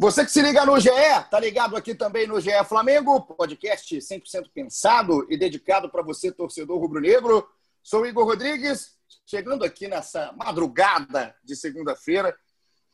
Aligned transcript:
Você 0.00 0.24
que 0.24 0.32
se 0.32 0.40
liga 0.40 0.64
no 0.64 0.80
GE, 0.80 0.88
tá 1.30 1.38
ligado 1.38 1.76
aqui 1.76 1.94
também 1.94 2.26
no 2.26 2.40
GE 2.40 2.64
Flamengo, 2.66 3.20
podcast 3.20 3.98
100% 3.98 4.50
pensado 4.50 5.26
e 5.28 5.36
dedicado 5.36 5.90
para 5.90 6.00
você, 6.00 6.32
torcedor 6.32 6.78
rubro-negro. 6.78 7.46
Sou 7.82 8.06
Igor 8.06 8.24
Rodrigues, 8.24 8.96
chegando 9.26 9.62
aqui 9.62 9.88
nessa 9.88 10.32
madrugada 10.32 11.36
de 11.44 11.54
segunda-feira 11.54 12.34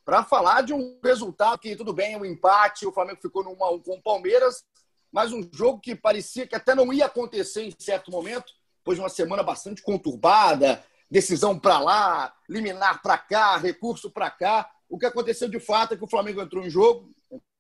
para 0.05 0.25
falar 0.25 0.63
de 0.63 0.75
um 0.75 0.99
resultado 1.01 1.61
que, 1.61 1.77
tudo 1.77 1.93
bem, 1.93 2.17
um 2.17 2.25
empate, 2.25 2.85
o 2.85 2.93
Flamengo 2.93 3.21
ficou 3.23 3.45
no 3.45 3.51
1 3.51 3.75
1 3.75 3.83
com 3.83 3.95
o 3.95 4.03
Palmeiras, 4.03 4.65
mas 5.13 5.33
um 5.33 5.49
jogo 5.53 5.79
que 5.79 5.95
parecia 5.95 6.45
que 6.45 6.57
até 6.57 6.75
não 6.75 6.93
ia 6.93 7.07
acontecer 7.07 7.63
em 7.63 7.75
certo 7.79 8.11
momento, 8.11 8.53
depois 8.79 8.99
de 8.99 9.03
uma 9.05 9.09
semana 9.09 9.45
bastante 9.45 9.81
conturbada, 9.81 10.85
decisão 11.09 11.57
para 11.57 11.79
lá, 11.79 12.35
liminar 12.49 13.01
para 13.01 13.17
cá, 13.17 13.57
recurso 13.59 14.11
para 14.11 14.29
cá. 14.29 14.69
O 14.89 14.99
que 14.99 15.07
aconteceu 15.07 15.49
de 15.49 15.59
fato 15.59 15.95
é 15.95 15.97
que 15.97 16.05
o 16.05 16.09
Flamengo 16.09 16.41
entrou 16.41 16.65
em 16.65 16.71
jogo, 16.71 17.11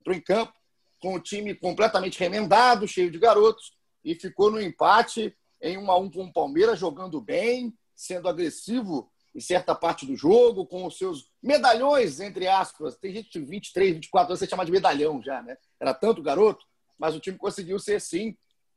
entrou 0.01 0.16
em 0.16 0.21
campo, 0.21 0.53
com 1.01 1.15
o 1.15 1.21
time 1.21 1.55
completamente 1.55 2.19
remendado, 2.19 2.89
cheio 2.89 3.11
de 3.11 3.19
garotos, 3.19 3.73
e 4.05 4.15
ficou 4.15 4.51
no 4.51 4.61
empate 4.61 5.37
em 5.61 5.77
1 5.77 5.91
a 5.91 5.99
1 5.99 6.11
com 6.11 6.25
o 6.25 6.33
Palmeiras, 6.33 6.79
jogando 6.79 7.21
bem, 7.21 7.77
sendo 7.95 8.29
agressivo 8.29 9.10
em 9.35 9.41
certa 9.41 9.74
parte 9.74 10.07
do 10.07 10.16
jogo, 10.16 10.66
com 10.66 10.87
os 10.87 10.96
seus 10.96 11.30
medalhões, 11.43 12.21
entre 12.21 12.46
aspas. 12.46 12.96
Tem 12.96 13.13
gente 13.13 13.30
de 13.30 13.45
23, 13.45 13.95
24 13.95 14.30
anos, 14.30 14.38
você 14.38 14.46
chama 14.46 14.65
de 14.65 14.73
medalhão 14.73 15.23
já, 15.23 15.43
né? 15.43 15.59
Era 15.79 15.93
tanto 15.93 16.23
garoto, 16.23 16.65
mas 16.99 17.15
o 17.15 17.21
time 17.21 17.37
conseguiu 17.37 17.79
ser, 17.79 18.01
sim, 18.01 18.37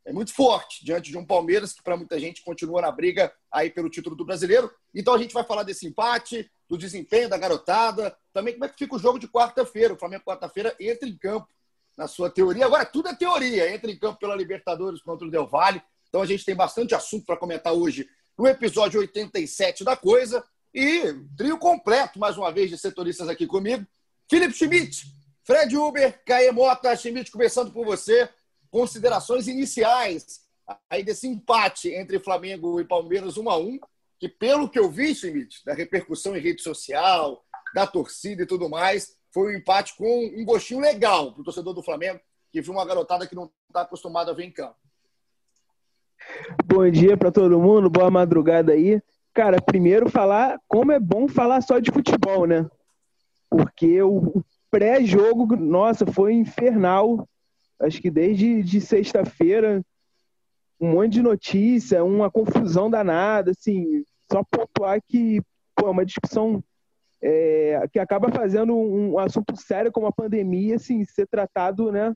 é 0.10 0.12
muito 0.12 0.34
forte 0.34 0.84
diante 0.84 1.12
de 1.12 1.18
um 1.20 1.24
Palmeiras 1.24 1.72
que, 1.72 1.84
para 1.84 1.96
muita 1.96 2.20
gente, 2.20 2.42
continua 2.42 2.82
na 2.82 2.92
briga 2.92 3.32
aí 3.52 3.70
pelo 3.70 3.92
título 3.92 4.16
do 4.16 4.26
brasileiro. 4.26 4.72
Então 4.92 5.14
a 5.14 5.20
gente 5.20 5.36
vai 5.36 5.44
falar 5.44 5.62
desse 5.62 5.86
empate, 5.86 6.52
do 6.68 6.76
desempenho 6.80 7.30
da 7.30 7.38
garotada, 7.38 8.18
também 8.34 8.54
como 8.54 8.66
é 8.66 8.70
que 8.70 8.76
fica 8.76 8.96
o 8.96 9.00
jogo 9.00 9.20
de 9.20 9.28
quarta-feira. 9.28 9.94
O 9.94 9.98
Flamengo, 10.00 10.24
quarta-feira, 10.26 10.76
entra 10.80 11.08
em 11.08 11.16
campo 11.16 11.48
na 11.96 12.08
sua 12.08 12.28
teoria. 12.28 12.66
Agora, 12.66 12.86
tudo 12.86 13.08
é 13.08 13.16
teoria. 13.16 13.72
Entra 13.72 13.92
em 13.92 14.00
campo 14.00 14.18
pela 14.18 14.36
Libertadores 14.36 15.00
contra 15.00 15.28
o 15.28 15.30
Del 15.30 15.46
Valle. 15.46 15.80
Então 16.08 16.24
a 16.24 16.26
gente 16.26 16.44
tem 16.44 16.56
bastante 16.56 16.96
assunto 16.96 17.28
para 17.28 17.38
comentar 17.38 17.74
hoje 17.74 18.10
no 18.36 18.48
episódio 18.48 19.00
87 19.00 19.84
da 19.84 19.96
coisa. 19.96 20.44
E 20.74 21.14
trio 21.38 21.60
completo, 21.60 22.18
mais 22.18 22.36
uma 22.36 22.52
vez, 22.52 22.72
de 22.72 22.80
setoristas 22.80 23.30
aqui 23.30 23.46
comigo. 23.46 23.86
Felipe 24.28 24.56
Schmidt, 24.56 25.06
Fred 25.44 25.78
Uber, 25.78 26.20
Caê 26.26 26.52
Mota, 26.52 26.96
Schmidt, 26.96 27.30
começando 27.30 27.72
por 27.72 27.86
você 27.86 28.28
considerações 28.72 29.48
iniciais 29.48 30.42
aí 30.90 31.04
desse 31.04 31.28
empate 31.28 31.90
entre 31.90 32.20
Flamengo 32.20 32.80
e 32.80 32.86
Palmeiras 32.86 33.38
1 33.38 33.50
a 33.50 33.58
1 33.58 33.80
que 34.20 34.28
pelo 34.28 34.70
que 34.70 34.78
eu 34.78 34.90
vi, 34.90 35.16
Schmidt, 35.16 35.64
da 35.66 35.74
repercussão 35.74 36.36
em 36.36 36.42
rede 36.42 36.62
social, 36.62 37.42
da 37.74 37.88
torcida 37.88 38.44
e 38.44 38.46
tudo 38.46 38.70
mais, 38.70 39.16
foi 39.34 39.54
um 39.54 39.58
empate 39.58 39.96
com 39.96 40.26
um 40.36 40.44
gostinho 40.44 40.82
legal 40.82 41.32
para 41.32 41.42
o 41.42 41.44
torcedor 41.46 41.74
do 41.74 41.82
Flamengo, 41.82 42.20
que 42.52 42.62
viu 42.62 42.74
uma 42.74 42.86
garotada 42.86 43.26
que 43.26 43.36
não 43.36 43.50
está 43.68 43.82
acostumado 43.82 44.30
a 44.30 44.34
ver 44.34 44.44
em 44.44 44.52
campo. 44.52 44.76
Bom 46.66 46.90
dia 46.90 47.16
para 47.16 47.32
todo 47.32 47.60
mundo, 47.60 47.90
boa 47.90 48.12
madrugada 48.12 48.74
aí. 48.74 49.02
Cara, 49.34 49.62
primeiro 49.62 50.10
falar 50.10 50.60
como 50.68 50.92
é 50.92 51.00
bom 51.00 51.28
falar 51.28 51.62
só 51.62 51.80
de 51.80 51.92
futebol, 51.92 52.46
né? 52.46 52.70
Porque 53.50 54.02
o 54.02 54.44
pré-jogo, 54.70 55.56
nossa, 55.56 56.06
foi 56.06 56.34
infernal 56.34 57.28
acho 57.80 58.02
que 58.02 58.12
desde 58.12 58.62
de 58.62 58.82
sexta-feira, 58.82 59.84
um 60.80 60.92
monte 60.92 61.14
de 61.14 61.22
notícia, 61.22 62.04
uma 62.04 62.30
confusão 62.30 62.90
danada, 62.90 63.52
assim, 63.52 64.04
só 64.32 64.44
pontuar 64.44 65.02
que 65.08 65.42
pô, 65.76 65.88
é 65.88 65.92
uma 65.92 66.06
discussão 66.06 66.64
é, 67.22 67.86
que 67.92 68.00
acaba 68.00 68.32
fazendo 68.32 68.76
um, 68.76 69.18
assunto 69.20 69.56
sério 69.56 69.92
como 69.92 70.08
a 70.08 70.12
pandemia, 70.12 70.76
assim, 70.76 71.04
ser 71.06 71.28
tratado, 71.28 71.92
né, 71.92 72.14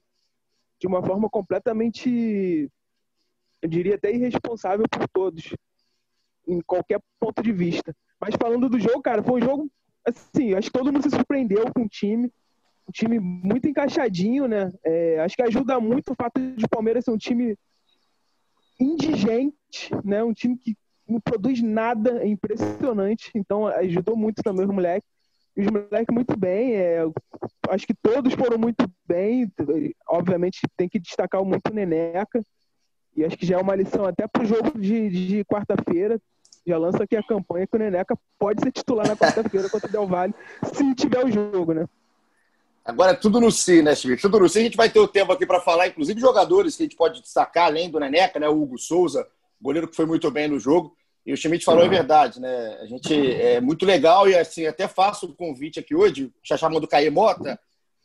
de 0.79 0.88
uma 0.88 1.03
forma 1.03 1.29
completamente, 1.29 2.69
eu 3.62 3.69
diria 3.69 3.95
até 3.95 4.12
irresponsável 4.13 4.85
por 4.90 5.07
todos, 5.09 5.56
em 6.47 6.62
qualquer 6.62 7.00
ponto 7.19 7.41
de 7.41 7.51
vista. 7.51 7.95
Mas 8.19 8.35
falando 8.41 8.69
do 8.69 8.80
jogo, 8.80 9.01
cara, 9.01 9.24
foi 9.24 9.41
um 9.41 9.45
jogo, 9.45 9.72
assim, 10.06 10.53
acho 10.53 10.72
que 10.72 10.78
todo 10.78 10.91
mundo 10.91 11.03
se 11.03 11.09
surpreendeu 11.09 11.66
com 11.74 11.84
o 11.84 11.90
time, 11.90 12.31
um 12.88 12.91
time 12.91 13.19
muito 13.19 13.67
encaixadinho, 13.67 14.47
né? 14.47 14.71
É, 14.85 15.19
acho 15.19 15.35
que 15.35 15.44
ajuda 15.44 15.79
muito 15.79 16.11
o 16.11 16.16
fato 16.16 16.39
de 16.39 16.66
o 16.66 16.69
Palmeiras 16.69 17.05
ser 17.05 17.11
um 17.11 17.17
time 17.17 17.55
indigente, 18.79 19.89
né? 20.03 20.23
Um 20.23 20.33
time 20.33 20.57
que 20.57 20.75
não 21.07 21.19
produz 21.19 21.61
nada, 21.61 22.21
é 22.23 22.27
impressionante. 22.27 23.31
Então 23.35 23.67
ajudou 23.67 24.16
muito 24.16 24.41
também 24.44 24.66
os 24.66 24.73
moleques. 24.73 25.09
Os 25.55 25.66
moleques 25.67 26.13
muito 26.13 26.38
bem. 26.38 26.75
É, 26.75 26.99
acho 27.69 27.85
que 27.85 27.94
todos 27.94 28.33
foram 28.33 28.57
muito 28.57 28.85
bem. 29.07 29.51
Obviamente 30.09 30.61
tem 30.75 30.89
que 30.89 31.00
destacar 31.00 31.44
muito 31.44 31.69
o 31.69 31.73
Neneca. 31.73 32.41
E 33.15 33.23
acho 33.23 33.38
que 33.38 33.45
já 33.45 33.57
é 33.57 33.61
uma 33.61 33.75
lição 33.75 34.05
até 34.05 34.27
para 34.27 34.44
o 34.44 34.45
jogo 34.45 34.77
de, 34.77 35.09
de 35.09 35.45
quarta-feira. 35.45 36.19
Já 36.65 36.77
lança 36.77 37.03
aqui 37.03 37.15
a 37.15 37.23
campanha 37.23 37.67
que 37.67 37.75
o 37.75 37.79
Neneca 37.79 38.17
pode 38.39 38.61
ser 38.61 38.71
titular 38.71 39.07
na 39.07 39.15
quarta-feira 39.15 39.69
contra 39.69 39.88
o 39.88 39.91
Del 39.91 40.07
Valle, 40.07 40.33
se 40.73 40.95
tiver 40.95 41.23
o 41.23 41.29
jogo, 41.29 41.73
né? 41.73 41.85
Agora 42.85 43.11
é 43.11 43.16
tudo 43.16 43.39
no 43.39 43.49
si, 43.49 43.81
né, 43.81 43.95
Schmidt? 43.95 44.21
Tudo 44.21 44.39
no 44.39 44.49
si. 44.49 44.59
A 44.59 44.63
gente 44.63 44.75
vai 44.75 44.89
ter 44.89 44.99
o 44.99 45.07
tempo 45.07 45.31
aqui 45.31 45.45
para 45.45 45.61
falar, 45.61 45.88
inclusive, 45.88 46.19
jogadores 46.19 46.75
que 46.75 46.83
a 46.83 46.85
gente 46.85 46.97
pode 46.97 47.21
destacar, 47.21 47.67
além 47.67 47.89
do 47.89 47.99
Neneca, 47.99 48.39
né? 48.39 48.49
O 48.49 48.61
Hugo 48.61 48.77
Souza, 48.77 49.25
goleiro 49.61 49.88
que 49.88 49.95
foi 49.95 50.05
muito 50.05 50.29
bem 50.29 50.49
no 50.49 50.59
jogo. 50.59 50.95
E 51.25 51.31
o 51.31 51.38
Schmidt 51.38 51.63
falou 51.63 51.85
a 51.85 51.88
verdade, 51.88 52.41
né? 52.41 52.77
A 52.81 52.85
gente 52.85 53.13
é 53.13 53.61
muito 53.61 53.85
legal 53.85 54.27
e 54.27 54.35
assim, 54.35 54.66
até 54.66 54.88
faço 54.89 55.27
o 55.27 55.33
convite 55.33 55.79
aqui 55.79 55.95
hoje, 55.95 56.29
já 56.44 56.57
chamando 56.57 56.88
Caê 56.88 57.09
Mota, 57.09 57.57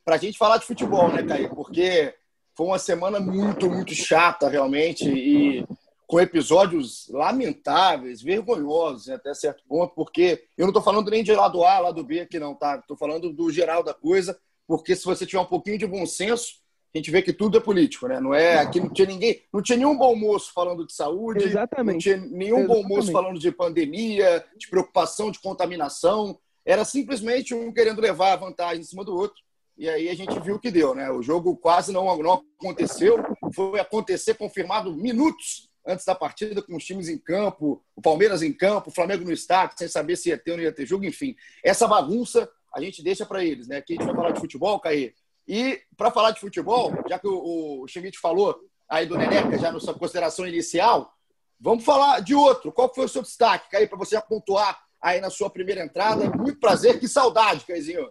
para 0.05 0.15
a 0.15 0.19
gente 0.19 0.39
falar 0.39 0.59
de 0.59 0.67
futebol, 0.67 1.09
né, 1.09 1.25
Caê? 1.25 1.49
Porque 1.49 2.15
foi 2.55 2.67
uma 2.67 2.79
semana 2.79 3.19
muito, 3.19 3.69
muito 3.69 3.93
chata, 3.93 4.49
realmente, 4.49 5.09
e 5.09 5.67
com 6.07 6.21
episódios 6.21 7.09
lamentáveis, 7.11 8.23
vergonhosos, 8.23 9.09
né, 9.09 9.17
até 9.17 9.35
certo 9.35 9.65
ponto, 9.69 9.95
porque 9.95 10.45
eu 10.57 10.63
não 10.63 10.71
estou 10.71 10.83
falando 10.83 11.11
nem 11.11 11.25
de 11.25 11.35
lado 11.35 11.65
A, 11.65 11.81
lado 11.81 12.05
B 12.05 12.21
aqui, 12.21 12.39
não, 12.39 12.55
tá? 12.55 12.77
Estou 12.77 12.97
falando 12.97 13.33
do 13.33 13.51
geral 13.51 13.83
da 13.83 13.93
coisa 13.93 14.39
porque 14.69 14.95
se 14.95 15.05
você 15.07 15.25
tiver 15.25 15.41
um 15.41 15.47
pouquinho 15.47 15.79
de 15.79 15.87
bom 15.87 16.05
senso, 16.05 16.57
a 16.95 16.99
gente 16.99 17.11
vê 17.11 17.23
que 17.23 17.33
tudo 17.33 17.57
é 17.57 17.61
político, 17.61 18.07
né? 18.07 18.21
Não 18.21 18.35
é 18.35 18.59
aqui 18.59 18.81
não 18.81 18.91
tinha 18.91 19.09
ninguém, 19.09 19.43
não 19.53 19.63
tinha 19.63 19.79
nenhum 19.79 19.97
bom 19.97 20.15
moço 20.15 20.53
falando 20.53 20.87
de 20.87 20.93
saúde, 20.93 21.45
Exatamente. 21.45 21.95
não 21.95 21.99
tinha 21.99 22.17
nenhum 22.17 22.59
Exatamente. 22.59 22.83
bom 22.83 22.89
moço 22.89 23.11
falando 23.11 23.39
de 23.39 23.51
pandemia, 23.51 24.45
de 24.57 24.69
preocupação, 24.69 25.31
de 25.31 25.41
contaminação. 25.41 26.39
Era 26.65 26.85
simplesmente 26.85 27.55
um 27.55 27.73
querendo 27.73 28.01
levar 28.01 28.33
a 28.33 28.37
vantagem 28.37 28.81
em 28.81 28.85
cima 28.85 29.03
do 29.03 29.17
outro. 29.17 29.41
E 29.77 29.89
aí 29.89 30.09
a 30.09 30.15
gente 30.15 30.39
viu 30.41 30.57
o 30.57 30.59
que 30.59 30.71
deu, 30.71 30.95
né? 30.95 31.11
O 31.11 31.23
jogo 31.23 31.57
quase 31.57 31.93
não, 31.93 32.05
não 32.19 32.45
aconteceu, 32.61 33.17
foi 33.55 33.81
acontecer 33.81 34.35
confirmado 34.35 34.93
minutos 34.95 35.69
antes 35.87 36.05
da 36.05 36.15
partida, 36.15 36.61
com 36.61 36.77
os 36.77 36.85
times 36.85 37.09
em 37.09 37.17
campo, 37.17 37.83
o 37.97 38.03
Palmeiras 38.03 38.43
em 38.43 38.53
campo, 38.53 38.91
o 38.91 38.95
Flamengo 38.95 39.25
no 39.25 39.33
estádio, 39.33 39.79
sem 39.79 39.89
saber 39.89 40.17
se 40.17 40.29
ia 40.29 40.37
ter 40.37 40.51
ou 40.51 40.57
não 40.59 40.65
ia 40.65 40.73
ter 40.73 40.85
jogo, 40.85 41.05
enfim. 41.05 41.35
Essa 41.65 41.89
bagunça 41.89 42.51
a 42.79 42.85
gente 42.85 43.03
deixa 43.03 43.27
para 43.27 43.45
eles, 43.45 43.69
né? 43.69 43.79
Aqui 43.79 43.95
a 43.95 43.97
gente 43.97 44.07
vai 44.07 44.15
falar 44.15 44.31
de 44.31 44.41
futebol, 44.41 44.81
Caí. 44.81 45.13
E 45.47 45.81
para 45.97 46.11
falar 46.11 46.31
de 46.31 46.41
futebol, 46.41 46.93
já 47.09 47.19
que 47.19 47.27
o, 47.27 47.83
o 47.83 47.89
Schmidt 47.89 48.19
falou 48.19 48.57
aí 48.89 49.07
do 49.07 49.17
Neneca, 49.17 49.59
já 49.59 49.73
na 49.73 49.81
sua 49.81 49.95
consideração 49.95 50.47
inicial, 50.47 51.13
vamos 51.61 51.85
falar 51.85 52.21
de 52.21 52.35
outro. 52.35 52.73
Qual 52.73 52.93
foi 52.95 53.07
o 53.07 53.09
seu 53.09 53.23
destaque, 53.23 53.71
Caí, 53.71 53.87
para 53.87 53.99
você 53.99 54.21
pontuar 54.21 54.79
aí 55.01 55.21
na 55.21 55.31
sua 55.31 55.51
primeira 55.51 55.85
entrada? 55.85 56.31
Muito 56.31 56.61
prazer, 56.61 57.01
que 57.01 57.09
saudade, 57.09 57.65
Caizinho. 57.65 58.09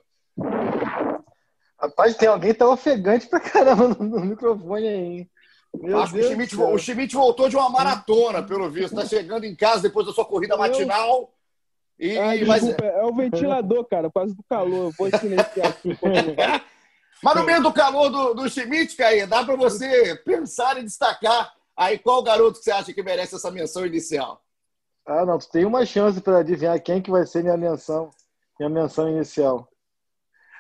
Rapaz, 1.79 2.15
tem 2.17 2.27
alguém 2.27 2.51
que 2.51 2.59
tá 2.59 2.67
ofegante 2.67 3.27
pra 3.27 3.39
caramba 3.39 3.87
no, 3.89 4.03
no 4.03 4.19
microfone 4.21 4.87
aí, 4.87 4.95
hein? 4.95 5.31
Meu 5.75 5.99
Acho 5.99 6.13
Deus 6.13 6.27
que 6.27 6.33
o 6.33 6.35
Schmidt, 6.35 6.55
o 6.55 6.77
Schmidt 6.77 7.15
voltou 7.15 7.49
de 7.49 7.55
uma 7.55 7.69
maratona, 7.69 8.41
pelo 8.41 8.69
visto. 8.69 8.97
Está 8.97 9.05
chegando 9.05 9.43
em 9.43 9.55
casa 9.55 9.83
depois 9.83 10.07
da 10.07 10.13
sua 10.13 10.25
corrida 10.25 10.57
matinal. 10.57 11.31
E, 11.99 12.17
ah, 12.17 12.27
mas... 12.45 12.61
desculpa, 12.61 12.85
é 12.85 13.03
o 13.03 13.13
ventilador, 13.13 13.85
cara, 13.85 14.09
quase 14.11 14.35
do 14.35 14.43
calor. 14.43 14.93
Vou 14.97 15.09
silenciar 15.17 15.67
aqui. 15.67 15.97
Mas 17.23 17.35
no 17.35 17.43
meio 17.43 17.63
do 17.63 17.73
calor 17.73 18.09
do, 18.09 18.35
do 18.35 18.47
Schmidt, 18.47 18.95
Caí, 18.95 19.25
dá 19.25 19.43
para 19.43 19.55
você 19.55 20.15
pensar 20.17 20.77
e 20.77 20.83
destacar 20.83 21.51
aí 21.75 21.97
qual 21.97 22.21
garoto 22.21 22.59
que 22.59 22.65
você 22.65 22.71
acha 22.71 22.93
que 22.93 23.01
merece 23.01 23.35
essa 23.35 23.49
menção 23.49 23.85
inicial? 23.85 24.39
Ah, 25.05 25.25
não, 25.25 25.39
tu 25.39 25.49
tem 25.49 25.65
uma 25.65 25.85
chance 25.85 26.21
para 26.21 26.39
adivinhar 26.39 26.79
quem 26.81 27.01
que 27.01 27.09
vai 27.09 27.25
ser 27.25 27.41
minha 27.41 27.57
menção, 27.57 28.11
minha 28.59 28.69
menção 28.69 29.09
inicial. 29.09 29.67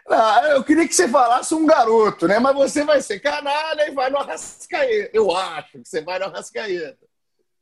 Não, 0.07 0.45
eu 0.45 0.63
queria 0.63 0.87
que 0.87 0.95
você 0.95 1.07
falasse 1.07 1.53
um 1.53 1.65
garoto, 1.65 2.27
né? 2.27 2.39
Mas 2.39 2.55
você 2.55 2.83
vai 2.85 3.01
ser 3.01 3.19
canalha 3.19 3.89
e 3.89 3.91
vai 3.91 4.09
no 4.09 4.17
Arrascaeta. 4.17 5.11
Eu 5.13 5.35
acho 5.35 5.71
que 5.73 5.85
você 5.85 6.01
vai 6.01 6.17
no 6.17 6.25
Arrascaeta. 6.25 7.06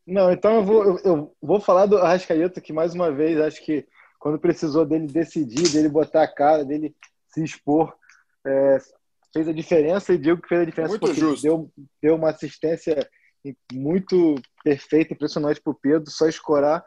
Não, 0.06 0.32
então 0.32 0.56
eu 0.56 0.64
vou, 0.64 0.84
eu, 0.84 1.00
eu 1.04 1.36
vou 1.42 1.60
falar 1.60 1.88
do 1.88 1.98
Arrascaeta, 1.98 2.62
que 2.62 2.72
mais 2.72 2.94
uma 2.94 3.12
vez 3.12 3.40
acho 3.40 3.64
que 3.64 3.88
quando 4.20 4.40
precisou 4.40 4.86
dele 4.86 5.08
decidir, 5.08 5.70
dele 5.72 5.90
botar 5.90 6.24
a 6.24 6.28
cara, 6.28 6.64
dele 6.64 6.96
se 7.28 7.44
expor, 7.44 7.96
é, 8.46 8.78
fez 9.34 9.48
a 9.48 9.54
diferença 9.54 10.14
e 10.14 10.18
digo 10.18 10.42
que 10.42 10.48
fez 10.48 10.62
a 10.62 10.66
diferença 10.66 10.92
Muito 10.92 11.02
porque 11.02 11.20
justo. 11.20 11.44
Deu, 11.44 11.72
deu 12.02 12.16
uma 12.16 12.30
assistência 12.30 13.08
muito 13.74 14.36
perfeita, 14.64 15.14
impressionante 15.14 15.62
para 15.62 15.72
o 15.72 15.76
Pedro, 15.76 16.10
só 16.10 16.28
escorar. 16.28 16.84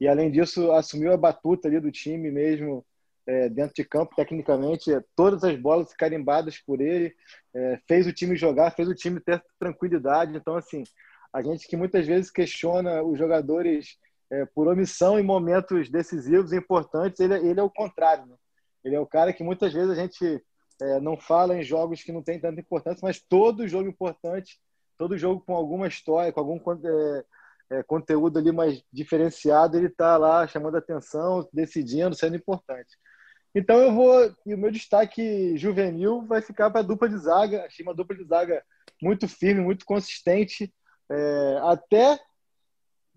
E 0.00 0.08
além 0.08 0.30
disso, 0.30 0.72
assumiu 0.72 1.12
a 1.12 1.16
batuta 1.16 1.68
ali 1.68 1.78
do 1.78 1.92
time 1.92 2.30
mesmo 2.30 2.84
é, 3.26 3.48
dentro 3.48 3.74
de 3.74 3.84
campo, 3.84 4.16
tecnicamente. 4.16 4.90
Todas 5.14 5.44
as 5.44 5.56
bolas 5.56 5.94
carimbadas 5.94 6.58
por 6.58 6.80
ele, 6.80 7.14
é, 7.54 7.78
fez 7.86 8.06
o 8.06 8.12
time 8.12 8.34
jogar, 8.36 8.72
fez 8.72 8.88
o 8.88 8.94
time 8.94 9.20
ter 9.20 9.42
tranquilidade. 9.58 10.36
Então, 10.36 10.56
assim, 10.56 10.82
a 11.32 11.42
gente 11.42 11.66
que 11.66 11.76
muitas 11.76 12.06
vezes 12.06 12.30
questiona 12.30 13.02
os 13.02 13.18
jogadores 13.18 13.96
é, 14.30 14.44
por 14.46 14.68
omissão 14.68 15.18
em 15.18 15.22
momentos 15.22 15.88
decisivos 15.88 16.52
e 16.52 16.56
importantes, 16.56 17.20
ele, 17.20 17.34
ele 17.34 17.60
é 17.60 17.62
o 17.62 17.70
contrário. 17.70 18.26
Né? 18.26 18.36
Ele 18.84 18.94
é 18.96 19.00
o 19.00 19.06
cara 19.06 19.32
que 19.32 19.42
muitas 19.42 19.72
vezes 19.72 19.90
a 19.90 19.94
gente 19.94 20.42
é, 20.80 21.00
não 21.00 21.16
fala 21.16 21.56
em 21.56 21.62
jogos 21.62 22.02
que 22.02 22.12
não 22.12 22.22
tem 22.22 22.40
tanta 22.40 22.60
importância, 22.60 23.00
mas 23.02 23.20
todo 23.20 23.68
jogo 23.68 23.88
importante, 23.88 24.60
todo 24.98 25.18
jogo 25.18 25.42
com 25.44 25.54
alguma 25.54 25.86
história, 25.86 26.32
com 26.32 26.40
algum 26.40 26.58
é, 26.58 27.24
é, 27.70 27.82
conteúdo 27.82 28.38
ali 28.38 28.52
mais 28.52 28.82
diferenciado, 28.92 29.76
ele 29.76 29.86
está 29.86 30.16
lá 30.16 30.46
chamando 30.46 30.76
atenção, 30.76 31.48
decidindo, 31.52 32.14
sendo 32.14 32.36
importante. 32.36 32.98
Então 33.54 33.78
eu 33.78 33.92
vou. 33.92 34.34
E 34.46 34.54
o 34.54 34.58
meu 34.58 34.70
destaque 34.70 35.56
juvenil 35.58 36.24
vai 36.26 36.40
ficar 36.40 36.70
para 36.70 36.80
a 36.80 36.84
dupla 36.84 37.08
de 37.08 37.18
zaga. 37.18 37.64
Achei 37.64 37.84
uma 37.84 37.94
dupla 37.94 38.16
de 38.16 38.24
zaga 38.24 38.62
muito 39.00 39.28
firme, 39.28 39.60
muito 39.60 39.84
consistente, 39.84 40.72
é, 41.12 41.60
até 41.64 42.18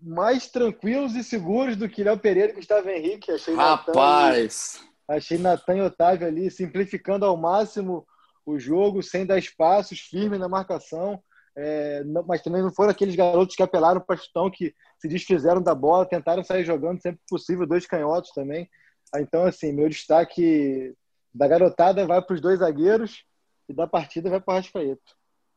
mais 0.00 0.46
tranquilos 0.48 1.14
e 1.14 1.24
seguros 1.24 1.76
do 1.76 1.88
que 1.88 2.04
Léo 2.04 2.18
Pereira 2.18 2.52
e 2.52 2.56
Gustavo 2.56 2.88
Henrique. 2.88 3.32
Achei 3.32 3.54
Rapaz! 3.54 4.78
Natan, 4.78 5.16
achei 5.16 5.38
Natan 5.38 5.76
e 5.76 5.82
Otávio 5.82 6.26
ali 6.26 6.50
simplificando 6.50 7.24
ao 7.24 7.36
máximo 7.36 8.06
o 8.44 8.58
jogo, 8.58 9.02
sem 9.02 9.24
dar 9.24 9.38
espaços, 9.38 9.98
firme 9.98 10.38
na 10.38 10.48
marcação. 10.48 11.20
É, 11.56 12.04
não, 12.04 12.22
mas 12.22 12.42
também 12.42 12.62
não 12.62 12.70
foram 12.70 12.90
aqueles 12.90 13.16
garotos 13.16 13.56
que 13.56 13.62
apelaram 13.62 14.00
para 14.00 14.16
chutão, 14.16 14.50
que 14.50 14.74
se 14.98 15.08
desfizeram 15.08 15.62
da 15.62 15.74
bola, 15.74 16.04
tentaram 16.06 16.44
sair 16.44 16.64
jogando 16.64 17.00
sempre 17.00 17.20
possível, 17.28 17.66
dois 17.66 17.86
canhotos 17.86 18.30
também. 18.32 18.68
Então, 19.16 19.44
assim, 19.44 19.72
meu 19.72 19.88
destaque 19.88 20.94
da 21.34 21.48
garotada 21.48 22.06
vai 22.06 22.20
para 22.20 22.34
os 22.34 22.40
dois 22.40 22.58
zagueiros 22.58 23.24
e 23.68 23.72
da 23.72 23.86
partida 23.86 24.28
vai 24.28 24.40
para 24.40 24.52
o 24.52 24.56
Arrascaeta. 24.56 25.00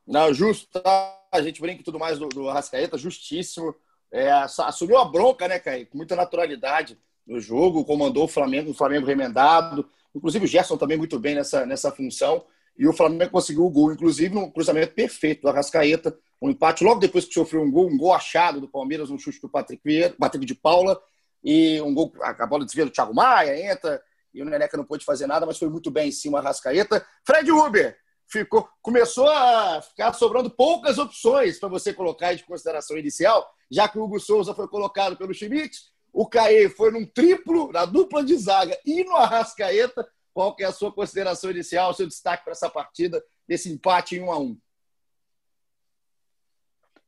Não, 0.06 0.32
justo, 0.32 0.80
tá? 0.80 1.19
A 1.32 1.40
gente 1.40 1.60
brinca 1.60 1.80
e 1.80 1.84
tudo 1.84 1.98
mais 1.98 2.18
do, 2.18 2.28
do 2.28 2.48
Arrascaeta, 2.48 2.98
justíssimo. 2.98 3.74
É, 4.12 4.30
assumiu 4.32 4.98
a 4.98 5.04
bronca, 5.04 5.46
né, 5.46 5.60
Caio? 5.60 5.86
Com 5.86 5.96
muita 5.96 6.16
naturalidade 6.16 6.98
no 7.24 7.38
jogo, 7.38 7.84
comandou 7.84 8.24
o 8.24 8.28
Flamengo, 8.28 8.70
o 8.70 8.74
Flamengo 8.74 9.06
remendado. 9.06 9.88
Inclusive 10.12 10.44
o 10.44 10.48
Gerson 10.48 10.76
também 10.76 10.98
muito 10.98 11.18
bem 11.20 11.36
nessa, 11.36 11.64
nessa 11.64 11.92
função. 11.92 12.44
E 12.76 12.88
o 12.88 12.92
Flamengo 12.92 13.30
conseguiu 13.30 13.64
o 13.64 13.70
gol, 13.70 13.92
inclusive 13.92 14.34
num 14.34 14.50
cruzamento 14.50 14.92
perfeito 14.92 15.42
do 15.42 15.48
Arrascaeta. 15.48 16.18
Um 16.42 16.50
empate 16.50 16.82
logo 16.82 16.98
depois 16.98 17.24
que 17.24 17.34
sofreu 17.34 17.62
um 17.62 17.70
gol, 17.70 17.86
um 17.86 17.96
gol 17.96 18.12
achado 18.12 18.60
do 18.60 18.66
Palmeiras, 18.66 19.10
um 19.10 19.18
chute 19.18 19.40
do 19.40 19.48
Patrick, 19.48 19.80
Vieira, 19.84 20.14
Patrick 20.18 20.44
de 20.44 20.54
Paula. 20.54 21.00
E 21.44 21.80
um 21.82 21.94
gol, 21.94 22.12
a 22.20 22.46
bola 22.46 22.64
desvia 22.64 22.84
do 22.84 22.90
Thiago 22.90 23.14
Maia, 23.14 23.70
entra. 23.70 24.02
E 24.34 24.42
o 24.42 24.44
Neneca 24.44 24.76
não 24.76 24.84
pôde 24.84 25.04
fazer 25.04 25.26
nada, 25.26 25.46
mas 25.46 25.58
foi 25.58 25.68
muito 25.68 25.90
bem 25.90 26.08
em 26.08 26.12
cima 26.12 26.38
a 26.38 26.40
Arrascaeta. 26.40 27.06
Fred 27.24 27.50
Uber, 27.52 27.96
ficou, 28.30 28.68
começou 28.80 29.28
a 29.28 29.82
ficar 29.82 30.12
sobrando 30.12 30.48
poucas 30.50 30.98
opções 30.98 31.58
para 31.58 31.68
você 31.68 31.92
colocar 31.92 32.32
de 32.34 32.44
consideração 32.44 32.96
inicial, 32.96 33.52
já 33.70 33.88
que 33.88 33.98
o 33.98 34.04
Hugo 34.04 34.20
Souza 34.20 34.54
foi 34.54 34.68
colocado 34.68 35.16
pelo 35.16 35.34
Schmidt, 35.34 35.78
o 36.12 36.26
Caê 36.26 36.68
foi 36.68 36.90
num 36.90 37.04
triplo, 37.04 37.70
na 37.72 37.84
dupla 37.84 38.24
de 38.24 38.36
zaga 38.36 38.76
e 38.84 39.04
no 39.04 39.16
Arrascaeta. 39.16 40.08
Qual 40.32 40.54
que 40.54 40.62
é 40.62 40.66
a 40.66 40.72
sua 40.72 40.92
consideração 40.92 41.50
inicial, 41.50 41.90
o 41.90 41.94
seu 41.94 42.06
destaque 42.06 42.44
para 42.44 42.52
essa 42.52 42.70
partida, 42.70 43.22
desse 43.46 43.70
empate 43.70 44.16
em 44.16 44.22
1 44.22 44.32
a 44.32 44.38
1 44.38 44.58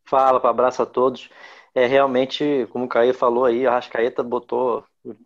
Fala, 0.05 0.41
para 0.41 0.51
abraço 0.51 0.83
a 0.83 0.87
todos. 0.87 1.31
É 1.75 1.87
realmente, 1.87 2.69
como 2.71 2.85
o 2.85 2.89
Caê 2.89 3.13
falou 3.13 3.45
aí, 3.45 3.67
a 3.67 3.71
Arrascaeta 3.71 4.23
botou 4.23 4.85
o 5.05 5.17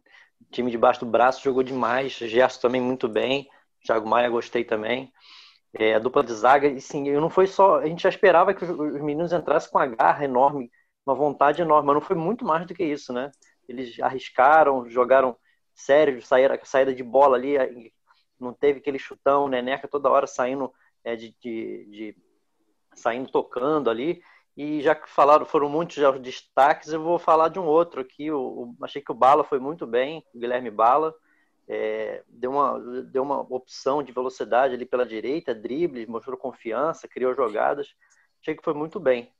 time 0.52 0.70
debaixo 0.70 1.00
do 1.00 1.06
braço, 1.06 1.42
jogou 1.42 1.62
demais. 1.62 2.12
Gerson 2.12 2.60
também 2.60 2.80
muito 2.80 3.08
bem. 3.08 3.48
Thiago 3.84 4.08
Maia 4.08 4.28
gostei 4.28 4.62
também 4.62 5.12
é, 5.78 5.94
a 5.94 5.98
dupla 5.98 6.22
de 6.24 6.32
zaga, 6.32 6.66
e 6.68 6.80
sim, 6.80 7.10
não 7.12 7.30
foi 7.30 7.46
só. 7.46 7.78
A 7.78 7.86
gente 7.86 8.02
já 8.02 8.08
esperava 8.08 8.54
que 8.54 8.64
os 8.64 9.00
meninos 9.00 9.32
entrassem 9.32 9.70
com 9.70 9.78
uma 9.78 9.86
garra 9.86 10.24
enorme, 10.24 10.70
uma 11.04 11.14
vontade 11.14 11.62
enorme, 11.62 11.86
mas 11.86 11.94
não 11.94 12.00
foi 12.00 12.16
muito 12.16 12.44
mais 12.44 12.66
do 12.66 12.74
que 12.74 12.84
isso, 12.84 13.12
né? 13.12 13.30
Eles 13.68 13.98
arriscaram, 14.00 14.88
jogaram 14.88 15.36
sério, 15.74 16.22
saíram, 16.22 16.58
saída 16.64 16.94
de 16.94 17.02
bola 17.02 17.36
ali, 17.36 17.92
não 18.40 18.52
teve 18.52 18.78
aquele 18.78 18.98
chutão, 18.98 19.48
Neneca 19.48 19.86
toda 19.88 20.10
hora 20.10 20.26
saindo 20.26 20.72
é, 21.04 21.14
de, 21.14 21.34
de, 21.40 21.84
de, 21.86 22.16
saindo 22.94 23.30
tocando 23.30 23.90
ali. 23.90 24.22
E 24.56 24.80
já 24.80 24.94
que 24.94 25.08
falaram, 25.10 25.44
foram 25.44 25.68
muitos 25.68 25.96
já 25.96 26.10
os 26.10 26.20
destaques, 26.20 26.90
eu 26.90 27.02
vou 27.02 27.18
falar 27.18 27.48
de 27.48 27.58
um 27.58 27.66
outro 27.66 28.00
aqui. 28.00 28.30
O, 28.30 28.40
o, 28.40 28.76
achei 28.82 29.02
que 29.02 29.12
o 29.12 29.14
Bala 29.14 29.44
foi 29.44 29.58
muito 29.58 29.86
bem, 29.86 30.24
o 30.34 30.38
Guilherme 30.38 30.70
Bala 30.70 31.14
é, 31.68 32.22
deu, 32.28 32.52
uma, 32.52 32.78
deu 33.02 33.22
uma 33.22 33.40
opção 33.40 34.02
de 34.02 34.12
velocidade 34.12 34.74
ali 34.74 34.86
pela 34.86 35.04
direita, 35.04 35.54
drible, 35.54 36.06
mostrou 36.06 36.36
confiança, 36.36 37.08
criou 37.08 37.34
jogadas. 37.34 37.88
Achei 38.40 38.54
que 38.54 38.62
foi 38.62 38.74
muito 38.74 39.00
bem. 39.00 39.32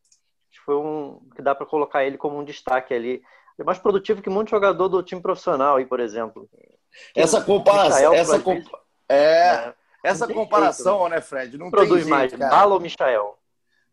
Acho 0.50 0.58
que 0.58 0.64
foi 0.64 0.76
um 0.76 1.20
que 1.34 1.42
dá 1.42 1.54
para 1.54 1.66
colocar 1.66 2.04
ele 2.04 2.18
como 2.18 2.38
um 2.38 2.44
destaque 2.44 2.92
ali. 2.92 3.22
É 3.58 3.64
mais 3.64 3.78
produtivo 3.78 4.20
que 4.20 4.28
muito 4.28 4.50
jogador 4.50 4.88
do 4.88 5.02
time 5.02 5.20
profissional 5.20 5.76
aí, 5.76 5.86
por 5.86 6.00
exemplo. 6.00 6.48
Essa 7.14 7.42
comparação, 7.42 8.12
essa, 8.12 8.40
compa 8.40 8.80
é, 9.08 9.16
é, 9.16 9.74
essa 10.02 10.26
comparação, 10.26 11.00
jeito, 11.00 11.10
né, 11.10 11.20
Fred? 11.20 11.58
Não 11.58 11.70
Produz 11.70 12.02
tem 12.02 12.10
mais, 12.10 12.30
jeito, 12.30 12.40
cara. 12.40 12.50
Bala 12.50 12.74
ou 12.74 12.80
Michael? 12.80 13.38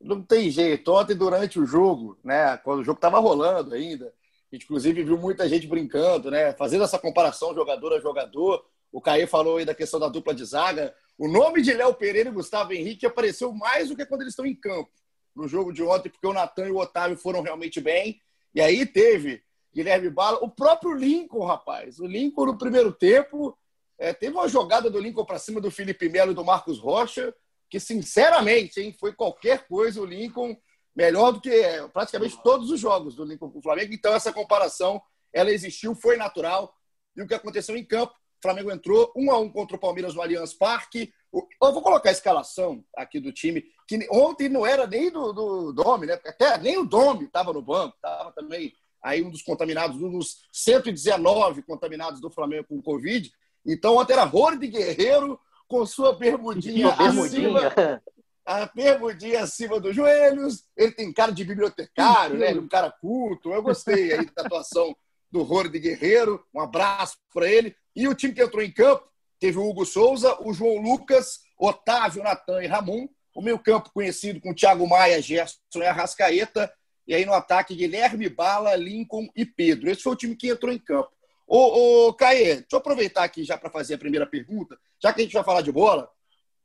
Não 0.01 0.21
tem 0.21 0.50
jeito. 0.50 0.91
Ontem, 0.91 1.15
durante 1.15 1.59
o 1.59 1.65
jogo, 1.65 2.18
né, 2.24 2.57
quando 2.57 2.79
o 2.79 2.83
jogo 2.83 2.97
estava 2.97 3.19
rolando 3.19 3.74
ainda, 3.74 4.13
gente, 4.53 4.65
inclusive, 4.65 5.03
viu 5.03 5.17
muita 5.17 5.50
gente 5.50 5.65
brincando, 5.65 6.29
né? 6.29 6.53
Fazendo 6.53 6.83
essa 6.83 7.00
comparação 7.00 7.55
jogador 7.55 7.94
a 7.94 8.00
jogador. 8.00 8.63
O 8.91 9.01
Caê 9.01 9.25
falou 9.25 9.57
aí 9.57 9.65
da 9.65 9.73
questão 9.73 10.00
da 10.00 10.07
dupla 10.07 10.33
de 10.33 10.45
zaga. 10.45 10.94
O 11.17 11.27
nome 11.27 11.61
de 11.61 11.73
Léo 11.73 11.94
Pereira 11.95 12.29
e 12.29 12.33
Gustavo 12.33 12.73
Henrique 12.73 13.05
apareceu 13.05 13.51
mais 13.51 13.89
do 13.89 13.95
que 13.95 14.05
quando 14.05 14.21
eles 14.21 14.33
estão 14.33 14.45
em 14.45 14.55
campo 14.55 14.91
no 15.35 15.47
jogo 15.47 15.73
de 15.73 15.81
ontem, 15.81 16.09
porque 16.09 16.27
o 16.27 16.33
Natan 16.33 16.67
e 16.67 16.71
o 16.71 16.77
Otávio 16.77 17.17
foram 17.17 17.41
realmente 17.41 17.81
bem. 17.81 18.22
E 18.53 18.62
aí 18.62 18.86
teve 18.86 19.41
Guilherme 19.74 20.12
Bala, 20.12 20.38
o 20.43 20.50
próprio 20.50 20.93
Lincoln, 20.93 21.43
rapaz. 21.43 22.00
O 22.00 22.05
Lincoln, 22.05 22.45
no 22.45 22.57
primeiro 22.57 22.91
tempo, 22.91 23.57
é, 23.98 24.13
teve 24.13 24.36
uma 24.36 24.48
jogada 24.48 24.91
do 24.91 25.00
Lincoln 25.00 25.25
para 25.25 25.39
cima 25.39 25.60
do 25.60 25.72
Felipe 25.72 26.07
Melo 26.07 26.33
e 26.33 26.36
do 26.36 26.45
Marcos 26.45 26.77
Rocha, 26.77 27.33
que, 27.67 27.79
sinceramente, 27.79 28.79
hein, 28.79 28.95
foi 29.00 29.12
qualquer 29.13 29.67
coisa. 29.67 30.00
O 30.00 30.05
Lincoln 30.05 30.55
melhor 30.95 31.31
do 31.31 31.41
que 31.41 31.50
é, 31.50 31.88
praticamente 31.88 32.41
todos 32.43 32.69
os 32.69 32.79
jogos 32.79 33.15
do 33.15 33.25
Lincoln 33.25 33.50
com 33.50 33.59
o 33.59 33.63
Flamengo. 33.63 33.93
Então, 33.93 34.13
essa 34.13 34.31
comparação, 34.31 35.01
ela 35.31 35.51
existiu, 35.51 35.95
foi 35.95 36.17
natural. 36.17 36.75
E 37.15 37.21
o 37.21 37.27
que 37.27 37.33
aconteceu 37.33 37.75
em 37.75 37.83
campo, 37.83 38.13
o 38.13 38.41
Flamengo 38.41 38.71
entrou 38.71 39.12
um 39.15 39.31
a 39.31 39.39
um 39.39 39.50
contra 39.50 39.75
o 39.75 39.79
Palmeiras 39.79 40.13
no 40.13 40.21
Allianz 40.21 40.53
Parque. 40.53 41.13
Eu 41.33 41.73
vou 41.73 41.81
colocar 41.81 42.09
a 42.09 42.12
escalação 42.12 42.83
aqui 42.95 43.19
do 43.19 43.31
time, 43.31 43.63
que 43.88 44.07
ontem 44.12 44.50
não 44.50 44.65
era 44.65 44.85
nem 44.85 45.09
do, 45.09 45.33
do 45.33 45.71
Domi, 45.73 46.05
né? 46.05 46.13
Até 46.13 46.57
nem 46.59 46.77
o 46.77 46.85
Domi 46.85 47.25
estava 47.25 47.51
no 47.51 47.62
banco, 47.62 47.95
estava 47.95 48.31
também 48.31 48.73
aí 49.01 49.23
um 49.23 49.31
dos 49.31 49.41
contaminados, 49.41 50.01
um 50.01 50.12
dos 50.12 50.47
119 50.51 51.63
contaminados 51.63 52.21
do 52.21 52.29
Flamengo 52.29 52.67
com 52.69 52.81
Covid. 52.81 53.31
Então, 53.65 53.97
ontem 53.97 54.13
era 54.13 54.23
Rony 54.23 54.59
de 54.59 54.67
Guerreiro 54.67 55.39
com 55.67 55.85
sua 55.85 56.13
bermudinha, 56.13 56.91
bermudinha. 56.91 57.67
acima 57.67 58.03
a 58.45 58.65
bermudinha 58.65 59.43
acima 59.43 59.79
dos 59.79 59.95
joelhos. 59.95 60.63
Ele 60.75 60.91
tem 60.91 61.13
cara 61.13 61.31
de 61.31 61.43
bibliotecário, 61.43 62.38
né? 62.38 62.50
Ele 62.50 62.59
é 62.59 62.62
um 62.62 62.67
cara 62.67 62.91
culto. 62.91 63.51
Eu 63.51 63.62
gostei 63.62 64.13
aí 64.13 64.25
da 64.35 64.43
atuação 64.43 64.95
do 65.31 65.43
Rony 65.43 65.69
de 65.69 65.79
Guerreiro. 65.79 66.45
Um 66.53 66.59
abraço 66.59 67.17
para 67.33 67.47
ele. 67.50 67.75
E 67.95 68.07
o 68.07 68.15
time 68.15 68.33
que 68.33 68.41
entrou 68.41 68.62
em 68.62 68.71
campo 68.71 69.07
teve 69.39 69.57
o 69.57 69.67
Hugo 69.67 69.85
Souza, 69.85 70.38
o 70.41 70.53
João 70.53 70.77
Lucas, 70.77 71.41
Otávio, 71.57 72.23
Natan 72.23 72.63
e 72.63 72.67
Ramon. 72.67 73.07
O 73.35 73.41
meio 73.41 73.57
campo 73.57 73.91
conhecido 73.91 74.39
com 74.39 74.53
Thiago 74.53 74.88
Maia, 74.88 75.21
Gerson 75.21 75.57
e 75.77 75.85
Arrascaeta. 75.85 76.71
E 77.07 77.13
aí 77.13 77.25
no 77.25 77.33
ataque, 77.33 77.75
Guilherme 77.75 78.29
Bala, 78.29 78.75
Lincoln 78.75 79.27
e 79.35 79.45
Pedro. 79.45 79.89
Esse 79.89 80.03
foi 80.03 80.13
o 80.13 80.17
time 80.17 80.35
que 80.35 80.50
entrou 80.50 80.71
em 80.71 80.79
campo. 80.79 81.12
Ô, 81.47 82.07
ô 82.07 82.13
Caê, 82.13 82.55
deixa 82.55 82.67
eu 82.71 82.79
aproveitar 82.79 83.23
aqui 83.23 83.43
já 83.43 83.57
para 83.57 83.69
fazer 83.69 83.95
a 83.95 83.97
primeira 83.97 84.25
pergunta. 84.25 84.77
Já 85.01 85.12
que 85.12 85.21
a 85.21 85.23
gente 85.23 85.33
vai 85.33 85.43
falar 85.43 85.62
de 85.62 85.71
bola, 85.71 86.09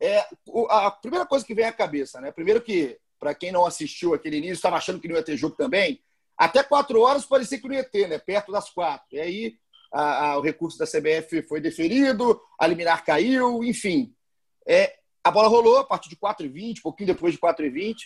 é, 0.00 0.25
a 0.71 0.90
primeira 0.90 1.26
coisa 1.26 1.45
que 1.45 1.55
vem 1.55 1.64
à 1.64 1.73
cabeça, 1.73 2.21
né? 2.21 2.31
Primeiro 2.31 2.61
que, 2.61 2.99
para 3.19 3.35
quem 3.35 3.50
não 3.50 3.67
assistiu 3.67 4.14
aquele 4.14 4.37
início, 4.38 4.55
estava 4.55 4.76
achando 4.76 5.00
que 5.00 5.09
não 5.09 5.17
ia 5.17 5.23
ter 5.23 5.37
jogo 5.37 5.57
também, 5.57 6.00
até 6.37 6.62
quatro 6.62 7.00
horas 7.00 7.26
parecia 7.26 7.59
que 7.61 7.67
não 7.67 7.75
ia 7.75 7.85
ter, 7.85 8.09
né? 8.09 8.19
Perto 8.19 8.52
das 8.52 8.71
quatro. 8.71 9.07
E 9.11 9.21
aí 9.21 9.59
a, 9.93 10.31
a, 10.31 10.38
o 10.38 10.40
recurso 10.40 10.78
da 10.78 10.87
CBF 10.87 11.43
foi 11.43 11.61
deferido, 11.61 12.40
a 12.59 12.67
liminar 12.67 13.05
caiu, 13.05 13.64
enfim. 13.64 14.14
É, 14.67 14.99
a 15.25 15.31
bola 15.31 15.49
rolou 15.49 15.78
a 15.78 15.85
partir 15.85 16.09
de 16.09 16.17
4h20, 16.17 16.81
pouquinho 16.83 17.09
depois 17.09 17.35
de 17.35 17.40
4h20, 17.40 17.97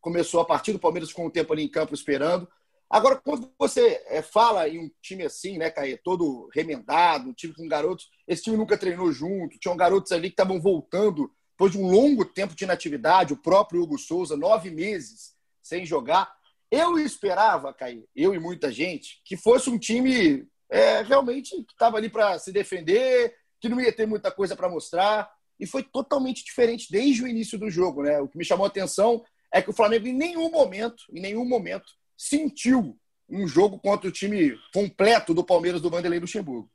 começou 0.00 0.40
a 0.40 0.44
partida, 0.44 0.76
o 0.76 0.80
Palmeiras 0.80 1.08
ficou 1.08 1.26
um 1.26 1.30
tempo 1.30 1.52
ali 1.52 1.64
em 1.64 1.70
campo 1.70 1.94
esperando. 1.94 2.46
Agora, 2.90 3.16
quando 3.16 3.52
você 3.58 4.02
é, 4.06 4.22
fala 4.22 4.68
em 4.68 4.78
um 4.78 4.90
time 5.02 5.24
assim, 5.24 5.58
né, 5.58 5.70
Caê, 5.70 5.96
todo 5.96 6.48
remendado, 6.54 7.28
um 7.28 7.34
time 7.34 7.52
com 7.54 7.68
garotos, 7.68 8.08
esse 8.26 8.42
time 8.42 8.56
nunca 8.56 8.78
treinou 8.78 9.12
junto, 9.12 9.58
tinham 9.58 9.76
garotos 9.76 10.12
ali 10.12 10.28
que 10.28 10.34
estavam 10.34 10.60
voltando 10.60 11.30
depois 11.58 11.72
de 11.72 11.78
um 11.78 11.90
longo 11.90 12.24
tempo 12.24 12.54
de 12.54 12.62
inatividade, 12.62 13.32
o 13.32 13.36
próprio 13.36 13.82
Hugo 13.82 13.98
Souza, 13.98 14.36
nove 14.36 14.70
meses 14.70 15.34
sem 15.60 15.84
jogar. 15.84 16.32
Eu 16.70 16.96
esperava, 17.00 17.74
Caí, 17.74 18.04
eu 18.14 18.32
e 18.32 18.38
muita 18.38 18.70
gente, 18.70 19.20
que 19.24 19.36
fosse 19.36 19.68
um 19.68 19.76
time 19.76 20.46
é, 20.70 21.02
realmente 21.02 21.50
que 21.64 21.72
estava 21.72 21.96
ali 21.96 22.08
para 22.08 22.38
se 22.38 22.52
defender, 22.52 23.34
que 23.60 23.68
não 23.68 23.80
ia 23.80 23.92
ter 23.92 24.06
muita 24.06 24.30
coisa 24.30 24.54
para 24.54 24.68
mostrar. 24.68 25.28
E 25.58 25.66
foi 25.66 25.82
totalmente 25.82 26.44
diferente 26.44 26.86
desde 26.92 27.24
o 27.24 27.26
início 27.26 27.58
do 27.58 27.68
jogo. 27.68 28.04
Né? 28.04 28.20
O 28.20 28.28
que 28.28 28.38
me 28.38 28.44
chamou 28.44 28.64
a 28.64 28.68
atenção 28.68 29.24
é 29.52 29.60
que 29.60 29.70
o 29.70 29.74
Flamengo, 29.74 30.06
em 30.06 30.14
nenhum 30.14 30.52
momento, 30.52 31.02
em 31.12 31.20
nenhum 31.20 31.44
momento, 31.44 31.86
sentiu 32.16 32.96
um 33.28 33.48
jogo 33.48 33.80
contra 33.80 34.08
o 34.08 34.12
time 34.12 34.56
completo 34.72 35.34
do 35.34 35.42
Palmeiras 35.42 35.82
do 35.82 35.90
Vanderlei 35.90 36.20
Luxemburgo. 36.20 36.70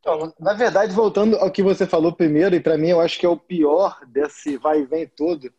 Então, 0.00 0.32
na 0.40 0.54
verdade, 0.54 0.94
voltando 0.94 1.36
ao 1.36 1.50
que 1.50 1.62
você 1.62 1.86
falou 1.86 2.12
primeiro, 2.12 2.54
e 2.56 2.60
para 2.60 2.78
mim 2.78 2.88
eu 2.88 3.00
acho 3.00 3.18
que 3.18 3.26
é 3.26 3.28
o 3.28 3.36
pior 3.36 4.00
desse 4.06 4.56
vai 4.56 4.80
e 4.80 4.86
vem 4.86 5.06
todo, 5.06 5.52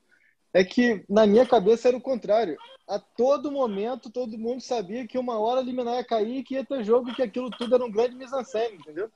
é 0.54 0.64
que 0.64 1.06
na 1.08 1.26
minha 1.28 1.46
cabeça 1.46 1.88
era 1.88 1.98
o 1.98 2.02
contrário. 2.02 2.58
A 2.88 3.00
todo 3.00 3.52
momento, 3.52 4.10
todo 4.10 4.38
mundo 4.38 4.62
sabia 4.62 5.08
que 5.08 5.18
uma 5.18 5.40
hora 5.40 5.62
a 5.62 5.64
liminar 5.64 5.96
ia 5.96 6.04
cair, 6.04 6.44
que 6.44 6.56
ia 6.56 6.66
ter 6.66 6.84
jogo, 6.84 7.14
que 7.14 7.22
aquilo 7.22 7.50
tudo 7.52 7.76
era 7.76 7.86
um 7.86 7.92
grande 7.92 8.16
mise-en-scène, 8.16 8.76
entendeu? 8.76 9.10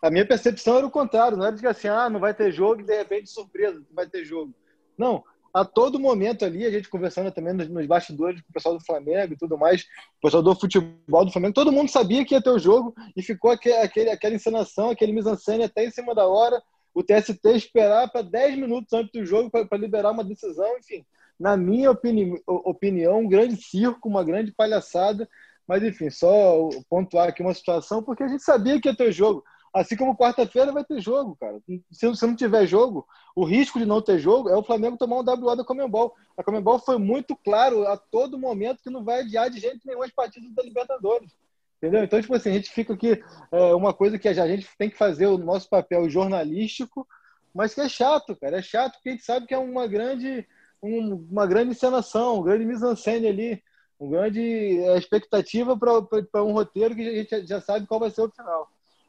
A 0.00 0.10
minha 0.10 0.26
percepção 0.26 0.78
era 0.78 0.86
o 0.86 0.90
contrário, 0.90 1.36
não 1.36 1.44
era 1.44 1.54
de 1.54 1.60
que 1.60 1.66
assim, 1.66 1.88
ah, 1.88 2.08
não 2.08 2.20
vai 2.20 2.32
ter 2.32 2.52
jogo 2.52 2.80
e 2.80 2.84
de 2.84 2.96
repente, 2.96 3.28
surpresa, 3.28 3.82
vai 3.92 4.06
ter 4.06 4.24
jogo. 4.24 4.54
Não, 4.96 5.22
a 5.52 5.64
todo 5.64 5.98
momento 5.98 6.44
ali, 6.44 6.64
a 6.64 6.70
gente 6.70 6.88
conversando 6.88 7.30
também 7.32 7.52
nos, 7.52 7.68
nos 7.68 7.86
bastidores 7.86 8.40
com 8.40 8.50
o 8.50 8.52
pessoal 8.52 8.76
do 8.76 8.84
Flamengo 8.84 9.32
e 9.32 9.36
tudo 9.36 9.56
mais, 9.56 9.82
o 9.82 10.20
pessoal 10.22 10.42
do 10.42 10.54
futebol 10.54 11.24
do 11.24 11.32
Flamengo, 11.32 11.54
todo 11.54 11.72
mundo 11.72 11.90
sabia 11.90 12.24
que 12.24 12.34
ia 12.34 12.42
ter 12.42 12.50
o 12.50 12.58
jogo 12.58 12.94
e 13.16 13.22
ficou 13.22 13.50
aquele, 13.50 13.76
aquele, 13.76 14.10
aquela 14.10 14.34
encenação, 14.34 14.90
aquele 14.90 15.12
mise-en-scène 15.12 15.64
até 15.64 15.84
em 15.84 15.90
cima 15.90 16.14
da 16.14 16.26
hora, 16.26 16.62
o 16.94 17.02
TST 17.02 17.40
esperar 17.54 18.10
para 18.10 18.22
10 18.22 18.58
minutos 18.58 18.92
antes 18.92 19.12
do 19.12 19.24
jogo 19.24 19.50
para 19.50 19.78
liberar 19.78 20.10
uma 20.10 20.24
decisão, 20.24 20.76
enfim. 20.78 21.04
Na 21.38 21.56
minha 21.56 21.90
opini 21.92 22.34
opinião, 22.46 23.20
um 23.20 23.28
grande 23.28 23.56
circo, 23.62 24.08
uma 24.08 24.24
grande 24.24 24.50
palhaçada, 24.52 25.28
mas 25.66 25.82
enfim, 25.82 26.10
só 26.10 26.68
pontuar 26.88 27.28
aqui 27.28 27.42
uma 27.42 27.54
situação, 27.54 28.02
porque 28.02 28.24
a 28.24 28.28
gente 28.28 28.42
sabia 28.42 28.80
que 28.80 28.88
ia 28.88 28.96
ter 28.96 29.12
jogo. 29.12 29.44
Assim 29.74 29.96
como 29.96 30.16
quarta-feira 30.16 30.72
vai 30.72 30.84
ter 30.84 31.00
jogo, 31.00 31.36
cara. 31.38 31.60
Se, 31.92 32.16
se 32.16 32.26
não 32.26 32.34
tiver 32.34 32.66
jogo, 32.66 33.06
o 33.36 33.44
risco 33.44 33.78
de 33.78 33.86
não 33.86 34.00
ter 34.00 34.18
jogo 34.18 34.48
é 34.48 34.56
o 34.56 34.62
Flamengo 34.62 34.96
tomar 34.96 35.16
um 35.16 35.44
WO 35.44 35.56
da 35.56 35.64
Comembol. 35.64 36.14
A 36.36 36.42
Comembol 36.42 36.78
foi 36.78 36.98
muito 36.98 37.36
claro 37.36 37.86
a 37.86 37.96
todo 37.96 38.38
momento 38.38 38.82
que 38.82 38.90
não 38.90 39.04
vai 39.04 39.20
adiar 39.20 39.50
de 39.50 39.60
jeito 39.60 39.80
nenhum 39.84 40.02
as 40.02 40.10
partidas 40.10 40.52
da 40.54 40.62
Libertadores. 40.62 41.30
Entendeu? 41.76 42.02
Então, 42.02 42.20
tipo 42.20 42.34
assim, 42.34 42.50
a 42.50 42.54
gente 42.54 42.70
fica 42.70 42.92
aqui, 42.92 43.22
é, 43.52 43.74
uma 43.74 43.94
coisa 43.94 44.18
que 44.18 44.28
a 44.28 44.46
gente 44.48 44.68
tem 44.76 44.90
que 44.90 44.98
fazer 44.98 45.26
o 45.26 45.38
nosso 45.38 45.68
papel 45.68 46.10
jornalístico, 46.10 47.06
mas 47.54 47.74
que 47.74 47.80
é 47.80 47.88
chato, 47.88 48.36
cara. 48.36 48.58
É 48.58 48.62
chato 48.62 48.94
porque 48.94 49.10
a 49.10 49.12
gente 49.12 49.24
sabe 49.24 49.46
que 49.46 49.54
é 49.54 49.58
uma 49.58 49.86
grande, 49.86 50.46
um, 50.82 51.26
uma 51.30 51.46
grande 51.46 51.70
encenação, 51.70 52.40
um 52.40 52.42
grande 52.42 52.64
mise-en-scène 52.64 53.28
ali, 53.28 53.62
uma 53.98 54.10
grande 54.10 54.40
é, 54.40 54.98
expectativa 54.98 55.78
para 55.78 56.42
um 56.42 56.52
roteiro 56.52 56.96
que 56.96 57.02
a 57.02 57.14
gente 57.14 57.46
já 57.46 57.60
sabe 57.60 57.86
qual 57.86 58.00
vai 58.00 58.10
ser 58.10 58.22
o 58.22 58.30
final. 58.30 58.68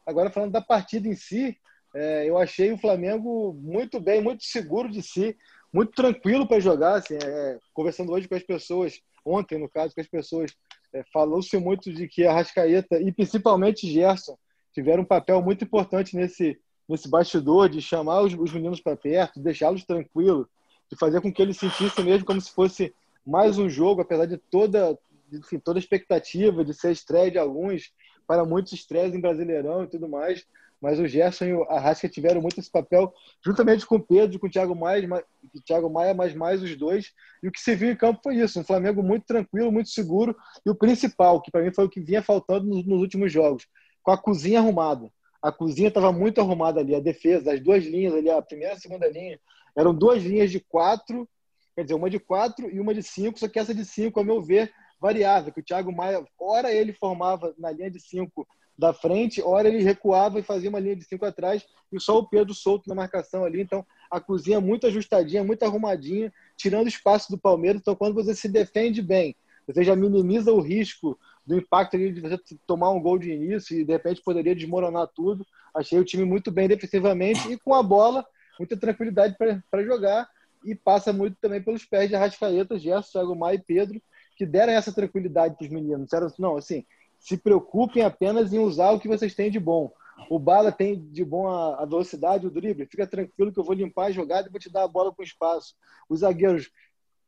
Agora, 0.10 0.32
falando 0.32 0.52
da 0.52 0.62
partida 0.62 1.08
em 1.08 1.16
si, 1.16 1.56
é, 1.96 2.28
eu 2.28 2.38
achei 2.38 2.72
o 2.72 2.78
Flamengo 2.78 3.54
muito 3.54 4.00
bem, 4.00 4.22
muito 4.22 4.44
seguro 4.44 4.90
de 4.90 5.04
si, 5.04 5.38
muito 5.72 5.92
tranquilo 5.92 6.48
para 6.48 6.60
jogar. 6.60 6.96
Assim, 6.96 7.16
é, 7.16 7.60
conversando 7.74 8.12
hoje 8.12 8.28
com 8.28 8.34
as 8.34 8.42
pessoas, 8.42 9.00
ontem, 9.24 9.60
no 9.60 9.70
caso, 9.70 9.94
com 9.94 10.02
as 10.02 10.08
pessoas, 10.08 10.52
é, 10.92 11.04
falou-se 11.14 11.56
muito 11.58 11.94
de 11.94 12.08
que 12.08 12.26
a 12.26 12.34
Rascaeta 12.34 13.00
e 13.00 13.12
principalmente 13.12 13.88
Gerson 13.88 14.36
tiveram 14.74 15.04
um 15.04 15.06
papel 15.06 15.42
muito 15.44 15.64
importante 15.64 16.16
nesse, 16.16 16.60
nesse 16.88 17.08
bastidor 17.08 17.70
de 17.70 17.80
chamar 17.80 18.22
os, 18.22 18.34
os 18.34 18.52
meninos 18.52 18.82
para 18.82 18.98
perto, 18.98 19.40
deixá-los 19.40 19.84
tranquilos, 19.84 20.48
de 20.92 20.98
fazer 20.98 21.22
com 21.22 21.32
que 21.32 21.40
eles 21.40 21.58
sentissem 21.58 22.04
mesmo 22.04 22.26
como 22.26 22.42
se 22.42 22.52
fosse 22.52 22.92
mais 23.24 23.60
um 23.60 23.70
jogo, 23.70 24.02
apesar 24.02 24.26
de 24.26 24.38
toda, 24.38 24.98
enfim, 25.32 25.60
toda 25.60 25.78
a 25.78 25.82
expectativa 25.82 26.66
de 26.66 26.74
ser 26.74 26.92
estreia 26.92 27.30
de 27.30 27.38
alguns, 27.38 27.92
para 28.30 28.46
muitos 28.46 28.74
estresse 28.74 29.18
em 29.18 29.20
Brasileirão 29.20 29.84
e 29.84 29.88
tudo 29.88 30.08
mais. 30.08 30.46
Mas 30.80 31.00
o 31.00 31.08
Gerson 31.08 31.46
e 31.46 31.54
o 31.54 31.64
Arrasca 31.64 32.08
tiveram 32.08 32.40
muito 32.42 32.60
esse 32.60 32.70
papel, 32.70 33.12
juntamente 33.44 33.88
com 33.88 33.96
o 33.96 34.00
Pedro, 34.00 34.38
com 34.38 34.46
o 34.46 34.50
Thiago 34.50 34.76
Maia, 34.76 35.26
o 35.54 35.62
Thiago 35.62 35.90
Maia, 35.90 36.14
mas 36.14 36.36
mais 36.36 36.62
os 36.62 36.76
dois. 36.78 37.12
E 37.42 37.48
o 37.48 37.52
que 37.52 37.60
se 37.60 37.76
viu 37.76 37.90
em 37.90 37.96
campo 37.96 38.20
foi 38.22 38.36
isso: 38.36 38.60
um 38.60 38.64
Flamengo 38.64 39.02
muito 39.02 39.26
tranquilo, 39.26 39.72
muito 39.72 39.90
seguro. 39.90 40.38
E 40.64 40.70
o 40.70 40.76
principal, 40.76 41.42
que 41.42 41.50
para 41.50 41.64
mim 41.64 41.74
foi 41.74 41.86
o 41.86 41.90
que 41.90 42.00
vinha 42.00 42.22
faltando 42.22 42.68
nos, 42.68 42.86
nos 42.86 43.02
últimos 43.02 43.34
jogos, 43.34 43.68
com 44.04 44.12
a 44.12 44.18
cozinha 44.18 44.60
arrumada. 44.60 45.12
A 45.42 45.52
cozinha 45.52 45.88
estava 45.88 46.12
muito 46.12 46.40
arrumada 46.40 46.82
ali, 46.82 46.94
a 46.94 47.00
defesa, 47.00 47.52
as 47.52 47.60
duas 47.60 47.84
linhas 47.84 48.14
ali, 48.14 48.30
a 48.30 48.40
primeira 48.44 48.76
e 48.76 48.78
a 48.78 48.80
segunda 48.80 49.08
linha, 49.08 49.40
eram 49.76 49.92
duas 49.92 50.22
linhas 50.22 50.52
de 50.52 50.60
quatro, 50.60 51.28
quer 51.76 51.82
dizer, 51.82 51.96
uma 51.96 52.12
de 52.12 52.20
quatro 52.20 52.70
e 52.70 52.80
uma 52.80 52.94
de 52.94 53.02
cinco, 53.02 53.40
só 53.40 53.48
que 53.48 53.58
essa 53.58 53.74
de 53.74 53.86
cinco, 53.86 54.20
a 54.20 54.24
meu 54.24 54.40
ver, 54.40 54.72
variável, 55.00 55.54
que 55.54 55.60
o 55.62 55.64
Thiago 55.64 55.92
Maia, 55.92 56.24
ora 56.40 56.72
ele 56.72 56.94
formava 56.94 57.54
na 57.58 57.72
linha 57.72 57.90
de 57.90 58.00
cinco 58.00 58.48
da 58.78 58.94
frente, 58.94 59.42
ora 59.42 59.68
ele 59.68 59.84
recuava 59.84 60.40
e 60.40 60.44
fazia 60.44 60.70
uma 60.70 60.80
linha 60.80 60.96
de 60.96 61.04
cinco 61.04 61.26
atrás, 61.26 61.66
e 61.92 62.00
só 62.00 62.18
o 62.18 62.28
Pedro 62.28 62.54
solto 62.54 62.88
na 62.88 62.96
marcação 62.96 63.44
ali. 63.44 63.62
Então, 63.62 63.86
a 64.10 64.22
cozinha 64.22 64.62
muito 64.62 64.88
ajustadinha, 64.88 65.44
muito 65.44 65.64
arrumadinha, 65.64 66.32
tirando 66.56 66.88
espaço 66.88 67.30
do 67.30 67.38
Palmeiras. 67.38 67.82
Então, 67.82 67.96
quando 67.96 68.14
você 68.14 68.34
se 68.34 68.48
defende 68.48 69.02
bem, 69.02 69.36
você 69.68 69.84
já 69.84 69.96
minimiza 69.96 70.52
o 70.52 70.62
risco 70.62 71.20
do 71.46 71.58
impacto 71.58 71.96
ali 71.96 72.12
de 72.12 72.22
você 72.22 72.38
tomar 72.66 72.92
um 72.92 73.02
gol 73.02 73.18
de 73.18 73.32
início 73.32 73.78
e 73.78 73.84
de 73.84 73.92
repente 73.92 74.22
poderia 74.24 74.56
desmoronar 74.56 75.08
tudo. 75.08 75.46
Achei 75.76 76.00
o 76.00 76.06
time 76.06 76.24
muito 76.24 76.50
bem 76.50 76.68
defensivamente 76.68 77.52
e 77.52 77.58
com 77.58 77.74
a 77.74 77.84
bola, 77.84 78.26
muita 78.58 78.78
tranquilidade 78.78 79.36
para 79.38 79.84
jogar 79.84 80.30
e 80.64 80.74
passa 80.74 81.14
muito 81.14 81.38
também 81.40 81.62
pelos 81.62 81.86
pés 81.86 82.10
de 82.10 82.16
Arrascaeta, 82.16 82.80
Gerson, 82.80 83.12
Thiago 83.12 83.36
Maia 83.36 83.56
e 83.56 83.62
Pedro, 83.62 84.02
que 84.40 84.46
deram 84.46 84.72
essa 84.72 84.94
tranquilidade 84.94 85.58
para 85.58 85.66
os 85.66 85.70
meninos. 85.70 86.06
Disseram, 86.06 86.32
não, 86.40 86.56
assim, 86.56 86.86
se 87.20 87.36
preocupem 87.36 88.04
apenas 88.04 88.54
em 88.54 88.60
usar 88.60 88.92
o 88.92 89.00
que 89.00 89.08
vocês 89.10 89.36
têm 89.36 89.52
de 89.52 89.60
bom. 89.60 89.92
O 90.30 90.40
Bala 90.40 90.72
tem 90.72 90.98
de 91.12 91.26
bom 91.26 91.50
a, 91.50 91.86
velocidade, 91.86 92.48
o 92.48 92.50
drible. 92.50 92.86
Fica 92.86 93.06
tranquilo 93.06 93.52
que 93.52 93.60
eu 93.60 93.64
vou 93.66 93.76
limpar 93.76 94.06
a 94.06 94.12
jogada 94.12 94.48
e 94.48 94.52
vou 94.52 94.58
te 94.58 94.72
dar 94.72 94.84
a 94.84 94.88
bola 94.88 95.14
com 95.14 95.22
espaço. 95.22 95.76
Os 96.08 96.22
zagueiros, 96.22 96.72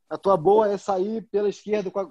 a 0.10 0.18
tua 0.18 0.38
boa 0.38 0.72
é 0.72 0.77
sair 0.77 1.22
pela 1.24 1.50
esquerda 1.50 1.91
com 1.91 2.00
a, 2.00 2.10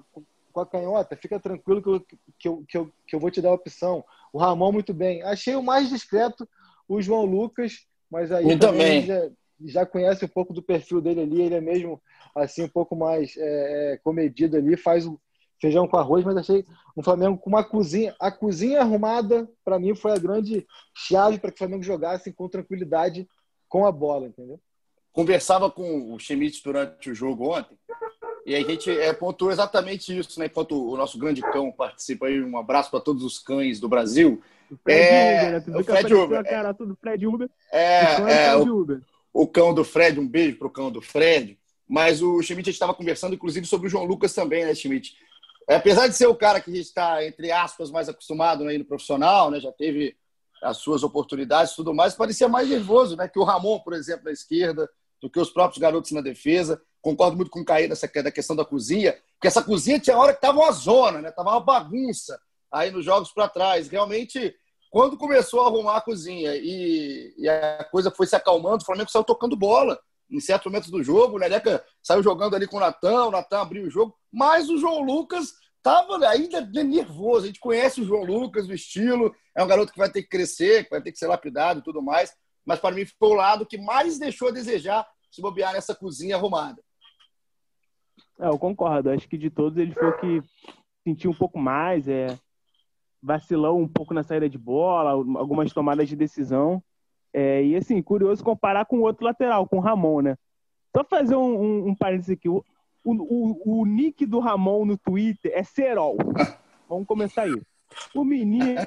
com 0.53 0.59
a 0.59 0.67
canhota. 0.67 1.15
Fica 1.15 1.39
tranquilo 1.39 1.81
que 1.81 1.89
eu, 1.89 1.99
que, 2.37 2.47
eu, 2.47 2.63
que, 2.67 2.77
eu, 2.77 2.91
que 3.07 3.15
eu 3.15 3.19
vou 3.19 3.31
te 3.31 3.41
dar 3.41 3.49
a 3.49 3.55
opção. 3.55 4.05
O 4.31 4.37
Ramon, 4.37 4.71
muito 4.71 4.93
bem. 4.93 5.23
Achei 5.23 5.55
o 5.55 5.63
mais 5.63 5.89
discreto 5.89 6.47
o 6.87 7.01
João 7.01 7.25
Lucas, 7.25 7.87
mas 8.07 8.31
aí 8.31 8.59
também. 8.59 9.01
Já, 9.01 9.31
já 9.65 9.85
conhece 9.85 10.25
um 10.25 10.29
pouco 10.29 10.53
do 10.53 10.61
perfil 10.61 11.01
dele 11.01 11.21
ali. 11.21 11.41
Ele 11.41 11.55
é 11.55 11.61
mesmo 11.61 12.01
assim 12.35 12.63
um 12.63 12.69
pouco 12.69 12.95
mais 12.95 13.35
é, 13.37 13.93
é, 13.93 13.97
comedido 13.97 14.57
ali, 14.57 14.77
faz 14.77 15.05
o 15.05 15.19
feijão 15.59 15.87
com 15.87 15.97
arroz, 15.97 16.25
mas 16.25 16.37
achei 16.37 16.65
um 16.97 17.03
Flamengo 17.03 17.37
com 17.37 17.49
uma 17.49 17.63
cozinha, 17.63 18.15
a 18.19 18.31
cozinha 18.31 18.81
arrumada 18.81 19.47
para 19.63 19.77
mim 19.77 19.93
foi 19.93 20.11
a 20.11 20.17
grande 20.17 20.65
chave 20.95 21.37
para 21.37 21.51
que 21.51 21.55
o 21.55 21.59
Flamengo 21.59 21.83
jogasse 21.83 22.33
com 22.33 22.49
tranquilidade 22.49 23.27
com 23.69 23.85
a 23.85 23.91
bola, 23.91 24.27
entendeu? 24.27 24.59
Conversava 25.13 25.69
com 25.69 26.13
o 26.13 26.19
Schmidt 26.19 26.63
durante 26.63 27.11
o 27.11 27.15
jogo 27.15 27.55
ontem 27.55 27.77
e 28.45 28.55
a 28.55 28.61
gente 28.63 28.89
é, 28.89 29.13
pontuou 29.13 29.51
exatamente 29.51 30.17
isso, 30.17 30.39
né? 30.39 30.47
Enquanto 30.47 30.71
o 30.71 30.97
nosso 30.97 31.17
grande 31.17 31.41
cão 31.41 31.71
participa 31.71 32.25
aí, 32.25 32.41
um 32.41 32.57
abraço 32.57 32.89
para 32.89 32.99
todos 32.99 33.23
os 33.23 33.37
cães 33.37 33.79
do 33.79 33.87
Brasil. 33.87 34.41
O 34.69 34.77
Fred 34.77 34.99
é, 34.99 35.37
Uber, 35.37 35.51
né? 35.51 35.59
Tu 35.59 35.79
o 35.79 35.83
Fred 35.83 36.13
Uber. 36.13 36.43
Cara, 36.43 36.73
tudo 36.73 36.97
Fred 36.99 37.27
Uber. 37.27 37.49
É, 37.71 38.19
o, 38.19 38.27
é, 38.27 38.55
o, 38.55 38.79
Uber. 38.79 39.01
O 39.33 39.47
cão 39.47 39.73
do 39.73 39.83
Fred, 39.83 40.19
um 40.19 40.27
beijo 40.27 40.57
pro 40.57 40.69
cão 40.69 40.91
do 40.91 41.01
Fred. 41.01 41.57
Mas 41.87 42.21
o 42.21 42.41
Schmidt, 42.41 42.69
estava 42.69 42.93
conversando, 42.93 43.35
inclusive, 43.35 43.65
sobre 43.65 43.87
o 43.87 43.89
João 43.89 44.05
Lucas 44.05 44.33
também, 44.33 44.63
né, 44.63 44.73
Schmidt? 44.73 45.15
É, 45.67 45.75
apesar 45.75 46.07
de 46.07 46.15
ser 46.15 46.27
o 46.27 46.35
cara 46.35 46.59
que 46.59 46.71
está, 46.71 47.25
entre 47.25 47.51
aspas, 47.51 47.91
mais 47.91 48.09
acostumado 48.09 48.63
né, 48.63 48.77
no 48.77 48.85
profissional, 48.85 49.51
né, 49.51 49.59
já 49.59 49.71
teve 49.71 50.15
as 50.61 50.77
suas 50.77 51.03
oportunidades 51.03 51.73
e 51.73 51.75
tudo 51.75 51.93
mais, 51.93 52.13
parecia 52.13 52.47
mais 52.47 52.69
nervoso 52.69 53.15
né, 53.15 53.27
que 53.27 53.39
o 53.39 53.43
Ramon, 53.43 53.79
por 53.79 53.93
exemplo, 53.93 54.25
na 54.25 54.31
esquerda, 54.31 54.89
do 55.21 55.29
que 55.29 55.39
os 55.39 55.49
próprios 55.49 55.79
garotos 55.79 56.11
na 56.11 56.21
defesa. 56.21 56.81
Concordo 57.01 57.35
muito 57.35 57.51
com 57.51 57.61
o 57.61 57.65
Caí 57.65 57.87
nessa 57.87 58.07
da 58.21 58.31
questão 58.31 58.55
da 58.55 58.65
cozinha, 58.65 59.13
porque 59.33 59.47
essa 59.47 59.63
cozinha 59.63 59.99
tinha 59.99 60.17
hora 60.17 60.33
que 60.33 60.37
estava 60.37 60.59
uma 60.59 60.71
zona, 60.71 61.21
né? 61.21 61.31
Tava 61.31 61.51
uma 61.51 61.59
bagunça 61.59 62.39
aí 62.71 62.91
nos 62.91 63.05
jogos 63.05 63.31
para 63.31 63.47
trás. 63.47 63.87
Realmente, 63.87 64.55
quando 64.91 65.17
começou 65.17 65.61
a 65.61 65.67
arrumar 65.67 65.97
a 65.97 66.01
cozinha 66.01 66.53
e, 66.53 67.33
e, 67.37 67.47
a 67.47 67.85
coisa 67.85 68.11
foi 68.11 68.27
se 68.27 68.35
acalmando, 68.35 68.83
o 68.83 68.85
Flamengo 68.85 69.09
saiu 69.09 69.23
tocando 69.23 69.55
bola 69.55 69.97
em 70.29 70.39
certos 70.41 70.69
momentos 70.69 70.91
do 70.91 71.01
jogo. 71.01 71.37
O 71.37 71.39
Neneca 71.39 71.83
saiu 72.03 72.21
jogando 72.21 72.57
ali 72.57 72.67
com 72.67 72.75
o 72.75 72.79
Natan, 72.81 73.27
o 73.27 73.31
Natan 73.31 73.61
abriu 73.61 73.85
o 73.85 73.89
jogo, 73.89 74.13
mas 74.29 74.69
o 74.69 74.77
João 74.77 75.01
Lucas 75.01 75.53
tava 75.81 76.17
ainda 76.27 76.59
nervoso. 76.83 77.45
A 77.45 77.47
gente 77.47 77.59
conhece 77.61 78.01
o 78.01 78.05
João 78.05 78.25
Lucas, 78.25 78.67
o 78.67 78.73
estilo, 78.73 79.33
é 79.55 79.63
um 79.63 79.67
garoto 79.67 79.93
que 79.93 79.97
vai 79.97 80.11
ter 80.11 80.23
que 80.23 80.29
crescer, 80.29 80.83
que 80.83 80.89
vai 80.89 81.01
ter 81.01 81.13
que 81.13 81.17
ser 81.17 81.27
lapidado 81.27 81.79
e 81.79 81.83
tudo 81.83 82.01
mais. 82.01 82.35
Mas 82.65 82.77
para 82.77 82.93
mim 82.93 83.05
foi 83.05 83.29
o 83.29 83.33
lado 83.33 83.65
que 83.65 83.77
mais 83.77 84.19
deixou 84.19 84.49
a 84.49 84.51
desejar 84.51 85.07
se 85.31 85.41
bobear 85.41 85.71
nessa 85.71 85.95
cozinha 85.95 86.35
arrumada. 86.35 86.83
É, 88.37 88.49
eu 88.49 88.59
concordo. 88.59 89.09
Acho 89.09 89.27
que 89.29 89.37
de 89.37 89.49
todos 89.49 89.77
ele 89.77 89.93
foi 89.93 90.09
o 90.09 90.17
que 90.19 90.41
sentiu 91.05 91.31
um 91.31 91.37
pouco 91.37 91.57
mais, 91.57 92.09
é, 92.09 92.37
vacilou 93.21 93.79
um 93.79 93.87
pouco 93.87 94.13
na 94.13 94.23
saída 94.23 94.49
de 94.49 94.57
bola, 94.57 95.11
algumas 95.11 95.71
tomadas 95.73 96.09
de 96.09 96.15
decisão. 96.15 96.83
É, 97.33 97.63
e 97.63 97.75
assim, 97.75 98.01
curioso 98.01 98.43
comparar 98.43 98.85
com 98.85 98.99
o 98.99 99.03
outro 99.03 99.23
lateral, 99.25 99.67
com 99.67 99.77
o 99.77 99.81
Ramon, 99.81 100.21
né? 100.21 100.37
Só 100.95 101.03
fazer 101.03 101.35
um, 101.35 101.61
um, 101.61 101.87
um 101.89 101.95
parênteses 101.95 102.31
aqui. 102.31 102.49
O, 102.49 102.63
o, 103.03 103.79
o, 103.81 103.85
nick 103.85 104.25
do 104.25 104.39
Ramon 104.39 104.85
no 104.85 104.97
Twitter 104.97 105.51
é 105.55 105.63
Serol. 105.63 106.17
Vamos 106.89 107.07
começar 107.07 107.43
aí. 107.43 107.61
O 108.13 108.23
menino 108.23 108.79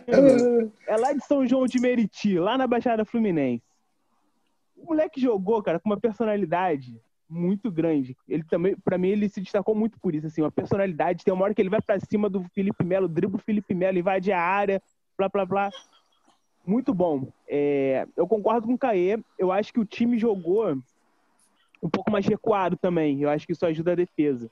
é 0.86 0.96
lá 0.96 1.12
de 1.12 1.24
São 1.24 1.46
João 1.46 1.66
de 1.66 1.80
Meriti, 1.80 2.38
lá 2.38 2.56
na 2.56 2.66
Baixada 2.66 3.04
Fluminense. 3.04 3.62
O 4.76 4.86
moleque 4.86 5.20
jogou, 5.20 5.62
cara, 5.62 5.80
com 5.80 5.88
uma 5.88 6.00
personalidade 6.00 7.00
muito 7.28 7.71
grande. 7.71 8.16
Ele 8.28 8.45
também, 8.45 8.76
para 8.76 8.99
mim, 8.99 9.09
ele 9.09 9.28
se 9.28 9.40
destacou 9.40 9.75
muito 9.75 9.99
por 9.99 10.14
isso, 10.14 10.26
assim, 10.26 10.43
uma 10.43 10.50
personalidade. 10.50 11.25
Tem 11.25 11.33
uma 11.33 11.45
hora 11.45 11.54
que 11.54 11.62
ele 11.62 11.71
vai 11.71 11.81
para 11.81 11.99
cima 12.00 12.28
do 12.28 12.45
Felipe 12.54 12.85
Melo, 12.85 13.09
dribla 13.09 13.38
o 13.38 13.43
Felipe 13.43 13.75
Melo, 13.75 13.99
invade 13.99 14.33
a 14.33 14.40
área, 14.40 14.83
blá, 15.16 15.28
blá, 15.28 15.45
blá. 15.45 15.71
Muito 16.66 16.95
bom. 16.95 17.28
É, 17.49 18.07
eu 18.16 18.26
concordo 18.26 18.66
com 18.66 18.75
o 18.75 18.78
Caê. 18.78 19.19
Eu 19.38 19.52
acho 19.52 19.73
que 19.73 19.81
o 19.81 19.85
time 19.85 20.19
jogou 20.19 20.76
um 21.83 21.90
pouco 21.90 22.11
mais 22.11 22.26
recuado 22.26 22.76
também. 22.76 23.21
Eu 23.21 23.28
acho 23.28 23.47
que 23.47 23.52
isso 23.52 23.66
ajuda 23.66 23.93
a 23.93 23.97
defesa. 23.97 24.50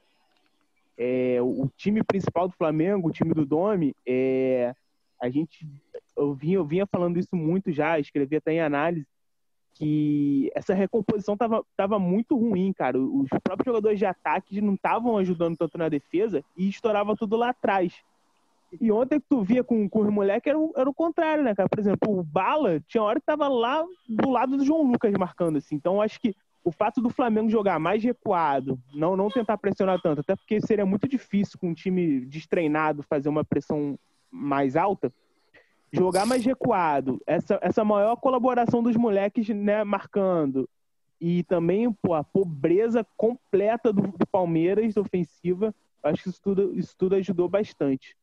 É, 0.98 1.38
o 1.40 1.70
time 1.76 2.02
principal 2.04 2.48
do 2.48 2.54
Flamengo, 2.54 3.08
o 3.08 3.12
time 3.12 3.32
do 3.32 3.46
Domi, 3.46 3.94
é, 4.06 4.74
a 5.20 5.30
gente 5.30 5.66
eu 6.16 6.34
vinha, 6.34 6.56
eu 6.56 6.64
vinha 6.64 6.86
falando 6.86 7.18
isso 7.18 7.34
muito 7.34 7.72
já, 7.72 7.98
escrevi 7.98 8.36
até 8.36 8.52
em 8.52 8.60
análise, 8.60 9.06
que 9.74 10.50
essa 10.54 10.74
recomposição 10.74 11.36
tava, 11.36 11.64
tava 11.76 11.98
muito 11.98 12.36
ruim, 12.36 12.72
cara. 12.72 12.98
Os 12.98 13.28
próprios 13.42 13.66
jogadores 13.66 13.98
de 13.98 14.06
ataque 14.06 14.60
não 14.60 14.74
estavam 14.74 15.16
ajudando 15.16 15.56
tanto 15.56 15.78
na 15.78 15.88
defesa 15.88 16.44
e 16.56 16.68
estourava 16.68 17.16
tudo 17.16 17.36
lá 17.36 17.50
atrás. 17.50 17.94
E 18.80 18.90
ontem 18.90 19.20
que 19.20 19.26
tu 19.28 19.42
via 19.42 19.62
com, 19.62 19.88
com 19.88 20.00
os 20.00 20.10
moleques 20.10 20.48
era, 20.48 20.58
o, 20.58 20.72
era 20.76 20.88
o 20.88 20.94
contrário, 20.94 21.44
né, 21.44 21.54
cara? 21.54 21.68
Por 21.68 21.78
exemplo, 21.78 22.18
o 22.18 22.22
Bala 22.22 22.80
tinha 22.86 23.02
hora 23.02 23.20
que 23.20 23.26
tava 23.26 23.48
lá 23.48 23.84
do 24.08 24.30
lado 24.30 24.56
do 24.56 24.64
João 24.64 24.82
Lucas 24.82 25.12
marcando, 25.18 25.58
assim. 25.58 25.74
Então, 25.74 26.00
acho 26.00 26.18
que 26.20 26.34
o 26.64 26.70
fato 26.70 27.00
do 27.00 27.10
Flamengo 27.10 27.50
jogar 27.50 27.78
mais 27.78 28.02
recuado, 28.02 28.78
não, 28.94 29.16
não 29.16 29.28
tentar 29.28 29.58
pressionar 29.58 30.00
tanto, 30.00 30.20
até 30.20 30.36
porque 30.36 30.60
seria 30.60 30.86
muito 30.86 31.08
difícil 31.08 31.58
com 31.58 31.70
um 31.70 31.74
time 31.74 32.20
destreinado 32.20 33.02
fazer 33.02 33.28
uma 33.28 33.44
pressão 33.44 33.98
mais 34.30 34.76
alta, 34.76 35.12
jogar 35.92 36.24
mais 36.24 36.44
recuado, 36.44 37.20
essa, 37.26 37.58
essa 37.62 37.84
maior 37.84 38.16
colaboração 38.16 38.82
dos 38.82 38.96
moleques 38.96 39.48
né, 39.50 39.84
marcando, 39.84 40.68
e 41.20 41.44
também 41.44 41.92
pô, 41.92 42.14
a 42.14 42.24
pobreza 42.24 43.06
completa 43.16 43.92
do, 43.92 44.02
do 44.02 44.26
Palmeiras 44.26 44.96
ofensiva, 44.96 45.74
acho 46.02 46.22
que 46.22 46.28
isso 46.30 46.40
tudo, 46.42 46.76
isso 46.76 46.94
tudo 46.98 47.14
ajudou 47.14 47.48
bastante. 47.48 48.16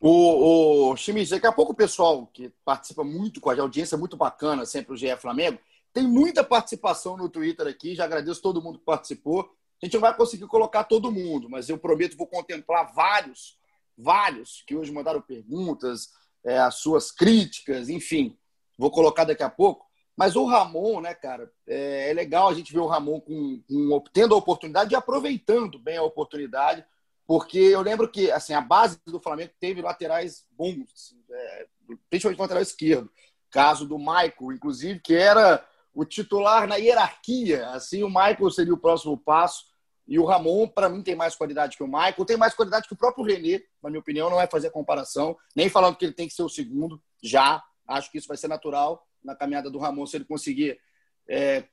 O, 0.00 0.90
o 0.90 0.96
Chimis, 0.96 1.28
daqui 1.28 1.46
a 1.46 1.52
pouco 1.52 1.72
o 1.72 1.76
pessoal 1.76 2.26
que 2.32 2.50
participa 2.64 3.04
muito 3.04 3.40
com 3.40 3.50
a 3.50 3.60
audiência 3.60 3.98
muito 3.98 4.16
bacana, 4.16 4.64
sempre 4.64 4.94
o 4.94 4.96
GE 4.96 5.14
Flamengo, 5.16 5.58
tem 5.92 6.06
muita 6.08 6.42
participação 6.42 7.16
no 7.16 7.28
Twitter 7.28 7.66
aqui, 7.66 7.94
já 7.94 8.04
agradeço 8.04 8.40
todo 8.40 8.62
mundo 8.62 8.78
que 8.78 8.84
participou. 8.84 9.54
A 9.80 9.84
gente 9.84 9.94
não 9.94 10.00
vai 10.00 10.16
conseguir 10.16 10.46
colocar 10.46 10.84
todo 10.84 11.12
mundo, 11.12 11.50
mas 11.50 11.68
eu 11.68 11.76
prometo 11.76 12.16
vou 12.16 12.26
contemplar 12.26 12.92
vários, 12.94 13.58
vários 13.96 14.62
que 14.66 14.74
hoje 14.74 14.90
mandaram 14.90 15.20
perguntas, 15.20 16.12
é, 16.44 16.58
as 16.58 16.76
suas 16.76 17.10
críticas, 17.10 17.88
enfim. 17.88 18.36
Vou 18.78 18.90
colocar 18.90 19.24
daqui 19.24 19.42
a 19.42 19.50
pouco. 19.50 19.86
Mas 20.16 20.36
o 20.36 20.44
Ramon, 20.44 21.00
né, 21.00 21.14
cara, 21.14 21.50
é, 21.66 22.10
é 22.10 22.12
legal 22.12 22.48
a 22.48 22.54
gente 22.54 22.72
ver 22.72 22.80
o 22.80 22.86
Ramon 22.86 23.20
com, 23.20 23.62
com, 23.66 24.04
tendo 24.12 24.34
a 24.34 24.38
oportunidade 24.38 24.92
e 24.92 24.96
aproveitando 24.96 25.78
bem 25.78 25.96
a 25.96 26.02
oportunidade, 26.02 26.84
porque 27.26 27.58
eu 27.58 27.80
lembro 27.80 28.10
que 28.10 28.30
assim, 28.30 28.52
a 28.52 28.60
base 28.60 28.98
do 29.06 29.20
Flamengo 29.20 29.52
teve 29.58 29.80
laterais 29.80 30.44
bons, 30.50 30.92
assim, 30.92 31.22
é, 31.30 31.66
principalmente 32.10 32.40
lateral 32.40 32.62
esquerdo. 32.62 33.10
Caso 33.50 33.86
do 33.86 33.98
Michael, 33.98 34.52
inclusive, 34.52 35.00
que 35.00 35.14
era 35.14 35.64
o 35.94 36.04
titular 36.04 36.66
na 36.66 36.76
hierarquia. 36.76 37.68
Assim, 37.70 38.02
o 38.02 38.08
Michael 38.08 38.50
seria 38.50 38.74
o 38.74 38.78
próximo 38.78 39.16
passo. 39.16 39.66
E 40.12 40.18
o 40.18 40.26
Ramon, 40.26 40.68
para 40.68 40.90
mim, 40.90 41.02
tem 41.02 41.16
mais 41.16 41.34
qualidade 41.34 41.74
que 41.74 41.82
o 41.82 41.86
Michael, 41.86 42.26
tem 42.26 42.36
mais 42.36 42.52
qualidade 42.52 42.86
que 42.86 42.92
o 42.92 42.96
próprio 42.98 43.24
René, 43.24 43.62
na 43.82 43.88
minha 43.88 43.98
opinião, 43.98 44.28
não 44.28 44.36
vai 44.36 44.46
fazer 44.46 44.68
comparação, 44.68 45.34
nem 45.56 45.70
falando 45.70 45.96
que 45.96 46.04
ele 46.04 46.12
tem 46.12 46.28
que 46.28 46.34
ser 46.34 46.42
o 46.42 46.50
segundo, 46.50 47.02
já. 47.22 47.64
Acho 47.88 48.12
que 48.12 48.18
isso 48.18 48.28
vai 48.28 48.36
ser 48.36 48.46
natural 48.46 49.08
na 49.24 49.34
caminhada 49.34 49.70
do 49.70 49.78
Ramon, 49.78 50.04
se 50.04 50.18
ele 50.18 50.26
conseguir 50.26 50.78
é, 51.26 51.64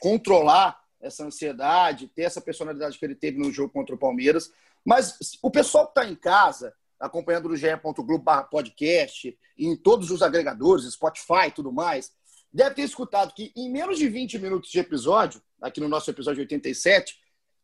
controlar 0.00 0.80
essa 1.00 1.24
ansiedade, 1.24 2.06
ter 2.06 2.22
essa 2.22 2.40
personalidade 2.40 2.96
que 2.96 3.04
ele 3.04 3.16
teve 3.16 3.38
no 3.38 3.50
jogo 3.50 3.72
contra 3.72 3.92
o 3.92 3.98
Palmeiras. 3.98 4.52
Mas 4.84 5.18
o 5.42 5.50
pessoal 5.50 5.86
que 5.86 5.98
está 5.98 6.08
em 6.08 6.14
casa, 6.14 6.72
acompanhando 7.00 7.48
no 7.48 7.56
ge.globo 7.56 8.24
podcast, 8.52 9.36
em 9.58 9.76
todos 9.76 10.12
os 10.12 10.22
agregadores, 10.22 10.88
Spotify 10.92 11.48
e 11.48 11.50
tudo 11.50 11.72
mais, 11.72 12.12
deve 12.52 12.76
ter 12.76 12.82
escutado 12.82 13.34
que 13.34 13.52
em 13.56 13.68
menos 13.68 13.98
de 13.98 14.08
20 14.08 14.38
minutos 14.38 14.70
de 14.70 14.78
episódio, 14.78 15.42
aqui 15.60 15.80
no 15.80 15.88
nosso 15.88 16.08
episódio 16.08 16.38
87, 16.42 17.18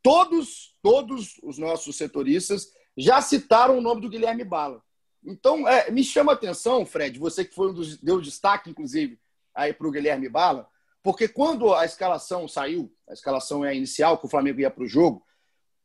todos, 0.07 0.73
todos 0.81 1.35
os 1.43 1.59
nossos 1.59 1.97
setoristas 1.97 2.71
já 2.97 3.21
citaram 3.21 3.77
o 3.77 3.81
nome 3.81 4.01
do 4.01 4.09
Guilherme 4.09 4.45
Bala. 4.45 4.81
Então, 5.25 5.67
é, 5.67 5.91
me 5.91 6.05
chama 6.05 6.31
a 6.31 6.37
atenção, 6.37 6.87
Fred, 6.87 7.19
você 7.19 7.45
que 7.45 7.53
foi 7.53 7.71
um 7.71 7.75
dos, 7.75 7.97
deu 7.97 8.21
destaque, 8.21 8.71
inclusive, 8.71 9.19
aí 9.53 9.73
para 9.73 9.89
o 9.89 9.91
Guilherme 9.91 10.29
Bala, 10.29 10.69
porque 11.03 11.27
quando 11.27 11.75
a 11.75 11.85
escalação 11.85 12.47
saiu, 12.47 12.89
a 13.09 13.15
escalação 13.15 13.65
é 13.65 13.71
a 13.71 13.75
inicial, 13.75 14.17
que 14.17 14.27
o 14.27 14.29
Flamengo 14.29 14.61
ia 14.61 14.71
para 14.71 14.85
o 14.85 14.87
jogo, 14.87 15.25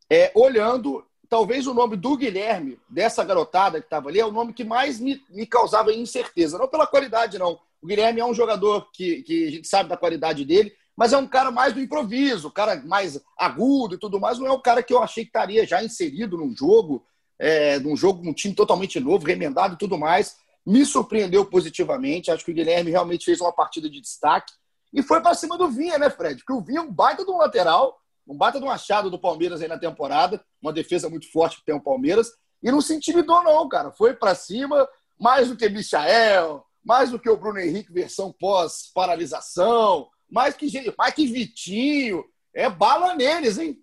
é, 0.08 0.30
olhando, 0.36 1.04
talvez 1.28 1.66
o 1.66 1.74
nome 1.74 1.96
do 1.96 2.16
Guilherme, 2.16 2.78
dessa 2.88 3.24
garotada 3.24 3.80
que 3.80 3.86
estava 3.86 4.08
ali, 4.08 4.20
é 4.20 4.24
o 4.24 4.30
nome 4.30 4.52
que 4.52 4.62
mais 4.62 5.00
me, 5.00 5.20
me 5.30 5.46
causava 5.46 5.92
incerteza. 5.92 6.58
Não 6.58 6.68
pela 6.68 6.86
qualidade, 6.86 7.40
não, 7.40 7.58
o 7.82 7.86
Guilherme 7.88 8.20
é 8.20 8.24
um 8.24 8.34
jogador 8.34 8.88
que, 8.92 9.24
que 9.24 9.48
a 9.48 9.50
gente 9.50 9.66
sabe 9.66 9.88
da 9.88 9.96
qualidade 9.96 10.44
dele, 10.44 10.72
mas 10.96 11.12
é 11.12 11.16
um 11.16 11.26
cara 11.26 11.50
mais 11.50 11.72
do 11.72 11.80
improviso, 11.80 12.50
cara 12.50 12.82
mais 12.84 13.20
agudo 13.38 13.94
e 13.94 13.98
tudo 13.98 14.20
mais. 14.20 14.38
Não 14.38 14.46
é 14.46 14.52
o 14.52 14.60
cara 14.60 14.82
que 14.82 14.92
eu 14.92 15.02
achei 15.02 15.24
que 15.24 15.30
estaria 15.30 15.66
já 15.66 15.82
inserido 15.82 16.36
num 16.36 16.54
jogo, 16.54 17.04
é, 17.38 17.78
num 17.78 17.96
jogo, 17.96 18.28
um 18.28 18.32
time 18.32 18.54
totalmente 18.54 19.00
novo, 19.00 19.26
remendado 19.26 19.74
e 19.74 19.78
tudo 19.78 19.98
mais. 19.98 20.36
Me 20.64 20.84
surpreendeu 20.84 21.44
positivamente. 21.44 22.30
Acho 22.30 22.44
que 22.44 22.50
o 22.50 22.54
Guilherme 22.54 22.90
realmente 22.90 23.24
fez 23.24 23.40
uma 23.40 23.52
partida 23.52 23.88
de 23.88 24.00
destaque. 24.00 24.52
E 24.92 25.02
foi 25.02 25.20
para 25.20 25.34
cima 25.34 25.56
do 25.56 25.68
Vinha, 25.68 25.98
né, 25.98 26.10
Fred? 26.10 26.36
Porque 26.36 26.52
o 26.52 26.60
Vinha 26.60 26.80
é 26.80 26.82
um 26.82 26.92
baita 26.92 27.24
de 27.24 27.30
um 27.30 27.38
lateral, 27.38 27.98
um 28.28 28.36
baita 28.36 28.60
de 28.60 28.66
um 28.66 28.70
achado 28.70 29.10
do 29.10 29.18
Palmeiras 29.18 29.62
aí 29.62 29.68
na 29.68 29.78
temporada, 29.78 30.44
uma 30.60 30.72
defesa 30.72 31.08
muito 31.08 31.30
forte 31.32 31.56
que 31.56 31.64
tem 31.64 31.74
o 31.74 31.80
Palmeiras. 31.80 32.30
E 32.62 32.70
não 32.70 32.80
se 32.80 32.94
intimidou, 32.94 33.42
não, 33.42 33.66
cara. 33.68 33.90
Foi 33.90 34.14
para 34.14 34.34
cima, 34.34 34.86
mais 35.18 35.48
do 35.48 35.56
que 35.56 35.68
Michael, 35.68 36.64
mais 36.84 37.10
do 37.10 37.18
que 37.18 37.30
o 37.30 37.36
Bruno 37.36 37.58
Henrique 37.58 37.92
versão 37.92 38.32
pós-paralisação, 38.32 40.08
mais 40.32 40.56
que, 40.56 40.66
mais 40.96 41.14
que 41.14 41.26
Vitinho. 41.26 42.24
É 42.54 42.68
bala 42.68 43.14
neles, 43.14 43.58
hein? 43.58 43.78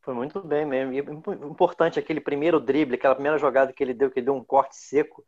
Foi 0.00 0.14
muito 0.14 0.40
bem 0.40 0.66
mesmo. 0.66 0.92
E 0.92 0.98
importante 1.46 1.98
aquele 1.98 2.20
primeiro 2.20 2.60
drible, 2.60 2.94
aquela 2.94 3.14
primeira 3.14 3.38
jogada 3.38 3.72
que 3.72 3.82
ele 3.82 3.94
deu, 3.94 4.10
que 4.10 4.18
ele 4.18 4.26
deu 4.26 4.34
um 4.34 4.44
corte 4.44 4.76
seco, 4.76 5.24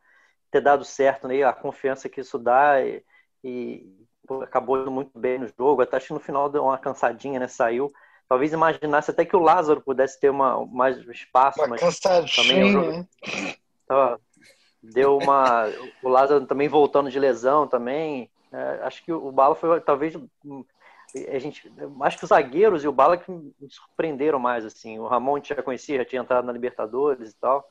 ter 0.50 0.60
dado 0.60 0.84
certo, 0.84 1.28
né? 1.28 1.42
a 1.42 1.52
confiança 1.52 2.08
que 2.08 2.20
isso 2.20 2.38
dá 2.38 2.82
e, 2.82 3.02
e 3.42 4.06
acabou 4.42 4.80
indo 4.80 4.90
muito 4.90 5.18
bem 5.18 5.38
no 5.38 5.48
jogo. 5.48 5.82
Até 5.82 5.96
acho 5.96 6.08
que 6.08 6.14
no 6.14 6.20
final 6.20 6.48
deu 6.50 6.64
uma 6.64 6.78
cansadinha, 6.78 7.38
né? 7.38 7.48
Saiu. 7.48 7.92
Talvez 8.28 8.52
imaginasse 8.52 9.10
até 9.10 9.24
que 9.24 9.36
o 9.36 9.40
Lázaro 9.40 9.80
pudesse 9.80 10.18
ter 10.18 10.30
uma, 10.30 10.66
mais 10.66 10.98
espaço, 11.08 11.60
uma 11.60 11.68
mas 11.68 12.00
também 12.00 12.74
né? 12.74 13.06
tava, 13.86 14.20
deu 14.82 15.16
uma. 15.16 15.66
O 16.02 16.08
Lázaro 16.08 16.44
também 16.44 16.68
voltando 16.68 17.10
de 17.10 17.18
lesão 17.18 17.66
também. 17.66 18.30
É, 18.56 18.86
acho 18.86 19.04
que 19.04 19.12
o 19.12 19.30
Bala 19.30 19.54
foi 19.54 19.80
talvez 19.82 20.14
a 21.28 21.38
gente 21.38 21.70
acho 22.00 22.18
que 22.18 22.24
os 22.24 22.30
zagueiros 22.30 22.82
e 22.82 22.88
o 22.88 22.92
Bala 22.92 23.18
que 23.18 23.30
me 23.30 23.54
surpreenderam 23.68 24.38
mais 24.38 24.64
assim. 24.64 24.98
O 24.98 25.06
Ramon 25.06 25.42
já 25.42 25.62
conhecia 25.62 25.98
já 25.98 26.04
tinha 26.04 26.22
entrado 26.22 26.46
na 26.46 26.52
Libertadores 26.52 27.32
e 27.32 27.36
tal. 27.38 27.68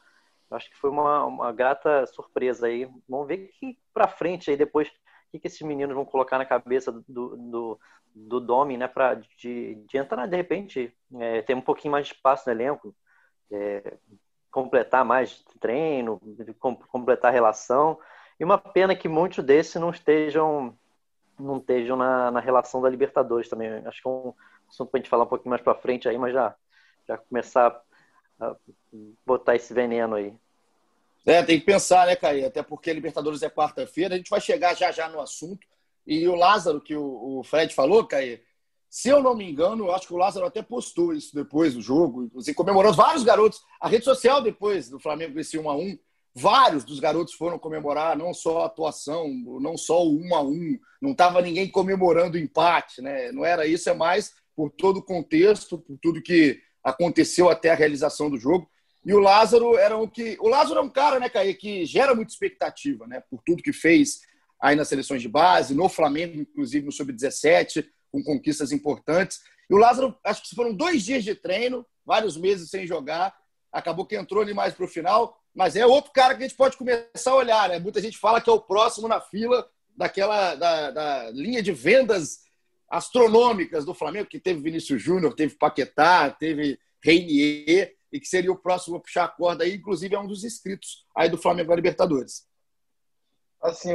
Acho 0.52 0.70
que 0.70 0.78
foi 0.78 0.92
uma, 0.92 1.26
uma 1.26 1.52
grata 1.52 2.06
surpresa 2.06 2.68
aí. 2.68 2.88
Vamos 3.10 3.28
ver 3.28 3.50
que 3.60 3.78
para 3.94 4.08
frente 4.08 4.52
aí 4.52 4.58
depois 4.58 4.88
o 4.90 4.92
que, 5.32 5.40
que 5.40 5.48
esses 5.48 5.62
meninos 5.62 5.96
vão 5.96 6.06
colocar 6.06 6.38
na 6.38 6.46
cabeça 6.46 6.92
do, 6.92 7.36
do, 7.36 7.80
do 8.14 8.40
Domi 8.40 8.78
né 8.78 8.88
para 8.88 9.16
de, 9.16 9.76
de 9.76 9.98
entrar 9.98 10.28
de 10.28 10.38
repente 10.38 10.96
é, 11.20 11.42
ter 11.42 11.56
um 11.56 11.62
pouquinho 11.62 11.94
mais 11.94 12.08
de 12.08 12.14
espaço 12.14 12.48
no 12.48 12.54
elenco 12.54 12.96
é, 13.52 13.98
completar 14.52 15.04
mais 15.04 15.44
treino, 15.60 16.22
completar 16.90 17.34
relação. 17.34 18.00
E 18.40 18.44
uma 18.44 18.58
pena 18.58 18.96
que 18.96 19.08
muitos 19.08 19.44
desses 19.44 19.76
não 19.76 19.90
estejam 19.90 20.78
não 21.38 21.58
estejam 21.58 21.98
na, 21.98 22.32
na 22.32 22.40
relação 22.40 22.82
da 22.82 22.90
Libertadores 22.90 23.50
também. 23.50 23.70
Acho 23.86 24.02
que 24.02 24.08
é 24.08 24.12
um 24.12 24.34
assunto 24.70 24.90
para 24.90 24.98
a 24.98 25.02
gente 25.02 25.10
falar 25.10 25.26
um 25.26 25.28
pouquinho 25.28 25.50
mais 25.50 25.62
para 25.62 25.76
frente 25.76 26.08
aí, 26.08 26.18
mas 26.18 26.34
já, 26.34 26.56
já 27.06 27.18
começar 27.18 27.82
botar 29.26 29.56
esse 29.56 29.74
veneno 29.74 30.16
aí. 30.16 30.34
É, 31.26 31.42
tem 31.42 31.60
que 31.60 31.66
pensar, 31.66 32.06
né, 32.06 32.16
Caí? 32.16 32.46
Até 32.46 32.62
porque 32.62 32.90
a 32.90 32.94
Libertadores 32.94 33.42
é 33.42 33.50
quarta-feira. 33.50 34.14
A 34.14 34.18
gente 34.18 34.30
vai 34.30 34.40
chegar 34.40 34.76
já 34.76 34.92
já 34.92 35.10
no 35.10 35.20
assunto. 35.20 35.66
E 36.06 36.28
o 36.28 36.36
Lázaro, 36.36 36.80
que 36.80 36.96
o, 36.96 37.42
Fred 37.44 37.74
falou, 37.74 38.06
Caí, 38.06 38.42
se 38.88 39.10
eu 39.10 39.24
não 39.24 39.36
me 39.36 39.50
engano, 39.50 39.86
eu 39.86 39.92
acho 39.92 40.08
que 40.08 40.14
o 40.14 40.18
Lázaro 40.18 40.46
até 40.46 40.62
postou 40.62 41.14
isso 41.14 41.34
depois 41.34 41.74
do 41.74 41.82
jogo, 41.82 42.26
inclusive 42.26 42.56
comemorou 42.56 42.94
vários 42.94 43.24
garotos. 43.24 43.64
A 43.82 43.88
rede 43.88 44.06
social 44.06 44.42
depois 44.42 44.88
do 44.88 45.00
Flamengo 45.00 45.40
esse 45.40 45.58
1 45.58 45.68
a 45.68 45.76
1 45.76 45.98
vários 46.36 46.84
dos 46.84 47.00
garotos 47.00 47.34
foram 47.34 47.58
comemorar, 47.58 48.18
não 48.18 48.34
só 48.34 48.62
a 48.62 48.66
atuação, 48.66 49.30
não 49.62 49.78
só 49.78 50.06
o 50.06 50.20
1 50.20 50.36
a 50.36 50.42
1 50.42 50.80
não 51.02 51.12
estava 51.12 51.42
ninguém 51.42 51.70
comemorando 51.70 52.36
o 52.36 52.40
empate, 52.40 53.02
né? 53.02 53.32
Não 53.32 53.46
era 53.46 53.66
isso, 53.66 53.90
é 53.90 53.94
mais 53.94 54.34
por 54.56 54.70
todo 54.70 54.98
o 54.98 55.04
contexto, 55.04 55.78
por 55.78 55.98
tudo 56.02 56.22
que 56.22 56.60
aconteceu 56.84 57.50
até 57.50 57.70
a 57.70 57.76
realização 57.76 58.30
do 58.30 58.38
jogo. 58.38 58.70
E 59.06 59.14
o 59.14 59.20
Lázaro 59.20 59.78
era 59.78 59.96
o 59.98 60.10
que. 60.10 60.38
O 60.42 60.50
Lázaro 60.50 60.80
é 60.80 60.84
um 60.84 60.90
cara, 60.90 61.20
né, 61.20 61.30
Caí, 61.30 61.54
que 61.54 61.86
gera 61.86 62.16
muita 62.16 62.32
expectativa, 62.32 63.08
né? 63.08 63.22
Por 63.30 63.42
tudo 63.46 63.64
que 63.64 63.72
fez 63.72 64.22
aí 64.60 64.76
nas 64.76 64.88
seleções 64.88 65.22
de 65.22 65.30
base, 65.30 65.76
no 65.76 65.88
Flamengo, 65.88 66.42
inclusive 66.42 66.86
no 66.86 66.92
Sub-17, 66.92 67.86
com 68.12 68.24
conquistas 68.24 68.72
importantes. 68.72 69.42
E 69.70 69.74
o 69.74 69.78
Lázaro, 69.78 70.18
acho 70.24 70.44
que 70.44 70.56
foram 70.56 70.74
dois 70.74 71.04
dias 71.04 71.24
de 71.24 71.36
treino, 71.36 71.86
vários 72.06 72.36
meses 72.36 72.70
sem 72.70 72.88
jogar, 72.88 73.34
acabou 73.76 74.06
que 74.06 74.16
entrou 74.16 74.42
ali 74.42 74.54
mais 74.54 74.74
para 74.74 74.86
o 74.86 74.88
final, 74.88 75.38
mas 75.54 75.76
é 75.76 75.86
outro 75.86 76.12
cara 76.14 76.34
que 76.34 76.44
a 76.44 76.48
gente 76.48 76.58
pode 76.58 76.78
começar 76.78 77.32
a 77.32 77.36
olhar, 77.36 77.68
né? 77.68 77.78
Muita 77.78 78.02
gente 78.02 78.18
fala 78.18 78.40
que 78.40 78.50
é 78.50 78.54
o 78.54 78.62
próximo 78.62 79.06
na 79.06 79.20
fila 79.20 79.70
daquela 79.98 80.56
da, 80.56 80.92
da 80.92 81.32
linha 81.32 81.62
de 81.62 81.74
vendas 81.74 82.46
astronômicas 82.90 83.84
do 83.84 83.94
Flamengo, 83.94 84.30
que 84.30 84.40
teve 84.40 84.62
Vinícius 84.62 85.02
Júnior, 85.02 85.34
teve 85.34 85.56
Paquetá, 85.56 86.30
teve 86.30 86.80
Reinier, 87.04 87.94
e 88.14 88.20
que 88.20 88.28
seria 88.28 88.52
o 88.52 88.58
próximo 88.58 88.96
a 88.96 89.00
puxar 89.02 89.26
a 89.26 89.30
corda 89.30 89.66
aí, 89.66 89.76
inclusive 89.76 90.16
é 90.16 90.20
um 90.20 90.28
dos 90.28 90.46
inscritos 90.46 91.06
aí 91.14 91.30
do 91.30 91.38
Flamengo 91.38 91.70
na 91.70 91.76
Libertadores. 91.76 92.48
Assim, 93.62 93.92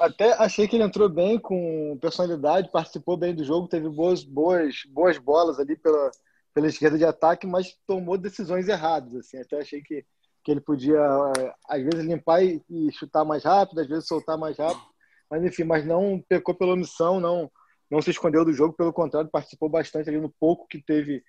até 0.00 0.34
achei 0.34 0.68
que 0.68 0.76
ele 0.76 0.84
entrou 0.84 1.08
bem 1.08 1.36
com 1.36 1.98
personalidade, 2.00 2.70
participou 2.70 3.16
bem 3.16 3.34
do 3.34 3.44
jogo, 3.44 3.66
teve 3.66 3.88
boas, 3.88 4.22
boas, 4.22 4.84
boas 4.88 5.18
bolas 5.18 5.58
ali 5.58 5.74
pela, 5.74 6.12
pela 6.54 6.66
esquerda 6.66 6.98
de 6.98 7.04
ataque, 7.04 7.46
mas 7.46 7.76
tomou 7.86 8.18
decisões 8.18 8.68
erradas. 8.68 9.14
Assim, 9.14 9.38
até 9.38 9.58
achei 9.58 9.80
que, 9.82 10.04
que 10.42 10.50
ele 10.50 10.60
podia, 10.60 10.98
eh, 11.38 11.54
às 11.68 11.82
vezes, 11.82 12.06
limpar 12.06 12.42
e, 12.42 12.62
e 12.68 12.92
chutar 12.92 13.24
mais 13.24 13.44
rápido, 13.44 13.80
às 13.80 13.88
vezes 13.88 14.06
soltar 14.06 14.36
mais 14.36 14.58
rápido. 14.58 14.86
Mas, 15.30 15.44
enfim, 15.44 15.64
mas 15.64 15.84
não 15.84 16.22
pecou 16.28 16.54
pela 16.54 16.72
omissão, 16.72 17.20
não, 17.20 17.50
não 17.90 18.02
se 18.02 18.10
escondeu 18.10 18.44
do 18.44 18.52
jogo, 18.52 18.74
pelo 18.74 18.92
contrário, 18.92 19.30
participou 19.30 19.68
bastante 19.68 20.08
ali 20.08 20.20
no 20.20 20.32
pouco 20.40 20.66
que 20.68 20.82
teve, 20.82 21.22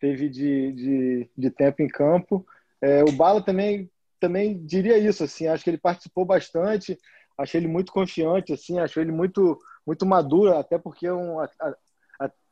teve 0.00 0.28
de, 0.28 0.72
de, 0.72 1.30
de 1.36 1.50
tempo 1.50 1.82
em 1.82 1.88
campo. 1.88 2.46
É, 2.80 3.02
o 3.02 3.12
Bala 3.12 3.42
também, 3.42 3.90
também 4.20 4.64
diria 4.66 4.98
isso, 4.98 5.24
assim, 5.24 5.46
acho 5.46 5.64
que 5.64 5.70
ele 5.70 5.78
participou 5.78 6.24
bastante, 6.24 6.98
achei 7.38 7.60
ele 7.60 7.68
muito 7.68 7.92
confiante, 7.92 8.52
assim, 8.52 8.78
achei 8.78 9.02
ele 9.02 9.12
muito, 9.12 9.58
muito 9.86 10.04
maduro, 10.04 10.56
até 10.56 10.78
porque 10.78 11.06
é 11.06 11.12
um 11.12 11.38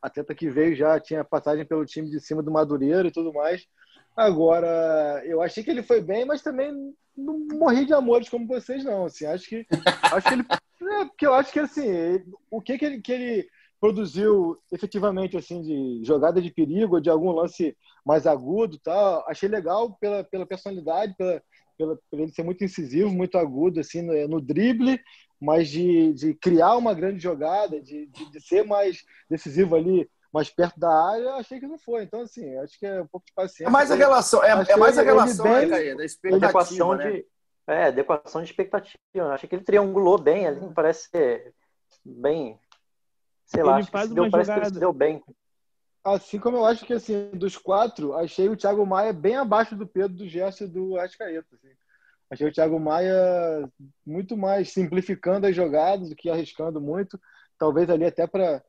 atleta 0.03 0.35
que 0.35 0.49
veio 0.49 0.75
já 0.75 0.99
tinha 0.99 1.23
passagem 1.23 1.65
pelo 1.65 1.85
time 1.85 2.09
de 2.09 2.19
cima 2.19 2.43
do 2.43 2.51
Madureira 2.51 3.07
e 3.07 3.11
tudo 3.11 3.33
mais. 3.33 3.65
Agora, 4.15 5.23
eu 5.25 5.41
achei 5.41 5.63
que 5.63 5.71
ele 5.71 5.81
foi 5.81 6.01
bem, 6.01 6.25
mas 6.25 6.43
também 6.43 6.93
não 7.15 7.39
morri 7.53 7.85
de 7.85 7.93
amores 7.93 8.29
como 8.29 8.45
vocês, 8.45 8.83
não. 8.83 9.05
Assim, 9.05 9.25
acho 9.25 9.47
que, 9.47 9.65
acho 10.13 10.27
que 10.27 10.33
ele. 10.33 10.45
É, 11.01 11.05
porque 11.05 11.25
eu 11.25 11.33
acho 11.33 11.51
que 11.51 11.59
assim, 11.59 12.21
o 12.51 12.61
que, 12.61 12.77
que, 12.77 12.85
ele, 12.85 13.01
que 13.01 13.11
ele 13.11 13.47
produziu 13.79 14.57
efetivamente 14.71 15.37
assim 15.37 15.61
de 15.61 16.05
jogada 16.05 16.41
de 16.41 16.51
perigo, 16.51 17.01
de 17.01 17.09
algum 17.09 17.31
lance 17.31 17.75
mais 18.05 18.27
agudo, 18.27 18.77
tal, 18.79 19.25
achei 19.27 19.47
legal 19.47 19.97
pela, 19.99 20.23
pela 20.23 20.45
personalidade, 20.45 21.15
pela, 21.17 21.41
pela, 21.77 21.97
por 22.09 22.19
ele 22.19 22.31
ser 22.31 22.43
muito 22.43 22.63
incisivo, 22.63 23.09
muito 23.09 23.37
agudo 23.37 23.79
assim 23.79 24.01
no, 24.01 24.27
no 24.27 24.41
drible, 24.41 24.99
mas 25.43 25.67
de, 25.67 26.13
de 26.13 26.33
criar 26.33 26.77
uma 26.77 26.93
grande 26.93 27.19
jogada, 27.19 27.81
de, 27.81 28.05
de, 28.05 28.31
de, 28.31 28.39
ser 28.39 28.63
mais 28.63 29.03
decisivo 29.29 29.75
ali, 29.75 30.09
mais 30.33 30.49
perto 30.49 30.79
da 30.79 30.89
área, 30.89 31.33
achei 31.33 31.59
que 31.59 31.67
não 31.67 31.77
foi. 31.77 32.03
Então, 32.03 32.21
assim, 32.21 32.55
acho 32.59 32.79
que 32.79 32.85
é 32.85 33.01
um 33.01 33.07
pouco 33.07 33.25
de 33.25 33.33
paciência. 33.33 33.65
É 33.65 33.69
mais 33.69 33.91
a 33.91 33.95
relação, 33.95 34.41
é, 34.41 34.51
é 34.51 34.77
mais 34.77 34.97
a 34.97 35.01
relação, 35.01 35.43
bem, 35.43 35.67
né, 35.67 35.95
da 35.95 36.05
expectativa, 36.05 36.95
né? 36.95 37.11
de, 37.11 37.25
é, 37.67 37.83
adequação 37.87 38.41
de 38.41 38.49
expectativa. 38.49 38.97
Achei 39.33 39.49
que 39.49 39.55
ele 39.55 39.65
triangulou 39.65 40.17
bem 40.17 40.47
ali, 40.47 40.73
parece 40.73 41.09
ser 41.09 41.53
bem, 42.05 42.57
sei 43.45 43.59
ele 43.59 43.67
lá, 43.67 43.77
acho 43.79 43.91
que 43.91 44.07
deu, 44.07 44.31
parece 44.31 44.47
jogada... 44.47 44.61
que 44.61 44.67
ele 44.67 44.73
se 44.73 44.79
deu 44.79 44.93
bem. 44.93 45.21
Assim 46.05 46.39
como 46.39 46.55
eu 46.55 46.65
acho 46.65 46.85
que, 46.85 46.93
assim, 46.93 47.31
dos 47.33 47.57
quatro, 47.57 48.13
achei 48.13 48.47
o 48.47 48.55
Thiago 48.55 48.85
Maia 48.85 49.11
bem 49.11 49.35
abaixo 49.35 49.75
do 49.75 49.85
Pedro, 49.85 50.15
do 50.15 50.27
Gerson 50.27 50.63
e 50.63 50.67
do 50.67 50.97
Ascaeta. 50.97 51.47
Assim. 51.53 51.75
Achei 52.29 52.47
o 52.47 52.51
Thiago 52.51 52.79
Maia 52.79 53.69
muito 54.05 54.35
mais 54.35 54.71
simplificando 54.71 55.47
as 55.47 55.55
jogadas 55.55 56.09
do 56.09 56.15
que 56.15 56.29
arriscando 56.29 56.81
muito. 56.81 57.19
Talvez 57.57 57.89
ali 57.89 58.05
até 58.05 58.25
para, 58.25 58.63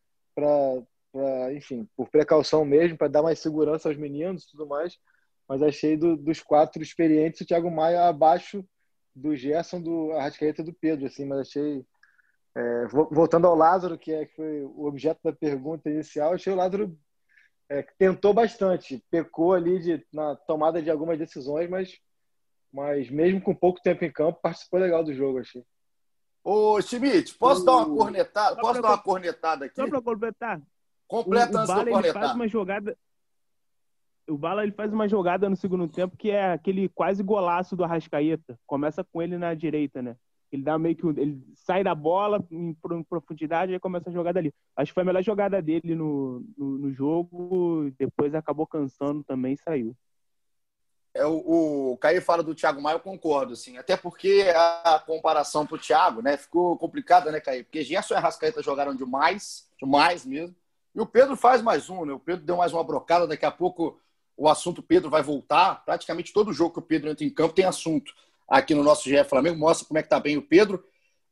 enfim, 1.55 1.89
por 1.97 2.09
precaução 2.11 2.65
mesmo, 2.65 2.99
para 2.99 3.09
dar 3.09 3.23
mais 3.23 3.39
segurança 3.39 3.89
aos 3.89 3.97
meninos 3.97 4.45
e 4.45 4.51
tudo 4.51 4.67
mais. 4.67 4.99
Mas 5.49 5.63
achei 5.63 5.97
do, 5.97 6.17
dos 6.17 6.43
quatro 6.43 6.83
experientes 6.83 7.41
o 7.41 7.47
Thiago 7.47 7.71
Maia 7.71 8.09
abaixo 8.09 8.65
do 9.15 9.37
Gerson, 9.37 9.81
do 9.81 10.13
Arrascaeta 10.13 10.63
do 10.63 10.73
Pedro. 10.73 11.07
Assim, 11.07 11.25
mas 11.25 11.41
achei. 11.41 11.85
É, 12.57 12.87
voltando 12.87 13.49
ao 13.49 13.57
Lázaro, 13.57 13.99
que, 13.99 14.13
é, 14.13 14.27
que 14.27 14.37
foi 14.37 14.63
o 14.63 14.85
objeto 14.85 15.19
da 15.25 15.33
pergunta 15.33 15.91
inicial, 15.91 16.35
achei 16.35 16.53
o 16.53 16.57
Lázaro 16.57 16.97
é, 17.69 17.83
tentou 17.99 18.33
bastante, 18.33 19.03
pecou 19.11 19.53
ali 19.53 19.81
de, 19.81 20.07
na 20.13 20.37
tomada 20.37 20.83
de 20.83 20.91
algumas 20.91 21.19
decisões, 21.19 21.69
mas, 21.69 21.99
mas 22.75 23.09
mesmo 23.09 23.41
com 23.41 23.55
pouco 23.55 23.81
tempo 23.81 24.05
em 24.05 24.11
campo, 24.11 24.41
participou 24.43 24.81
legal 24.81 25.05
do 25.05 25.15
jogo, 25.15 25.39
achei. 25.39 25.65
Ô, 26.43 26.83
Schmidt, 26.83 27.33
posso 27.39 27.63
o... 27.63 27.65
dar 27.65 27.77
uma 27.77 27.97
cornetada? 27.97 28.61
Posso 28.61 28.83
dar 28.83 28.89
uma 28.89 28.99
cornetada 28.99 29.65
aqui? 29.67 29.77
Só 29.77 29.89
para 29.89 30.03
completar. 30.03 30.61
Completa 31.07 31.53
o, 31.53 31.55
o 31.55 31.59
antes 31.59 31.75
Bala, 31.75 31.91
ele 31.91 32.13
faz 32.13 32.35
uma 32.35 32.49
jogada. 32.49 32.99
O 34.29 34.37
Bala 34.37 34.65
ele 34.65 34.73
faz 34.73 34.93
uma 34.93 35.09
jogada 35.09 35.49
no 35.49 35.55
segundo 35.55 35.87
tempo 35.87 36.17
que 36.17 36.31
é 36.31 36.53
aquele 36.53 36.89
quase 36.89 37.23
golaço 37.23 37.77
do 37.77 37.85
Arrascaeta. 37.85 38.59
Começa 38.67 39.05
com 39.05 39.23
ele 39.23 39.39
na 39.39 39.55
direita, 39.55 40.03
né? 40.03 40.17
Ele 40.51 40.63
dá 40.63 40.77
meio 40.77 40.97
que 40.97 41.07
ele 41.07 41.43
sai 41.55 41.85
da 41.85 41.95
bola 41.95 42.45
em 42.51 42.75
profundidade 43.09 43.73
e 43.73 43.81
começa 43.81 44.11
a 44.11 44.13
jogada 44.13 44.41
ali. 44.41 44.53
Acho 44.77 44.91
que 44.91 44.95
foi 44.95 45.03
a 45.03 45.07
melhor 45.07 45.23
jogada 45.23 45.63
dele 45.63 45.95
no, 45.95 46.45
no, 46.59 46.79
no 46.79 46.93
jogo. 46.93 47.91
Depois 47.97 48.35
acabou 48.35 48.67
cansando 48.67 49.23
também 49.23 49.53
e 49.53 49.59
saiu. 49.59 49.97
É, 51.15 51.25
o, 51.25 51.93
o 51.93 51.97
Caio 51.99 52.21
fala 52.21 52.43
do 52.43 52.55
Thiago 52.55 52.83
Maia, 52.83 52.97
eu 52.97 53.01
concordo, 53.01 53.53
assim. 53.53 53.79
Até 53.79 53.97
porque 53.97 54.47
a 54.55 55.01
comparação 55.07 55.65
para 55.65 55.77
o 55.77 55.79
Thiago, 55.79 56.21
né, 56.21 56.37
ficou 56.37 56.77
complicada, 56.77 57.31
né, 57.31 57.41
Caio? 57.41 57.65
Porque 57.65 57.85
Gerson 57.85 58.15
e 58.15 58.17
Arrascaeta 58.17 58.63
jogaram 58.63 58.95
demais, 58.95 59.69
demais 59.79 60.27
mesmo. 60.27 60.57
E 60.95 61.01
o 61.01 61.07
Pedro 61.07 61.37
faz 61.37 61.63
mais 61.63 61.89
um, 61.89 62.05
né? 62.05 62.13
O 62.13 62.19
Pedro 62.19 62.45
deu 62.45 62.57
mais 62.57 62.73
uma 62.73 62.85
brocada. 62.85 63.27
Daqui 63.27 63.47
a 63.47 63.51
pouco 63.51 64.01
o 64.37 64.49
assunto 64.49 64.83
Pedro 64.83 65.11
vai 65.11 65.23
voltar. 65.23 65.85
Praticamente 65.85 66.33
todo 66.33 66.53
jogo 66.53 66.75
que 66.75 66.79
o 66.81 66.83
Pedro 66.83 67.11
entra 67.11 67.25
em 67.25 67.31
campo 67.31 67.55
tem 67.55 67.65
assunto 67.65 68.13
aqui 68.49 68.75
no 68.75 68.83
nosso 68.83 69.09
GE 69.09 69.25
Flamengo, 69.25 69.59
mostra 69.59 69.87
como 69.87 69.99
é 69.99 70.03
que 70.03 70.09
tá 70.09 70.21
bem 70.21 70.37
o 70.37 70.43
Pedro. 70.43 70.85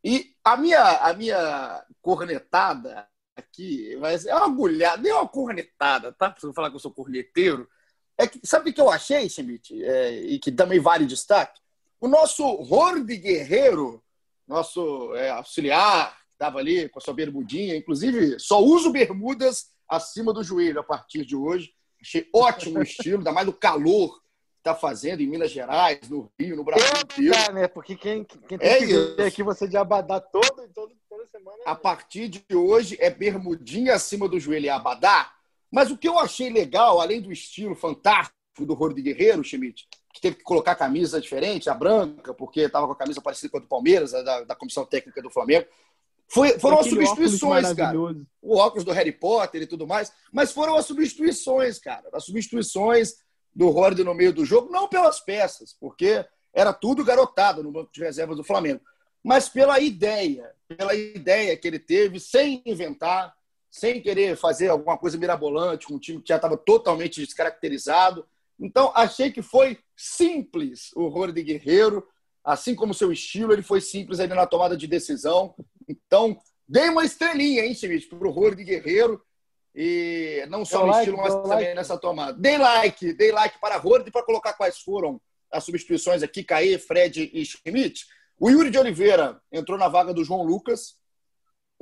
E 0.03 0.35
a 0.45 0.57
minha, 0.57 0.83
a 0.99 1.13
minha 1.13 1.85
cornetada 2.01 3.07
aqui, 3.37 3.97
mas 4.01 4.27
é 4.27 4.35
uma 4.35 4.47
agulhada, 4.47 5.01
nem 5.01 5.13
uma 5.13 5.29
cornetada, 5.29 6.13
tá? 6.13 6.31
Pra 6.31 6.53
falar 6.53 6.71
que 6.71 6.77
eu 6.77 6.81
sou 6.81 6.91
corneteiro. 6.91 7.69
É 8.19 8.27
que, 8.27 8.41
sabe 8.45 8.71
o 8.71 8.73
que 8.73 8.81
eu 8.81 8.91
achei, 8.91 9.29
Schmidt? 9.29 9.83
É, 9.83 10.13
e 10.13 10.39
que 10.39 10.53
também 10.53 10.81
vale 10.81 11.07
destaque? 11.07 11.61
O 12.01 12.09
nosso 12.09 12.45
Horde 12.45 13.17
Guerreiro, 13.17 14.03
nosso 14.47 15.15
é, 15.15 15.31
auxiliar, 15.31 16.17
que 16.29 16.35
estava 16.35 16.59
ali 16.59 16.89
com 16.89 16.99
a 16.99 17.03
sua 17.03 17.15
bermudinha, 17.15 17.77
inclusive 17.77 18.39
só 18.39 18.61
uso 18.61 18.91
bermudas 18.91 19.71
acima 19.89 20.33
do 20.33 20.43
joelho 20.43 20.81
a 20.81 20.85
partir 20.85 21.25
de 21.25 21.37
hoje. 21.37 21.73
Achei 22.01 22.29
ótimo 22.35 22.81
o 22.81 22.83
estilo, 22.83 23.19
ainda 23.19 23.33
mais 23.33 23.47
do 23.47 23.53
calor 23.53 24.23
está 24.63 24.75
fazendo 24.75 25.21
em 25.21 25.27
Minas 25.27 25.51
Gerais, 25.51 26.09
no 26.09 26.31
Rio, 26.39 26.57
no 26.57 26.65
Brasil 26.65 26.87
inteiro. 27.03 27.35
Tá, 27.35 27.53
né? 27.53 27.69
Porque 27.69 27.97
quem, 27.97 28.25
quem 28.25 28.57
tem 28.57 28.69
é 28.69 28.79
que 28.79 28.85
isso. 28.85 29.17
ver 29.17 29.27
aqui 29.27 29.43
você 29.43 29.67
de 29.67 29.77
abadá 29.77 30.21
todo, 30.21 30.69
todo, 30.73 30.95
toda 31.09 31.27
semana. 31.27 31.57
É 31.67 31.71
a 31.71 31.75
partir 31.75 32.29
de 32.29 32.45
hoje 32.55 32.97
é 33.01 33.11
bermudinha 33.11 33.95
acima 33.95 34.29
do 34.29 34.39
joelho 34.39 34.67
e 34.67 34.71
abadá. 34.71 35.33
Mas 35.73 35.91
o 35.91 35.97
que 35.97 36.07
eu 36.07 36.19
achei 36.19 36.51
legal, 36.51 37.01
além 37.01 37.21
do 37.21 37.33
estilo 37.33 37.75
fantástico 37.75 38.37
do 38.61 38.93
de 38.93 39.01
Guerreiro, 39.01 39.43
Schmidt, 39.43 39.89
que 40.13 40.21
teve 40.21 40.37
que 40.37 40.43
colocar 40.43 40.75
camisa 40.75 41.19
diferente, 41.19 41.71
a 41.71 41.75
branca, 41.75 42.35
porque 42.35 42.61
estava 42.61 42.87
com 42.87 42.93
a 42.93 42.97
camisa 42.97 43.23
parecida 43.23 43.51
com 43.51 43.57
a 43.57 43.61
do 43.61 43.67
Palmeiras, 43.67 44.13
da, 44.13 44.43
da 44.43 44.55
comissão 44.55 44.85
técnica 44.85 45.23
do 45.23 45.31
Flamengo. 45.31 45.67
Foi, 46.29 46.59
foram 46.59 46.79
as 46.79 46.87
substituições, 46.87 47.73
cara. 47.73 47.99
O 48.43 48.57
óculos 48.57 48.85
do 48.85 48.93
Harry 48.93 49.13
Potter 49.13 49.63
e 49.63 49.67
tudo 49.67 49.87
mais. 49.87 50.13
Mas 50.31 50.53
foram 50.53 50.77
as 50.77 50.85
substituições, 50.85 51.79
cara. 51.79 52.09
As 52.13 52.25
substituições 52.25 53.15
do 53.55 53.69
Horde 53.69 54.05
no 54.05 54.15
meio 54.15 54.33
do 54.33 54.45
jogo, 54.45 54.71
não 54.71 54.89
pelas 54.89 55.21
peças, 55.21 55.75
porque 55.79 56.25
era 56.53 56.73
tudo 56.73 57.05
garotado 57.05 57.63
no 57.63 57.73
banco 57.73 57.91
de 57.93 58.01
reservas 58.01 58.37
do 58.37 58.45
Flamengo, 58.45 58.81
mas 59.23 59.49
pela 59.49 59.79
ideia, 59.81 60.51
pela 60.69 60.95
ideia 60.95 61.57
que 61.57 61.69
ele 61.69 61.79
teve, 61.79 62.19
sem 62.19 62.63
inventar, 62.67 63.33
sem 63.73 64.03
querer 64.03 64.37
fazer 64.37 64.69
alguma 64.69 64.99
coisa 64.99 65.17
mirabolante, 65.17 65.87
com 65.87 65.95
um 65.95 65.99
time 65.99 66.21
que 66.21 66.29
já 66.29 66.37
estava 66.37 66.59
totalmente 66.59 67.25
descaracterizado, 67.25 68.29
Então, 68.61 68.93
achei 68.95 69.33
que 69.33 69.41
foi 69.41 69.79
simples 69.97 70.91
o 70.95 71.09
Rony 71.09 71.43
Guerreiro, 71.43 72.07
assim 72.45 72.75
como 72.75 72.93
seu 72.93 73.11
estilo, 73.11 73.51
ele 73.53 73.63
foi 73.63 73.81
simples 73.81 74.21
ali 74.21 74.35
na 74.35 74.47
tomada 74.47 74.77
de 74.77 74.87
decisão. 74.87 75.55
Então, 75.89 76.39
dei 76.69 76.91
uma 76.91 77.05
estrelinha, 77.05 77.65
hein, 77.65 77.75
Schmidt, 77.75 78.07
para 78.09 78.29
o 78.29 78.31
Rony 78.31 78.63
Guerreiro. 78.63 79.21
E 79.75 80.45
não 80.51 80.67
só 80.67 80.81
no 80.81 80.93
like, 80.93 80.99
estilo, 80.99 81.17
mas 81.17 81.35
também 81.35 81.51
like. 81.51 81.75
nessa 81.75 81.97
tomada. 81.97 82.35
Dei 82.35 82.59
like, 82.59 83.15
dei 83.15 83.33
like 83.33 83.59
para 83.59 83.79
Rony 83.79 84.11
para 84.11 84.23
colocar 84.23 84.53
quais 84.53 84.79
foram 84.81 85.19
as 85.51 85.65
substituições 85.65 86.23
aqui, 86.23 86.45
Caê, 86.45 86.79
Fred 86.79 87.31
e 87.33 87.45
Schmidt. 87.45 88.07
O 88.39 88.51
Yuri 88.51 88.71
de 88.71 88.79
Oliveira 88.79 89.41
entrou 89.51 89.79
na 89.79 89.89
vaga 89.89 90.13
do 90.13 90.23
João 90.23 90.43
Lucas. 90.43 91.01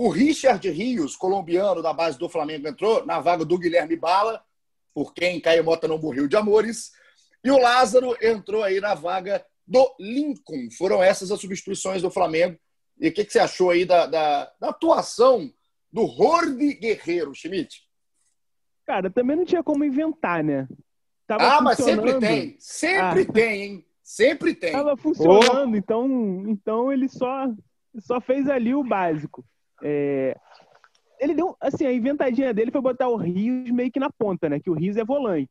O 0.01 0.09
Richard 0.09 0.67
Rios, 0.71 1.15
colombiano 1.15 1.83
da 1.83 1.93
base 1.93 2.19
do 2.19 2.27
Flamengo, 2.27 2.67
entrou 2.67 3.05
na 3.05 3.21
vaga 3.21 3.45
do 3.45 3.59
Guilherme 3.59 3.97
Bala, 3.97 4.43
por 4.95 5.13
quem 5.13 5.39
Caio 5.39 5.63
Mota 5.63 5.87
não 5.87 5.99
morreu 5.99 6.27
de 6.27 6.35
amores. 6.37 6.91
E 7.45 7.51
o 7.51 7.59
Lázaro 7.59 8.17
entrou 8.23 8.65
aí 8.65 8.81
na 8.81 8.95
vaga 8.95 9.45
do 9.67 9.95
Lincoln. 10.01 10.71
Foram 10.79 11.03
essas 11.03 11.31
as 11.31 11.39
substituições 11.39 12.01
do 12.01 12.11
Flamengo. 12.11 12.59
E 12.99 13.09
o 13.09 13.13
que, 13.13 13.27
que, 13.27 13.31
você 13.31 13.41
achou 13.41 13.69
aí 13.69 13.85
da, 13.85 14.07
da, 14.07 14.51
da 14.59 14.71
atuação 14.71 15.53
do 15.93 16.07
Horde 16.07 16.73
Guerreiro, 16.77 17.35
Schmidt? 17.35 17.87
Cara, 18.87 19.11
também 19.11 19.37
não 19.37 19.45
tinha 19.45 19.63
como 19.63 19.85
inventar, 19.85 20.43
né? 20.43 20.67
Tava 21.27 21.45
ah, 21.45 21.61
mas 21.61 21.77
sempre 21.77 22.19
tem. 22.19 22.57
Sempre 22.59 23.21
ah. 23.21 23.33
tem, 23.35 23.63
hein? 23.63 23.87
Sempre 24.03 24.55
tem. 24.55 24.73
Tava 24.73 24.97
funcionando, 24.97 25.75
oh. 25.75 25.77
então, 25.77 26.09
então 26.47 26.91
ele 26.91 27.07
só, 27.07 27.53
só 27.99 28.19
fez 28.19 28.49
ali 28.49 28.75
o 28.75 28.83
básico. 28.83 29.45
É... 29.83 30.37
Ele 31.19 31.35
deu, 31.35 31.57
assim, 31.61 31.85
a 31.85 31.93
inventadinha 31.93 32.55
dele 32.55 32.71
foi 32.71 32.81
botar 32.81 33.09
o 33.09 33.17
Rios 33.17 33.71
meio 33.71 33.91
que 33.91 34.01
na 34.01 34.11
ponta, 34.11 34.49
né? 34.49 34.59
Que 34.59 34.71
o 34.71 34.75
Rios 34.75 34.97
é 34.97 35.05
volante. 35.05 35.51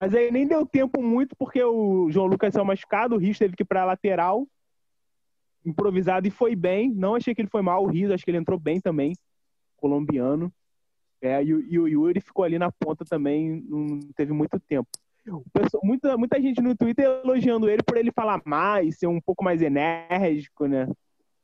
Mas 0.00 0.14
aí 0.14 0.30
nem 0.30 0.46
deu 0.46 0.66
tempo 0.66 1.02
muito, 1.02 1.34
porque 1.36 1.62
o 1.62 2.10
João 2.10 2.26
Lucas 2.26 2.52
saiu 2.52 2.64
machucado, 2.64 3.14
o 3.14 3.18
Rios 3.18 3.38
teve 3.38 3.56
que 3.56 3.62
ir 3.62 3.66
pra 3.66 3.84
lateral, 3.84 4.46
improvisado 5.64 6.26
e 6.26 6.30
foi 6.30 6.54
bem. 6.54 6.90
Não 6.90 7.14
achei 7.14 7.34
que 7.34 7.40
ele 7.40 7.48
foi 7.48 7.62
mal, 7.62 7.82
o 7.84 7.86
Rios, 7.86 8.10
acho 8.10 8.24
que 8.24 8.30
ele 8.30 8.38
entrou 8.38 8.58
bem 8.58 8.80
também, 8.80 9.14
colombiano. 9.76 10.52
É, 11.22 11.42
e, 11.42 11.48
e 11.48 11.78
o 11.78 11.86
Yuri 11.86 12.20
ficou 12.20 12.44
ali 12.44 12.58
na 12.58 12.70
ponta 12.72 13.04
também, 13.04 13.64
não 13.68 14.00
teve 14.14 14.32
muito 14.32 14.58
tempo 14.60 14.90
muita, 15.82 16.16
muita 16.16 16.40
gente 16.40 16.60
no 16.60 16.76
Twitter 16.76 17.04
elogiando 17.04 17.68
ele 17.68 17.82
por 17.82 17.96
ele 17.96 18.10
falar 18.10 18.40
mais, 18.44 18.98
ser 18.98 19.06
um 19.06 19.20
pouco 19.20 19.44
mais 19.44 19.62
enérgico, 19.62 20.66
né? 20.66 20.88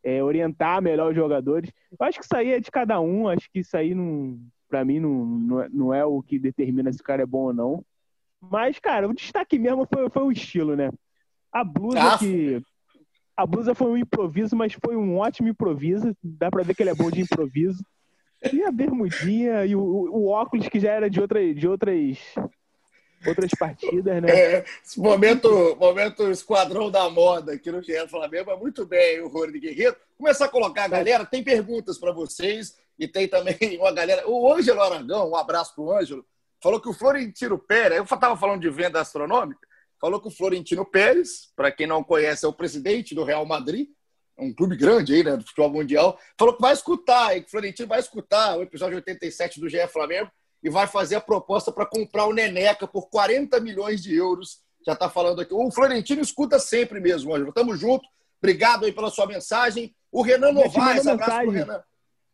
É, 0.03 0.23
orientar 0.23 0.81
melhor 0.81 1.11
os 1.11 1.17
jogadores. 1.17 1.71
Eu 1.91 2.07
acho 2.07 2.19
que 2.19 2.25
isso 2.25 2.37
aí 2.37 2.53
é 2.53 2.61
de 2.61 2.71
cada 2.71 3.01
um, 3.01 3.29
acho 3.29 3.51
que 3.51 3.61
isso 3.61 3.77
aí, 3.77 3.95
não, 3.95 4.39
pra 4.69 4.85
mim, 4.85 5.01
não, 5.01 5.25
não, 5.25 5.61
é, 5.61 5.69
não 5.71 5.95
é 5.95 6.05
o 6.05 6.23
que 6.23 6.39
determina 6.39 6.93
se 6.93 7.01
o 7.01 7.05
cara 7.05 7.23
é 7.23 7.27
bom 7.27 7.47
ou 7.47 7.53
não. 7.53 7.85
Mas, 8.41 8.79
cara, 8.79 9.09
o 9.09 9.15
destaque 9.15 9.59
mesmo 9.59 9.87
foi, 9.93 10.09
foi 10.09 10.23
o 10.23 10.33
estilo, 10.33 10.77
né? 10.77 10.91
A 11.53 11.65
blusa 11.65 12.15
ah, 12.15 12.19
que. 12.19 12.63
A 13.37 13.47
blusa 13.47 13.75
foi 13.75 13.89
um 13.89 13.97
improviso, 13.97 14.55
mas 14.55 14.73
foi 14.85 14.97
um 14.97 15.19
ótimo 15.19 15.49
improviso. 15.49 16.17
Dá 16.23 16.51
pra 16.51 16.63
ver 16.63 16.75
que 16.75 16.83
ele 16.83 16.91
é 16.91 16.95
bom 16.95 17.11
de 17.11 17.23
improviso. 17.23 17.83
E 18.53 18.63
a 18.63 18.71
bermudinha 18.71 19.67
e 19.67 19.75
o, 19.75 19.81
o 19.81 20.29
óculos 20.29 20.69
que 20.69 20.79
já 20.79 20.93
era 20.93 21.11
de, 21.11 21.21
outra, 21.21 21.55
de 21.55 21.67
outras 21.67 22.35
outras 23.26 23.50
partidas, 23.59 24.22
né? 24.22 24.31
É, 24.31 24.64
esse 24.85 24.98
momento, 25.00 25.76
momento 25.76 26.31
esquadrão 26.31 26.90
da 26.90 27.09
moda 27.11 27.52
aqui 27.52 27.70
no 27.70 27.83
GE 27.83 28.09
Flamengo, 28.09 28.50
é 28.50 28.57
muito 28.57 28.87
bem 28.87 29.20
o 29.20 29.28
Rony 29.28 29.59
Guerreiro. 29.59 29.96
Começar 30.16 30.46
a 30.46 30.48
colocar 30.48 30.85
a 30.85 30.88
galera, 30.88 31.24
tem 31.24 31.42
perguntas 31.42 31.98
para 31.98 32.12
vocês 32.12 32.76
e 32.98 33.09
tem 33.09 33.28
também 33.28 33.57
uma 33.78 33.92
galera. 33.92 34.28
O 34.28 34.52
Ângelo 34.52 34.81
Aragão, 34.81 35.31
um 35.31 35.37
abraço 35.37 35.74
para 35.74 35.85
o 35.85 35.92
Ângelo, 35.92 36.24
falou 36.62 36.81
que 36.81 36.88
o 36.88 36.94
Florentino 36.94 37.59
Pérez, 37.59 37.98
eu 37.98 38.04
estava 38.04 38.37
falando 38.37 38.61
de 38.61 38.70
venda 38.70 39.00
astronômica, 39.00 39.66
falou 40.00 40.20
que 40.20 40.28
o 40.28 40.33
Florentino 40.33 40.85
Pérez, 40.85 41.52
para 41.57 41.72
quem 41.72 41.87
não 41.87 42.04
conhece, 42.04 42.44
é 42.44 42.48
o 42.48 42.52
presidente 42.52 43.14
do 43.14 43.24
Real 43.24 43.44
Madrid, 43.44 43.88
um 44.38 44.54
clube 44.54 44.76
grande 44.76 45.14
aí, 45.14 45.24
né, 45.24 45.37
do 45.37 45.44
futebol 45.44 45.70
mundial, 45.70 46.18
falou 46.38 46.54
que 46.54 46.62
vai 46.62 46.72
escutar, 46.72 47.35
que 47.35 47.46
o 47.46 47.50
Florentino 47.50 47.88
vai 47.88 47.98
escutar 47.98 48.57
o 48.57 48.62
episódio 48.62 48.96
87 48.96 49.59
do 49.59 49.68
GE 49.68 49.85
Flamengo 49.88 50.31
e 50.62 50.68
vai 50.68 50.87
fazer 50.87 51.16
a 51.16 51.21
proposta 51.21 51.71
para 51.71 51.87
comprar 51.87 52.27
o 52.27 52.33
Neneca 52.33 52.87
por 52.87 53.09
40 53.09 53.61
milhões 53.61 54.03
de 54.03 54.14
euros. 54.14 54.61
Já 54.87 54.92
está 54.92 55.09
falando 55.09 55.40
aqui. 55.40 55.55
O 55.55 55.71
Florentino 55.71 56.21
escuta 56.21 56.59
sempre 56.59 57.01
mesmo, 57.01 57.35
Ângelo. 57.35 57.53
Tamo 57.53 57.77
junto. 57.77 58.09
Obrigado 58.40 58.85
aí 58.85 58.92
pela 58.92 59.11
sua 59.11 59.27
mensagem. 59.27 59.94
O 60.11 60.23
Renan 60.23 60.53
Novaes, 60.53 61.07
abraço 61.07 61.40
pro 61.42 61.51
Renan. 61.51 61.83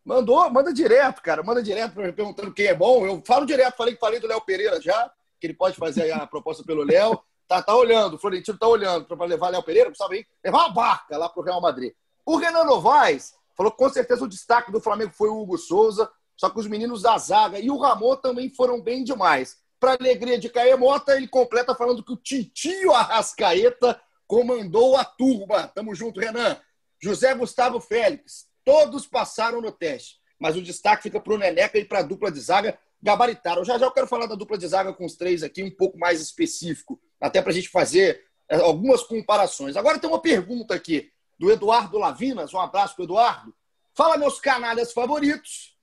Mandou, 0.05 0.51
manda 0.51 0.73
direto, 0.73 1.23
cara. 1.23 1.43
Manda 1.43 1.63
direto 1.63 1.95
perguntando 1.95 2.53
quem 2.53 2.67
é 2.67 2.75
bom. 2.75 3.07
Eu 3.07 3.23
falo 3.27 3.47
direto, 3.47 3.77
falei 3.77 3.95
que 3.95 4.01
falei 4.01 4.21
do 4.21 4.27
Léo 4.27 4.41
Pereira 4.43 4.81
já, 4.81 5.11
que 5.41 5.47
ele 5.47 5.55
pode 5.55 5.77
fazer 5.77 6.11
a 6.13 6.27
proposta 6.29 6.63
pelo 6.63 6.85
Léo. 6.85 7.19
Tá, 7.49 7.63
tá 7.63 7.77
olhando, 7.77 8.15
o 8.15 8.19
Florentino 8.19 8.57
tá 8.57 8.67
olhando 8.67 9.05
para 9.05 9.27
levar 9.27 9.51
Léo 9.51 9.63
Pereira, 9.63 9.93
sabe 9.95 10.17
aí? 10.17 10.27
Levar 10.43 10.59
uma 10.65 10.71
barca 10.71 11.17
lá 11.17 11.29
pro 11.29 11.43
Real 11.43 11.61
Madrid. 11.61 11.93
O 12.25 12.37
Renan 12.37 12.65
Novaes 12.65 13.35
falou 13.55 13.71
que 13.71 13.79
com 13.79 13.89
certeza 13.89 14.25
o 14.25 14.29
destaque 14.29 14.73
do 14.73 14.81
Flamengo 14.81 15.13
foi 15.13 15.29
o 15.29 15.41
Hugo 15.41 15.59
Souza. 15.59 16.11
Só 16.37 16.51
que 16.51 16.59
os 16.59 16.67
meninos 16.67 17.03
da 17.03 17.17
zaga 17.19 17.59
e 17.59 17.71
o 17.71 17.79
Ramon 17.79 18.17
também 18.17 18.51
foram 18.51 18.81
bem 18.81 19.05
demais. 19.05 19.57
Para 19.79 19.97
alegria 20.01 20.39
de 20.39 20.49
Caê 20.49 20.75
Mota, 20.77 21.17
ele 21.17 21.29
completa 21.29 21.75
falando 21.75 22.03
que 22.03 22.13
o 22.13 22.17
Titio 22.17 22.93
Arrascaeta 22.93 24.01
comandou 24.27 24.97
a 24.97 25.05
turma. 25.05 25.69
Tamo 25.69 25.95
junto, 25.95 26.21
Renan. 26.21 26.59
José 27.01 27.35
Gustavo 27.35 27.81
Félix. 27.81 28.47
Todos 28.65 29.07
passaram 29.07 29.61
no 29.61 29.71
teste. 29.71 30.17
Mas 30.39 30.57
o 30.57 30.63
destaque 30.63 31.03
fica 31.05 31.21
para 31.21 31.35
o 31.35 31.39
Neneca 31.39 31.79
e 31.79 31.85
para 31.85 32.01
a 32.01 32.03
dupla 32.03 32.31
de 32.33 32.41
zaga 32.41 32.79
gabaritaram. 33.03 33.65
Já 33.65 33.79
já 33.79 33.85
eu 33.85 33.93
quero 33.93 34.07
falar 34.07 34.27
da 34.27 34.35
dupla 34.35 34.57
de 34.57 34.67
zaga 34.67 34.93
com 34.93 35.05
os 35.05 35.17
três 35.17 35.43
aqui, 35.43 35.63
um 35.63 35.71
pouco 35.71 35.99
mais 35.99 36.21
específico, 36.21 36.99
até 37.21 37.43
para 37.43 37.51
a 37.51 37.55
gente 37.55 37.69
fazer 37.69 38.25
é, 38.49 38.57
algumas 38.57 39.03
comparações. 39.03 39.77
Agora 39.77 39.99
tem 39.99 40.09
uma 40.09 40.21
pergunta 40.21 40.75
aqui 40.75 41.13
do 41.39 41.51
Eduardo 41.51 41.99
Lavinas. 41.99 42.55
Um 42.55 42.61
abraço 42.61 42.97
para 42.97 43.05
Eduardo. 43.05 43.55
Fala, 43.93 44.17
meus 44.17 44.41
canalhas 44.41 44.93
favoritos 44.93 45.74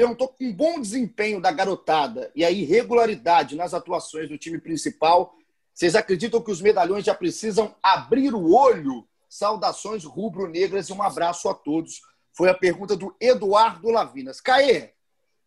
perguntou 0.00 0.28
com 0.28 0.44
um 0.44 0.52
bom 0.52 0.80
desempenho 0.80 1.42
da 1.42 1.52
garotada 1.52 2.32
e 2.34 2.42
a 2.42 2.50
irregularidade 2.50 3.54
nas 3.54 3.74
atuações 3.74 4.30
do 4.30 4.38
time 4.38 4.58
principal, 4.58 5.36
vocês 5.74 5.94
acreditam 5.94 6.40
que 6.40 6.50
os 6.50 6.62
medalhões 6.62 7.04
já 7.04 7.14
precisam 7.14 7.74
abrir 7.82 8.34
o 8.34 8.54
olho? 8.54 9.06
Saudações 9.28 10.02
rubro-negras 10.04 10.88
e 10.88 10.94
um 10.94 11.02
abraço 11.02 11.50
a 11.50 11.54
todos. 11.54 12.00
Foi 12.32 12.48
a 12.48 12.54
pergunta 12.54 12.96
do 12.96 13.14
Eduardo 13.20 13.90
Lavinas. 13.90 14.40
Caê, 14.40 14.94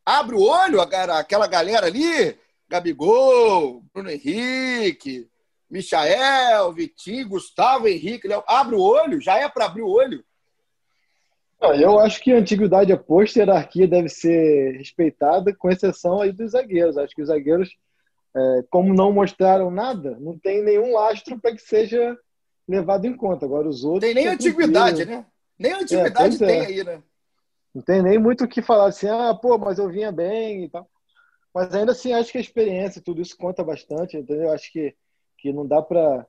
abre 0.05 0.35
o 0.35 0.43
olho 0.43 0.79
aquela 0.79 1.47
galera 1.47 1.87
ali? 1.87 2.37
Gabigol, 2.69 3.83
Bruno 3.91 4.11
Henrique, 4.11 5.27
Michael, 5.67 6.71
Vitinho, 6.73 7.27
Gustavo 7.27 7.87
Henrique. 7.87 8.29
Abre 8.45 8.75
o 8.75 8.81
olho? 8.81 9.19
Já 9.19 9.39
é 9.39 9.49
para 9.49 9.65
abrir 9.65 9.81
o 9.81 9.89
olho? 9.89 10.23
Eu 11.71 11.99
acho 11.99 12.21
que 12.21 12.33
a 12.33 12.37
antiguidade 12.37 12.91
é 12.91 12.97
posta, 12.97 13.39
a 13.39 13.43
hierarquia 13.43 13.87
deve 13.87 14.09
ser 14.09 14.77
respeitada, 14.77 15.55
com 15.55 15.69
exceção 15.69 16.21
aí 16.21 16.31
dos 16.31 16.51
zagueiros. 16.51 16.97
Acho 16.97 17.15
que 17.15 17.21
os 17.21 17.29
zagueiros, 17.29 17.69
é, 18.35 18.63
como 18.69 18.93
não 18.93 19.13
mostraram 19.13 19.71
nada, 19.71 20.17
não 20.19 20.37
tem 20.37 20.61
nenhum 20.61 20.93
lastro 20.93 21.39
para 21.39 21.55
que 21.55 21.61
seja 21.61 22.17
levado 22.67 23.05
em 23.05 23.15
conta. 23.15 23.45
Agora 23.45 23.67
os 23.67 23.83
outros. 23.85 24.01
Tem 24.01 24.13
nem 24.13 24.27
antiguidade, 24.27 25.05
né? 25.05 25.25
Nem 25.57 25.73
antiguidade 25.73 26.43
é, 26.43 26.47
tem 26.47 26.59
é. 26.59 26.65
aí, 26.65 26.83
né? 26.83 27.01
Não 27.73 27.81
tem 27.81 28.03
nem 28.03 28.19
muito 28.19 28.43
o 28.43 28.47
que 28.47 28.61
falar 28.61 28.87
assim, 28.87 29.07
ah, 29.07 29.33
pô, 29.33 29.57
mas 29.57 29.79
eu 29.79 29.89
vinha 29.89 30.11
bem 30.11 30.65
e 30.65 30.69
tal. 30.69 30.87
Mas 31.53 31.73
ainda 31.73 31.91
assim, 31.91 32.13
acho 32.13 32.31
que 32.31 32.37
a 32.37 32.41
experiência, 32.41 33.01
tudo 33.01 33.21
isso 33.21 33.37
conta 33.37 33.63
bastante, 33.63 34.17
entendeu? 34.17 34.51
Acho 34.51 34.71
que, 34.71 34.95
que 35.37 35.53
não 35.53 35.65
dá 35.65 35.81
para 35.81 36.27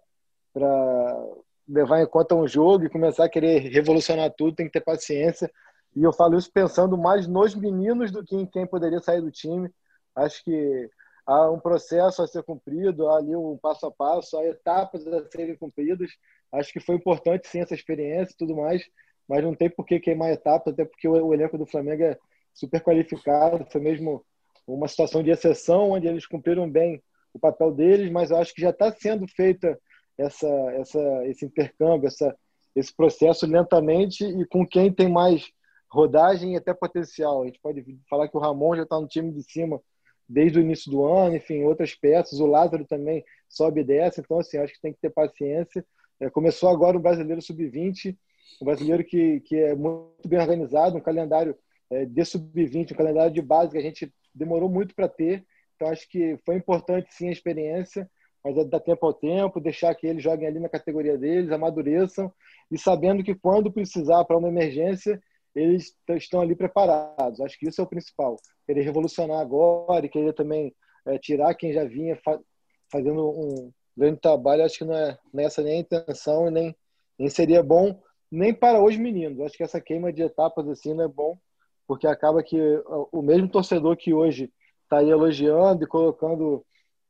levar 1.69 2.03
em 2.03 2.07
conta 2.07 2.35
um 2.35 2.47
jogo 2.47 2.85
e 2.85 2.91
começar 2.91 3.25
a 3.25 3.29
querer 3.29 3.59
revolucionar 3.71 4.33
tudo, 4.37 4.55
tem 4.55 4.67
que 4.67 4.73
ter 4.73 4.81
paciência. 4.81 5.51
E 5.97 6.03
eu 6.03 6.13
falo 6.13 6.37
isso 6.37 6.51
pensando 6.53 6.99
mais 6.99 7.27
nos 7.27 7.55
meninos 7.55 8.11
do 8.11 8.25
que 8.25 8.37
em 8.37 8.47
quem 8.47 8.67
poderia 8.67 9.01
sair 9.01 9.21
do 9.21 9.31
time. 9.31 9.71
Acho 10.15 10.43
que 10.45 10.91
há 11.27 11.51
um 11.51 11.59
processo 11.59 12.23
a 12.23 12.27
ser 12.27 12.43
cumprido, 12.43 13.09
há 13.09 13.19
ali 13.19 13.35
um 13.35 13.57
passo 13.57 13.87
a 13.87 13.91
passo, 13.91 14.37
há 14.37 14.45
etapas 14.45 15.07
a 15.07 15.29
serem 15.31 15.57
cumpridas. 15.57 16.11
Acho 16.53 16.73
que 16.73 16.81
foi 16.81 16.97
importante 16.97 17.49
sim 17.49 17.61
essa 17.61 17.75
experiência 17.75 18.33
e 18.33 18.37
tudo 18.37 18.57
mais, 18.57 18.85
mas 19.29 19.43
não 19.43 19.55
tem 19.55 19.71
por 19.71 19.87
que 19.87 20.01
queimar 20.01 20.31
etapas, 20.31 20.73
até 20.73 20.85
porque 20.85 21.09
o, 21.09 21.33
elenco 21.33 21.57
do 21.57 21.67
Flamengo 21.67 22.03
é 22.03 22.19
super 22.53 22.81
qualificado. 22.81 23.67
Foi 23.71 23.81
mesmo 23.81 24.25
uma 24.67 24.89
situação 24.89 25.23
de 25.23 25.31
exceção, 25.31 25.91
onde 25.91 26.07
eles 26.07 26.27
cumpriram 26.27 26.71
bem 26.71 27.03
o 27.33 27.39
papel 27.39 27.73
deles, 27.73 28.11
mas 28.11 28.31
eu 28.31 28.37
acho 28.37 28.55
que 28.55 28.61
já 28.61 28.71
está 28.71 28.93
sendo 28.93 29.27
feita 29.29 29.79
essa, 30.19 30.49
essa, 30.73 31.27
esse 31.27 31.45
intercâmbio, 31.45 32.07
essa, 32.07 32.37
esse 32.75 32.95
processo 32.95 33.47
lentamente 33.47 34.25
e 34.25 34.47
com 34.47 34.67
quem 34.67 34.93
tem 34.93 35.09
mais 35.09 35.51
rodagem 35.91 36.55
e 36.55 36.57
até 36.57 36.75
potencial. 36.75 37.43
A 37.43 37.47
gente 37.47 37.61
pode 37.61 37.85
falar 38.09 38.29
que 38.29 38.37
o 38.37 38.41
Ramon 38.41 38.77
já 38.77 38.83
está 38.83 39.01
no 39.01 39.07
time 39.07 39.33
de 39.33 39.43
cima 39.43 39.81
desde 40.29 40.59
o 40.59 40.63
início 40.63 40.91
do 40.91 41.05
ano, 41.05 41.37
enfim, 41.37 41.63
outras 41.65 41.95
peças. 41.95 42.41
O 42.41 42.47
Lázaro 42.47 42.85
também 42.85 43.25
sobe 43.49 43.81
e 43.81 43.85
desce, 43.85 44.21
então, 44.21 44.39
assim, 44.39 44.59
acho 44.59 44.73
que 44.73 44.81
tem 44.81 44.93
que 44.93 45.01
ter 45.01 45.11
paciência. 45.11 45.85
É, 46.19 46.29
começou 46.31 46.69
agora 46.69 46.97
o 46.97 47.01
Brasileiro 47.01 47.43
Sub-20, 47.43 48.17
um 48.61 48.65
brasileiro 48.65 49.05
que, 49.05 49.41
que 49.41 49.57
é 49.57 49.75
muito 49.75 50.29
bem 50.29 50.41
organizado, 50.41 50.97
um 50.97 51.01
calendário 51.01 51.57
é, 51.91 52.05
de 52.05 52.25
Sub-20, 52.25 52.93
um 52.93 52.97
calendário 52.97 53.33
de 53.33 53.43
base 53.43 53.73
que 53.73 53.79
a 53.79 53.83
gente 53.83 54.13
demorou 54.35 54.69
muito 54.69 54.95
para 54.95 55.09
ter. 55.09 55.45
Então 55.77 55.89
acho 55.89 56.09
que 56.09 56.39
foi 56.45 56.57
importante 56.57 57.13
sim 57.13 57.29
a 57.29 57.33
experiência, 57.33 58.09
mas 58.45 58.59
é 58.59 58.65
dar 58.65 58.81
tempo 58.81 59.07
ao 59.07 59.15
tempo, 59.15 59.61
deixar 59.61 59.95
que 59.95 60.07
eles 60.07 60.23
joguem 60.23 60.47
ali 60.47 60.61
na 60.61 60.69
categoria 60.69 61.17
deles, 61.17 61.51
amadureçam 61.51 62.31
e 62.71 62.79
sabendo 62.79 63.25
que 63.25 63.35
quando 63.35 63.73
precisar 63.73 64.25
para 64.25 64.37
uma 64.37 64.49
emergência, 64.49 65.21
eles 65.55 65.97
estão 66.11 66.43
ali 66.43 66.55
preparados. 66.55 67.41
Acho 67.41 67.59
que 67.59 67.69
isso 67.69 67.81
é 67.81 67.85
o 67.85 67.89
principal. 67.89 68.37
Querer 68.67 68.83
revolucionar 68.83 69.41
agora 69.41 70.05
e 70.05 70.11
querer 70.11 70.35
também 70.35 70.75
é, 71.07 71.19
tirar 71.19 71.55
quem 71.55 71.73
já 71.73 71.85
vinha 71.85 72.17
fa 72.23 72.39
fazendo 72.93 73.29
um 73.29 73.73
grande 73.97 74.21
trabalho, 74.21 74.65
acho 74.65 74.79
que 74.79 74.85
não 74.85 74.95
é 74.95 75.19
nessa 75.33 75.63
nem 75.63 75.79
a 75.79 75.81
intenção 75.81 76.47
e 76.47 76.51
nem, 76.51 76.77
nem 77.19 77.29
seria 77.29 77.63
bom 77.63 77.99
nem 78.31 78.53
para 78.53 78.83
os 78.83 78.97
meninos. 78.97 79.41
Acho 79.41 79.57
que 79.57 79.63
essa 79.63 79.81
queima 79.81 80.13
de 80.13 80.23
etapas 80.23 80.69
assim 80.69 80.93
não 80.93 81.05
é 81.05 81.09
bom, 81.09 81.39
porque 81.87 82.07
acaba 82.07 82.43
que 82.43 82.59
o 83.13 83.23
mesmo 83.23 83.49
torcedor 83.49 83.97
que 83.97 84.13
hoje 84.13 84.53
está 84.83 84.99
aí 84.99 85.09
elogiando 85.09 85.85
e 85.85 85.89
colocando 85.89 86.65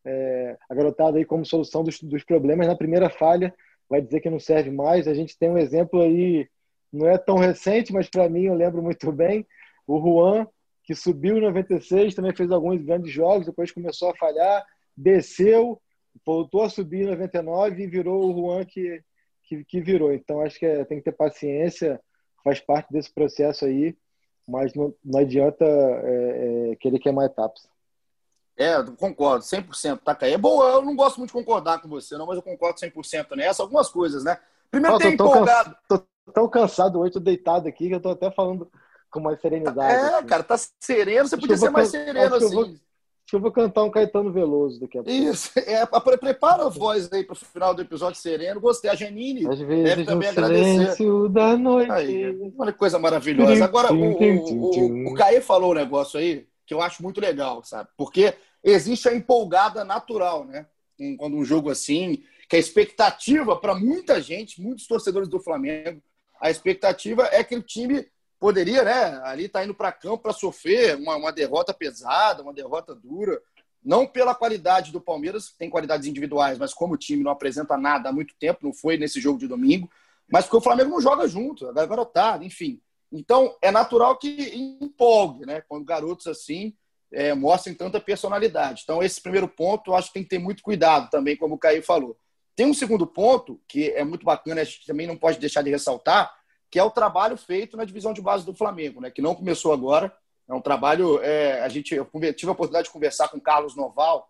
é, 0.05 0.57
a 0.69 0.75
garotada 0.75 1.19
aí 1.19 1.25
como 1.25 1.45
solução 1.45 1.83
dos, 1.83 2.01
dos 2.01 2.25
problemas 2.25 2.67
na 2.67 2.77
primeira 2.77 3.09
falha, 3.09 3.55
vai 3.89 4.01
dizer 4.01 4.21
que 4.21 4.31
não 4.31 4.39
serve 4.39 4.71
mais. 4.71 5.09
A 5.09 5.15
gente 5.15 5.39
tem 5.39 5.51
um 5.51 5.59
exemplo 5.59 6.01
aí, 6.01 6.49
não 6.93 7.09
é 7.09 7.19
tão 7.19 7.37
recente, 7.37 7.93
mas 7.93 8.09
para 8.09 8.29
mim 8.29 8.45
eu 8.45 8.55
lembro 8.55 8.83
muito 8.83 9.11
bem, 9.13 9.47
o 9.87 10.01
Juan, 10.01 10.47
que 10.83 10.95
subiu 10.95 11.39
em 11.39 11.41
96, 11.41 12.15
também 12.15 12.35
fez 12.35 12.51
alguns 12.51 12.83
grandes 12.83 13.11
jogos, 13.13 13.47
depois 13.47 13.73
começou 13.73 14.11
a 14.11 14.17
falhar, 14.17 14.65
desceu, 14.97 15.81
voltou 16.25 16.63
a 16.63 16.71
subir 16.71 17.03
em 17.03 17.11
99 17.11 17.83
e 17.83 17.87
virou 17.87 18.25
o 18.25 18.35
Juan 18.35 18.65
que, 18.65 19.03
que, 19.45 19.65
que 19.65 19.81
virou. 19.81 20.13
Então 20.13 20.41
acho 20.41 20.59
que 20.59 20.67
é, 20.67 20.85
tem 20.85 20.99
que 20.99 21.05
ter 21.05 21.13
paciência, 21.13 22.01
faz 22.43 22.61
parte 22.61 22.93
desse 22.93 23.13
processo 23.13 23.65
aí, 23.65 23.97
mas 24.47 24.75
não, 24.75 24.95
não 25.03 25.21
adianta 25.21 25.65
é, 25.65 26.73
é, 26.73 26.77
querer 26.77 26.99
queimar 26.99 27.27
etapas. 27.27 27.67
É, 28.57 28.83
concordo, 28.99 29.45
100%. 29.45 29.99
Tá, 29.99 30.17
É 30.23 30.39
boa, 30.39 30.65
eu 30.75 30.83
não 30.83 30.95
gosto 30.95 31.19
muito 31.19 31.31
de 31.31 31.35
concordar 31.35 31.81
com 31.81 31.89
você, 31.89 32.17
não, 32.17 32.27
mas 32.27 32.37
eu 32.37 32.43
concordo 32.43 32.79
100% 32.79 33.35
nessa. 33.37 33.63
Algumas 33.63 33.89
coisas, 33.89 34.23
né? 34.23 34.39
Primeiro, 34.71 34.99
tem 34.99 35.15
empolgado. 35.15 35.77
Tô 35.89 36.03
tão 36.33 36.49
cansado 36.49 37.01
hoje, 37.01 37.13
tô 37.13 37.21
deitado 37.21 37.69
aqui, 37.69 37.89
que 37.89 37.95
eu 37.95 38.01
tô 38.01 38.11
até 38.11 38.31
falando 38.31 38.71
com 39.11 39.21
mais 39.21 39.41
serenidade. 39.41 39.93
É, 39.93 40.17
assim. 40.17 40.27
cara, 40.27 40.43
tá 40.43 40.57
sereno, 40.81 41.29
você 41.29 41.35
acho 41.35 41.41
podia 41.41 41.57
ser 41.57 41.71
mais 41.71 41.89
sereno 41.89 42.35
assim. 42.35 42.45
Eu 42.45 42.51
vou, 42.51 42.75
eu 43.33 43.41
vou 43.41 43.53
cantar 43.53 43.83
um 43.83 43.91
Caetano 43.91 44.33
Veloso 44.33 44.81
daqui 44.81 44.99
a 44.99 45.03
pouco. 45.03 45.19
Isso, 45.19 45.51
é, 45.59 45.85
prepara 46.17 46.65
a 46.65 46.69
voz 46.69 47.13
aí 47.13 47.25
pro 47.25 47.35
final 47.35 47.75
do 47.75 47.83
episódio 47.83 48.21
sereno. 48.21 48.61
Gostei. 48.61 48.91
A 48.91 48.95
Janine 48.95 49.47
Às 49.49 49.59
vezes 49.59 49.85
deve 49.85 50.05
também 50.05 50.29
agradecer. 50.29 51.29
da 51.31 51.57
noite. 51.57 51.91
Aí, 51.91 52.53
olha 52.57 52.73
que 52.73 52.79
coisa 52.79 52.99
maravilhosa. 52.99 53.65
Agora, 53.65 53.93
o, 53.93 53.97
o, 53.97 55.09
o, 55.09 55.13
o 55.13 55.15
Caê 55.15 55.41
falou 55.41 55.73
um 55.73 55.75
negócio 55.75 56.19
aí 56.19 56.47
que 56.67 56.75
eu 56.75 56.81
acho 56.81 57.03
muito 57.03 57.21
legal, 57.21 57.63
sabe? 57.65 57.89
Porque 57.97 58.35
existe 58.63 59.09
a 59.09 59.15
empolgada 59.15 59.85
natural, 59.85 60.45
né? 60.45 60.67
Quando 61.19 61.37
um 61.37 61.45
jogo 61.45 61.71
assim, 61.71 62.23
que 62.49 62.57
a 62.57 62.59
expectativa 62.59 63.57
para 63.57 63.75
muita 63.75 64.21
gente, 64.21 64.61
muitos 64.61 64.87
torcedores 64.87 65.29
do 65.29 65.41
Flamengo, 65.41 66.03
a 66.41 66.51
expectativa 66.51 67.29
é 67.33 67.43
que 67.43 67.57
o 67.57 67.63
time 67.63 68.07
poderia, 68.39 68.85
né, 68.85 69.21
ali 69.25 69.49
tá 69.49 69.65
indo 69.65 69.75
para 69.75 69.91
campo 69.91 70.19
para 70.19 70.33
sofrer 70.33 70.97
uma, 70.97 71.17
uma 71.17 71.33
derrota 71.33 71.73
pesada, 71.73 72.43
uma 72.43 72.53
derrota 72.53 72.95
dura, 72.95 73.41
não 73.83 74.07
pela 74.07 74.35
qualidade 74.35 74.93
do 74.93 75.01
Palmeiras, 75.01 75.55
tem 75.59 75.71
qualidades 75.71 76.07
individuais, 76.07 76.59
mas 76.59 76.73
como 76.73 76.95
o 76.95 76.99
time 76.99 77.23
não 77.23 77.31
apresenta 77.31 77.77
nada 77.77 78.09
há 78.09 78.13
muito 78.13 78.35
tempo, 78.39 78.61
não 78.63 78.73
foi 78.73 78.97
nesse 78.97 79.21
jogo 79.21 79.39
de 79.39 79.49
domingo, 79.49 79.91
mas 80.31 80.45
porque 80.45 80.57
o 80.57 80.61
Flamengo 80.61 80.91
não 80.91 81.01
joga 81.01 81.29
junto, 81.29 81.69
a 81.69 81.87
garotada, 81.87 82.45
enfim. 82.45 82.81
Então, 83.15 83.57
é 83.63 83.71
natural 83.71 84.17
que 84.19 84.29
empolgue, 84.81 85.47
né? 85.47 85.63
Quando 85.69 85.85
garotos 85.85 86.27
assim 86.27 86.75
é, 87.13 87.33
mostrem 87.33 87.75
tanta 87.75 88.01
personalidade. 88.01 88.83
Então, 88.83 89.03
esse 89.03 89.21
primeiro 89.21 89.47
ponto, 89.47 89.91
eu 89.91 89.95
acho 89.95 90.09
que 90.09 90.15
tem 90.15 90.23
que 90.25 90.31
ter 90.31 90.39
muito 90.39 90.63
cuidado 90.63 91.09
também, 91.11 91.37
como 91.37 91.55
o 91.55 91.59
Caio 91.59 91.83
falou. 91.83 92.19
Tem 92.57 92.67
um 92.67 92.75
segundo 92.75 93.07
ponto, 93.07 93.61
que 93.69 93.91
é 93.91 94.05
muito 94.05 94.25
bacana, 94.25 94.61
a 94.61 94.65
gente 94.65 94.85
também 94.85 95.07
não 95.07 95.17
pode 95.17 95.39
deixar 95.39 95.63
de 95.63 95.71
ressaltar, 95.71 96.35
que 96.71 96.79
é 96.79 96.83
o 96.83 96.91
trabalho 96.91 97.37
feito 97.37 97.77
na 97.77 97.85
divisão 97.85 98.13
de 98.13 98.21
base 98.21 98.45
do 98.45 98.53
Flamengo, 98.53 99.01
né? 99.01 99.11
que 99.11 99.23
não 99.23 99.35
começou 99.35 99.73
agora. 99.73 100.13
É 100.49 100.53
um 100.53 100.61
trabalho. 100.61 101.21
É, 101.23 101.61
a 101.63 101.69
gente, 101.69 101.95
eu 101.95 102.05
tive 102.35 102.51
a 102.51 102.53
oportunidade 102.53 102.89
de 102.89 102.93
conversar 102.93 103.29
com 103.29 103.41
Carlos 103.41 103.77
Noval 103.77 104.29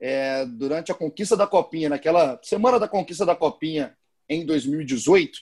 é, 0.00 0.44
durante 0.46 0.90
a 0.90 0.94
conquista 0.94 1.36
da 1.36 1.46
Copinha, 1.46 1.90
naquela 1.90 2.40
semana 2.42 2.80
da 2.80 2.88
conquista 2.88 3.24
da 3.24 3.36
Copinha 3.36 3.96
em 4.28 4.44
2018. 4.44 5.38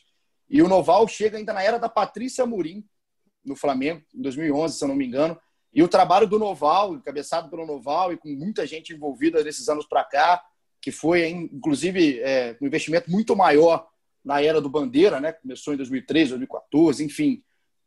E 0.51 0.61
o 0.61 0.69
Noval 0.69 1.07
chega 1.07 1.39
ainda 1.39 1.53
na 1.53 1.63
era 1.63 1.79
da 1.79 1.89
Patrícia 1.89 2.45
Murim, 2.45 2.85
no 3.45 3.55
Flamengo, 3.55 4.03
em 4.13 4.21
2011, 4.21 4.77
se 4.77 4.85
eu 4.85 4.89
não 4.89 4.97
me 4.97 5.07
engano. 5.07 5.39
E 5.73 5.83
o 5.83 5.89
trabalho 5.89 6.27
do 6.27 6.39
Noval, 6.39 6.95
encabeçado 6.95 7.49
pelo 7.49 7.65
Noval 7.65 8.13
e 8.13 8.17
com 8.17 8.29
muita 8.29 8.67
gente 8.67 8.93
envolvida 8.93 9.43
nesses 9.45 9.69
anos 9.69 9.87
para 9.87 10.05
cá, 10.05 10.43
que 10.83 10.91
foi, 10.91 11.29
inclusive, 11.29 12.21
é, 12.21 12.57
um 12.61 12.67
investimento 12.67 13.11
muito 13.11 13.37
maior 13.37 13.89
na 14.25 14.43
era 14.43 14.61
do 14.61 14.69
Bandeira, 14.69 15.21
né? 15.21 15.33
Começou 15.33 15.73
em 15.73 15.77
2013, 15.77 16.31
2014, 16.31 17.05
enfim. 17.05 17.43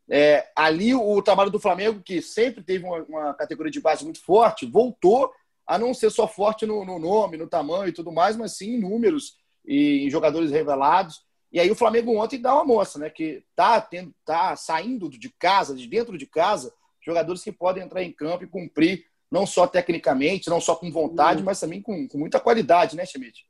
É, 0.08 0.50
ali 0.56 0.94
o 0.94 1.22
trabalho 1.22 1.50
do 1.50 1.60
Flamengo, 1.60 2.02
que 2.02 2.20
sempre 2.20 2.62
teve 2.62 2.84
uma, 2.84 3.02
uma, 3.04 3.34
categoria 3.34 3.70
de 3.70 3.80
base 3.80 4.04
muito 4.04 4.22
forte, 4.22 4.66
voltou 4.66 5.30
a 5.66 5.78
não 5.78 5.94
ser 5.94 6.10
só 6.10 6.28
forte 6.28 6.66
no, 6.66 6.84
no, 6.84 6.98
nome, 6.98 7.36
no 7.36 7.46
tamanho 7.46 7.88
e 7.88 7.92
tudo 7.92 8.12
mais, 8.12 8.36
mas 8.36 8.56
sim 8.56 8.74
em 8.74 8.80
números 8.80 9.36
e 9.64 10.04
em 10.06 10.10
jogadores 10.10 10.50
revelados. 10.50 11.22
E 11.54 11.60
aí 11.60 11.70
o 11.70 11.76
Flamengo 11.76 12.20
ontem 12.20 12.40
dá 12.40 12.52
uma 12.52 12.64
moça, 12.64 12.98
né? 12.98 13.08
Que 13.08 13.44
tá, 13.54 13.80
tendo, 13.80 14.12
tá 14.24 14.56
saindo 14.56 15.08
de 15.08 15.30
casa, 15.30 15.76
de 15.76 15.86
dentro 15.86 16.18
de 16.18 16.26
casa, 16.26 16.74
jogadores 17.00 17.44
que 17.44 17.52
podem 17.52 17.84
entrar 17.84 18.02
em 18.02 18.10
campo 18.10 18.42
e 18.42 18.48
cumprir, 18.48 19.06
não 19.30 19.46
só 19.46 19.64
tecnicamente, 19.64 20.50
não 20.50 20.60
só 20.60 20.74
com 20.74 20.90
vontade, 20.90 21.38
uhum. 21.38 21.44
mas 21.44 21.60
também 21.60 21.80
com, 21.80 22.08
com 22.08 22.18
muita 22.18 22.40
qualidade, 22.40 22.96
né, 22.96 23.06
Schmidt? 23.06 23.46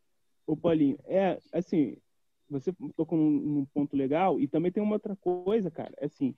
Ô, 0.47 0.55
Paulinho, 0.55 0.99
é 1.07 1.39
assim, 1.51 1.97
você 2.51 2.75
tocou 2.95 3.19
num, 3.19 3.31
num 3.31 3.65
ponto 3.73 3.97
legal 3.97 4.39
e 4.39 4.47
também 4.47 4.71
tem 4.71 4.83
uma 4.83 4.97
outra 4.97 5.17
coisa, 5.17 5.71
cara. 5.71 5.95
É 5.97 6.05
assim, 6.05 6.35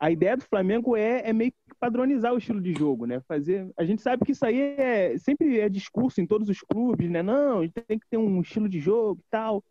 a 0.00 0.10
ideia 0.10 0.34
do 0.34 0.44
Flamengo 0.44 0.96
é, 0.96 1.28
é 1.28 1.32
meio 1.34 1.52
que 1.52 1.74
padronizar 1.78 2.32
o 2.32 2.38
estilo 2.38 2.60
de 2.60 2.72
jogo, 2.72 3.04
né? 3.04 3.20
Fazer, 3.28 3.70
a 3.76 3.84
gente 3.84 4.00
sabe 4.00 4.24
que 4.24 4.32
isso 4.32 4.46
aí 4.46 4.58
é 4.78 5.18
sempre 5.18 5.60
é 5.60 5.68
discurso 5.68 6.22
em 6.22 6.26
todos 6.26 6.48
os 6.48 6.60
clubes, 6.60 7.10
né? 7.10 7.22
Não, 7.22 7.58
a 7.58 7.62
gente 7.64 7.74
tem 7.86 7.98
que 7.98 8.08
ter 8.08 8.16
um 8.16 8.40
estilo 8.40 8.66
de 8.66 8.80
jogo 8.80 9.20
e 9.20 9.30
tal. 9.30 9.62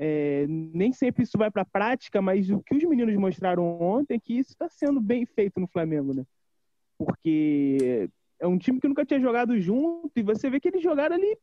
É, 0.00 0.46
nem 0.48 0.92
sempre 0.92 1.24
isso 1.24 1.36
vai 1.36 1.50
para 1.50 1.62
a 1.62 1.66
prática, 1.66 2.22
mas 2.22 2.48
o 2.50 2.62
que 2.62 2.76
os 2.76 2.84
meninos 2.84 3.16
mostraram 3.16 3.80
ontem 3.80 4.14
é 4.14 4.20
que 4.20 4.38
isso 4.38 4.52
está 4.52 4.68
sendo 4.68 5.00
bem 5.00 5.26
feito 5.26 5.58
no 5.58 5.66
Flamengo, 5.66 6.14
né? 6.14 6.24
Porque 6.96 8.08
é 8.38 8.46
um 8.46 8.56
time 8.56 8.80
que 8.80 8.86
nunca 8.86 9.04
tinha 9.04 9.20
jogado 9.20 9.60
junto 9.60 10.12
e 10.16 10.22
você 10.22 10.48
vê 10.48 10.60
que 10.60 10.68
eles 10.68 10.82
jogaram 10.82 11.16
ali 11.16 11.36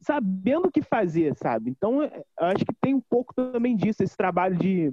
sabendo 0.00 0.68
o 0.68 0.70
que 0.70 0.82
fazer, 0.82 1.34
sabe? 1.36 1.70
Então, 1.70 2.02
é, 2.02 2.22
eu 2.38 2.46
acho 2.46 2.64
que 2.64 2.74
tem 2.78 2.94
um 2.94 3.00
pouco 3.00 3.34
também 3.34 3.74
disso, 3.74 4.02
esse 4.02 4.16
trabalho 4.16 4.56
de, 4.56 4.92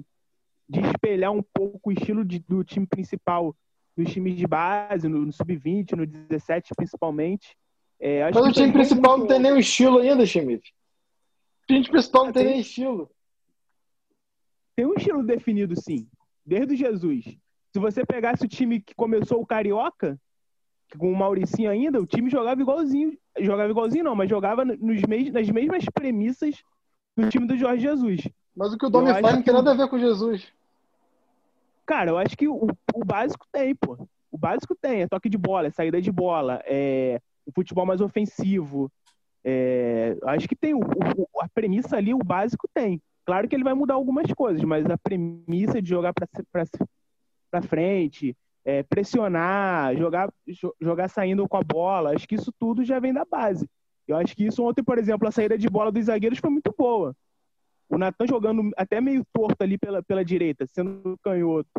de 0.66 0.80
espelhar 0.80 1.32
um 1.32 1.42
pouco 1.42 1.90
o 1.90 1.92
estilo 1.92 2.24
de, 2.24 2.38
do 2.38 2.64
time 2.64 2.86
principal 2.86 3.54
dos 3.94 4.10
times 4.10 4.36
de 4.36 4.46
base, 4.46 5.06
no, 5.06 5.26
no 5.26 5.32
sub-20, 5.32 5.92
no 5.92 6.06
17 6.06 6.72
principalmente. 6.74 7.54
É, 8.00 8.30
Mas 8.30 8.46
o 8.46 8.52
time 8.52 8.72
principal 8.72 9.18
não 9.18 9.26
tem 9.26 9.38
nem 9.38 9.58
estilo 9.58 9.98
ainda, 9.98 10.24
Schmidt. 10.24 10.72
O 11.62 11.66
time 11.66 11.88
principal 11.88 12.26
não 12.26 12.32
tem, 12.32 12.44
tem 12.44 12.52
nem 12.52 12.60
estilo. 12.60 13.10
Tem 14.74 14.86
um 14.86 14.94
estilo 14.94 15.22
definido, 15.22 15.74
sim. 15.80 16.08
Desde 16.44 16.74
o 16.74 16.76
Jesus. 16.76 17.24
Se 17.72 17.78
você 17.78 18.04
pegasse 18.04 18.44
o 18.44 18.48
time 18.48 18.80
que 18.80 18.94
começou 18.94 19.40
o 19.40 19.46
Carioca, 19.46 20.18
com 20.98 21.10
o 21.10 21.16
Mauricinho 21.16 21.70
ainda, 21.70 22.00
o 22.00 22.06
time 22.06 22.30
jogava 22.30 22.60
igualzinho. 22.60 23.16
Jogava 23.38 23.70
igualzinho, 23.70 24.04
não, 24.04 24.14
mas 24.14 24.28
jogava 24.28 24.64
nos 24.64 25.00
mes 25.02 25.32
nas 25.32 25.48
mesmas 25.48 25.84
premissas 25.92 26.62
do 27.16 27.28
time 27.28 27.46
do 27.46 27.56
Jorge 27.56 27.82
Jesus. 27.82 28.28
Mas 28.54 28.72
o 28.72 28.78
que 28.78 28.86
o 28.86 28.90
Domi 28.90 29.10
faz 29.10 29.36
não 29.36 29.42
tem 29.42 29.54
nada 29.54 29.70
a 29.70 29.74
ver 29.74 29.88
com 29.88 29.98
Jesus. 29.98 30.52
Cara, 31.86 32.10
eu 32.10 32.18
acho 32.18 32.36
que 32.36 32.46
o, 32.46 32.68
o 32.94 33.04
básico 33.04 33.46
tem, 33.50 33.74
pô. 33.74 33.98
O 34.30 34.38
básico 34.38 34.74
tem, 34.74 35.02
é 35.02 35.08
toque 35.08 35.28
de 35.28 35.38
bola, 35.38 35.68
é 35.68 35.70
saída 35.70 36.00
de 36.00 36.10
bola, 36.10 36.62
é 36.64 37.20
o 37.44 37.52
futebol 37.52 37.84
mais 37.84 38.00
ofensivo. 38.00 38.90
É, 39.44 40.16
acho 40.24 40.48
que 40.48 40.54
tem 40.54 40.74
o, 40.74 40.80
o, 40.80 41.40
a 41.40 41.48
premissa 41.48 41.96
ali, 41.96 42.14
o 42.14 42.18
básico 42.18 42.68
tem. 42.72 43.00
Claro 43.24 43.48
que 43.48 43.54
ele 43.54 43.64
vai 43.64 43.74
mudar 43.74 43.94
algumas 43.94 44.32
coisas, 44.32 44.62
mas 44.62 44.84
a 44.86 44.98
premissa 44.98 45.80
de 45.80 45.88
jogar 45.88 46.12
para 46.12 47.62
frente, 47.62 48.36
é, 48.64 48.82
pressionar, 48.82 49.96
jogar, 49.96 50.32
jogar 50.80 51.08
saindo 51.08 51.48
com 51.48 51.56
a 51.56 51.62
bola. 51.62 52.14
Acho 52.14 52.26
que 52.26 52.34
isso 52.34 52.52
tudo 52.58 52.84
já 52.84 52.98
vem 52.98 53.12
da 53.12 53.24
base. 53.24 53.68
Eu 54.06 54.16
acho 54.16 54.34
que 54.36 54.44
isso 54.44 54.62
ontem, 54.64 54.82
por 54.82 54.98
exemplo, 54.98 55.26
a 55.28 55.30
saída 55.30 55.56
de 55.56 55.68
bola 55.68 55.92
dos 55.92 56.06
zagueiros 56.06 56.38
foi 56.38 56.50
muito 56.50 56.74
boa. 56.76 57.14
O 57.88 57.98
Natan 57.98 58.26
jogando 58.26 58.70
até 58.76 59.00
meio 59.00 59.24
torto 59.32 59.62
ali 59.62 59.78
pela, 59.78 60.02
pela 60.02 60.24
direita, 60.24 60.66
sendo 60.66 61.18
canhoto. 61.22 61.70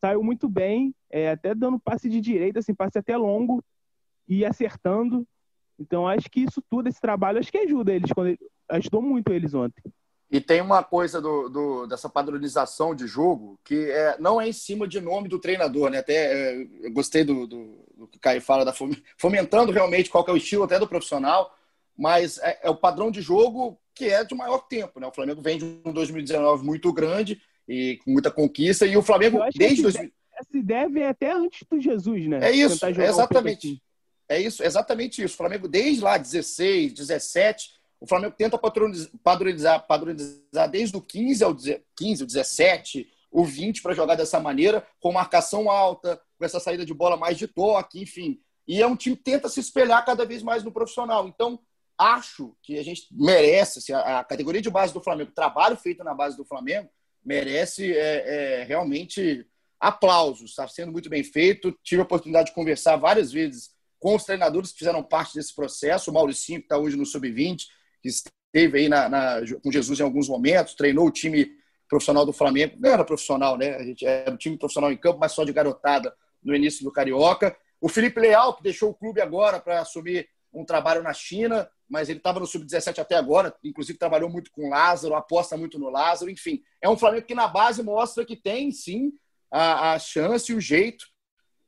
Saiu 0.00 0.22
muito 0.22 0.48
bem, 0.48 0.94
é, 1.10 1.30
até 1.30 1.54
dando 1.54 1.78
passe 1.78 2.08
de 2.08 2.20
direita, 2.20 2.58
assim, 2.58 2.74
passe 2.74 2.98
até 2.98 3.16
longo 3.16 3.62
e 4.26 4.44
acertando. 4.44 5.26
Então, 5.82 6.06
acho 6.06 6.30
que 6.30 6.40
isso 6.40 6.62
tudo, 6.70 6.88
esse 6.88 7.00
trabalho, 7.00 7.38
acho 7.38 7.50
que 7.50 7.58
ajuda 7.58 7.92
eles, 7.92 8.12
quando, 8.12 8.38
ajudou 8.70 9.02
muito 9.02 9.32
eles 9.32 9.52
ontem. 9.52 9.82
E 10.30 10.40
tem 10.40 10.62
uma 10.62 10.82
coisa 10.82 11.20
do, 11.20 11.48
do, 11.48 11.86
dessa 11.86 12.08
padronização 12.08 12.94
de 12.94 13.06
jogo 13.06 13.58
que 13.62 13.90
é, 13.90 14.16
não 14.18 14.40
é 14.40 14.48
em 14.48 14.52
cima 14.52 14.88
de 14.88 14.98
nome 14.98 15.28
do 15.28 15.38
treinador, 15.38 15.90
né? 15.90 15.98
Até 15.98 16.14
é, 16.14 16.66
eu 16.80 16.92
gostei 16.92 17.22
do, 17.22 17.46
do, 17.46 17.84
do, 17.94 18.06
que 18.06 18.16
o 18.16 18.20
Caio 18.20 18.40
fala, 18.40 18.64
da 18.64 18.72
fomentando 19.18 19.72
realmente 19.72 20.08
qual 20.08 20.24
é 20.26 20.32
o 20.32 20.36
estilo 20.36 20.62
até 20.62 20.78
do 20.78 20.88
profissional, 20.88 21.54
mas 21.98 22.38
é, 22.38 22.60
é, 22.62 22.70
o 22.70 22.76
padrão 22.76 23.10
de 23.10 23.20
jogo 23.20 23.78
que 23.94 24.06
é 24.06 24.24
de 24.24 24.34
maior 24.34 24.60
tempo, 24.60 24.98
né? 24.98 25.06
O 25.06 25.12
Flamengo 25.12 25.42
vem 25.42 25.58
de 25.58 25.64
um 25.84 25.92
2019 25.92 26.64
muito 26.64 26.90
grande 26.94 27.42
e 27.68 27.98
com 28.02 28.10
muita 28.10 28.30
conquista, 28.30 28.86
e 28.86 28.96
o 28.96 29.02
Flamengo 29.02 29.38
desde... 29.54 29.86
Essa, 29.86 29.98
2000... 29.98 30.12
essa 30.32 30.56
ideia 30.56 30.88
vem 30.88 31.04
até 31.04 31.32
antes 31.32 31.62
do 31.70 31.78
Jesus, 31.78 32.26
né? 32.26 32.38
É 32.42 32.52
isso, 32.52 32.86
exatamente. 32.86 33.82
É 34.32 34.40
isso, 34.40 34.62
exatamente 34.62 35.22
isso. 35.22 35.34
O 35.34 35.38
Flamengo 35.38 35.68
desde 35.68 36.02
lá, 36.02 36.18
16, 36.18 36.92
17 36.92 37.82
o 38.02 38.06
Flamengo 38.06 38.34
tenta 38.36 38.58
padronizar, 38.58 39.86
padronizar 39.86 40.68
desde 40.68 40.96
o 40.96 41.00
15 41.00 41.44
ao 41.44 41.54
15, 41.54 42.24
o 42.24 42.26
17, 42.26 43.08
o 43.30 43.44
20 43.44 43.80
para 43.80 43.94
jogar 43.94 44.16
dessa 44.16 44.40
maneira, 44.40 44.84
com 44.98 45.12
marcação 45.12 45.70
alta, 45.70 46.20
com 46.36 46.44
essa 46.44 46.58
saída 46.58 46.84
de 46.84 46.92
bola 46.92 47.16
mais 47.16 47.38
de 47.38 47.46
toque, 47.46 48.02
enfim. 48.02 48.40
E 48.66 48.82
é 48.82 48.86
um 48.88 48.96
time 48.96 49.14
que 49.14 49.22
tenta 49.22 49.48
se 49.48 49.60
espelhar 49.60 50.04
cada 50.04 50.24
vez 50.24 50.42
mais 50.42 50.64
no 50.64 50.72
profissional. 50.72 51.28
Então, 51.28 51.60
acho 51.96 52.56
que 52.60 52.76
a 52.76 52.82
gente 52.82 53.06
merece, 53.12 53.78
assim, 53.78 53.92
a, 53.92 54.24
categoria 54.24 54.60
de 54.60 54.68
base 54.68 54.92
do 54.92 55.00
Flamengo, 55.00 55.30
o 55.30 55.34
trabalho 55.34 55.76
feito 55.76 56.02
na 56.02 56.12
base 56.12 56.36
do 56.36 56.44
Flamengo, 56.44 56.90
merece 57.24 57.96
é, 57.96 58.62
é, 58.62 58.64
realmente 58.64 59.46
aplausos. 59.78 60.50
Está 60.50 60.66
sendo 60.66 60.90
muito 60.90 61.08
bem 61.08 61.22
feito. 61.22 61.70
Tive 61.84 62.00
a 62.00 62.04
oportunidade 62.04 62.48
de 62.48 62.54
conversar 62.54 62.96
várias 62.96 63.30
vezes 63.30 63.70
com 64.02 64.16
os 64.16 64.24
treinadores 64.24 64.72
que 64.72 64.80
fizeram 64.80 65.00
parte 65.00 65.36
desse 65.36 65.54
processo. 65.54 66.10
O 66.10 66.14
Mauricinho, 66.14 66.58
que 66.58 66.64
está 66.64 66.76
hoje 66.76 66.96
no 66.96 67.06
Sub-20, 67.06 67.68
que 68.02 68.08
esteve 68.08 68.80
aí 68.80 68.88
na, 68.88 69.08
na, 69.08 69.36
com 69.62 69.70
Jesus 69.70 70.00
em 70.00 70.02
alguns 70.02 70.28
momentos, 70.28 70.74
treinou 70.74 71.06
o 71.06 71.10
time 71.10 71.52
profissional 71.88 72.26
do 72.26 72.32
Flamengo. 72.32 72.74
Não 72.80 72.90
era 72.90 73.04
profissional, 73.04 73.56
né? 73.56 73.76
A 73.76 73.84
gente 73.84 74.04
era 74.04 74.32
um 74.32 74.36
time 74.36 74.58
profissional 74.58 74.90
em 74.90 74.96
campo, 74.96 75.20
mas 75.20 75.30
só 75.30 75.44
de 75.44 75.52
garotada 75.52 76.12
no 76.42 76.52
início 76.52 76.82
do 76.82 76.90
Carioca. 76.90 77.56
O 77.80 77.88
Felipe 77.88 78.18
Leal, 78.18 78.56
que 78.56 78.62
deixou 78.64 78.90
o 78.90 78.94
clube 78.94 79.20
agora 79.20 79.60
para 79.60 79.80
assumir 79.80 80.28
um 80.52 80.64
trabalho 80.64 81.00
na 81.00 81.12
China, 81.12 81.70
mas 81.88 82.08
ele 82.08 82.18
estava 82.18 82.40
no 82.40 82.46
Sub-17 82.46 82.98
até 82.98 83.14
agora, 83.14 83.54
inclusive 83.62 83.96
trabalhou 83.96 84.28
muito 84.28 84.50
com 84.50 84.68
Lázaro, 84.68 85.14
aposta 85.14 85.56
muito 85.56 85.78
no 85.78 85.88
Lázaro, 85.88 86.28
enfim. 86.28 86.60
É 86.80 86.88
um 86.88 86.96
Flamengo 86.96 87.24
que 87.24 87.36
na 87.36 87.46
base 87.46 87.84
mostra 87.84 88.24
que 88.24 88.34
tem, 88.34 88.72
sim, 88.72 89.12
a, 89.48 89.92
a 89.92 89.98
chance 90.00 90.50
e 90.50 90.56
o 90.56 90.60
jeito 90.60 91.11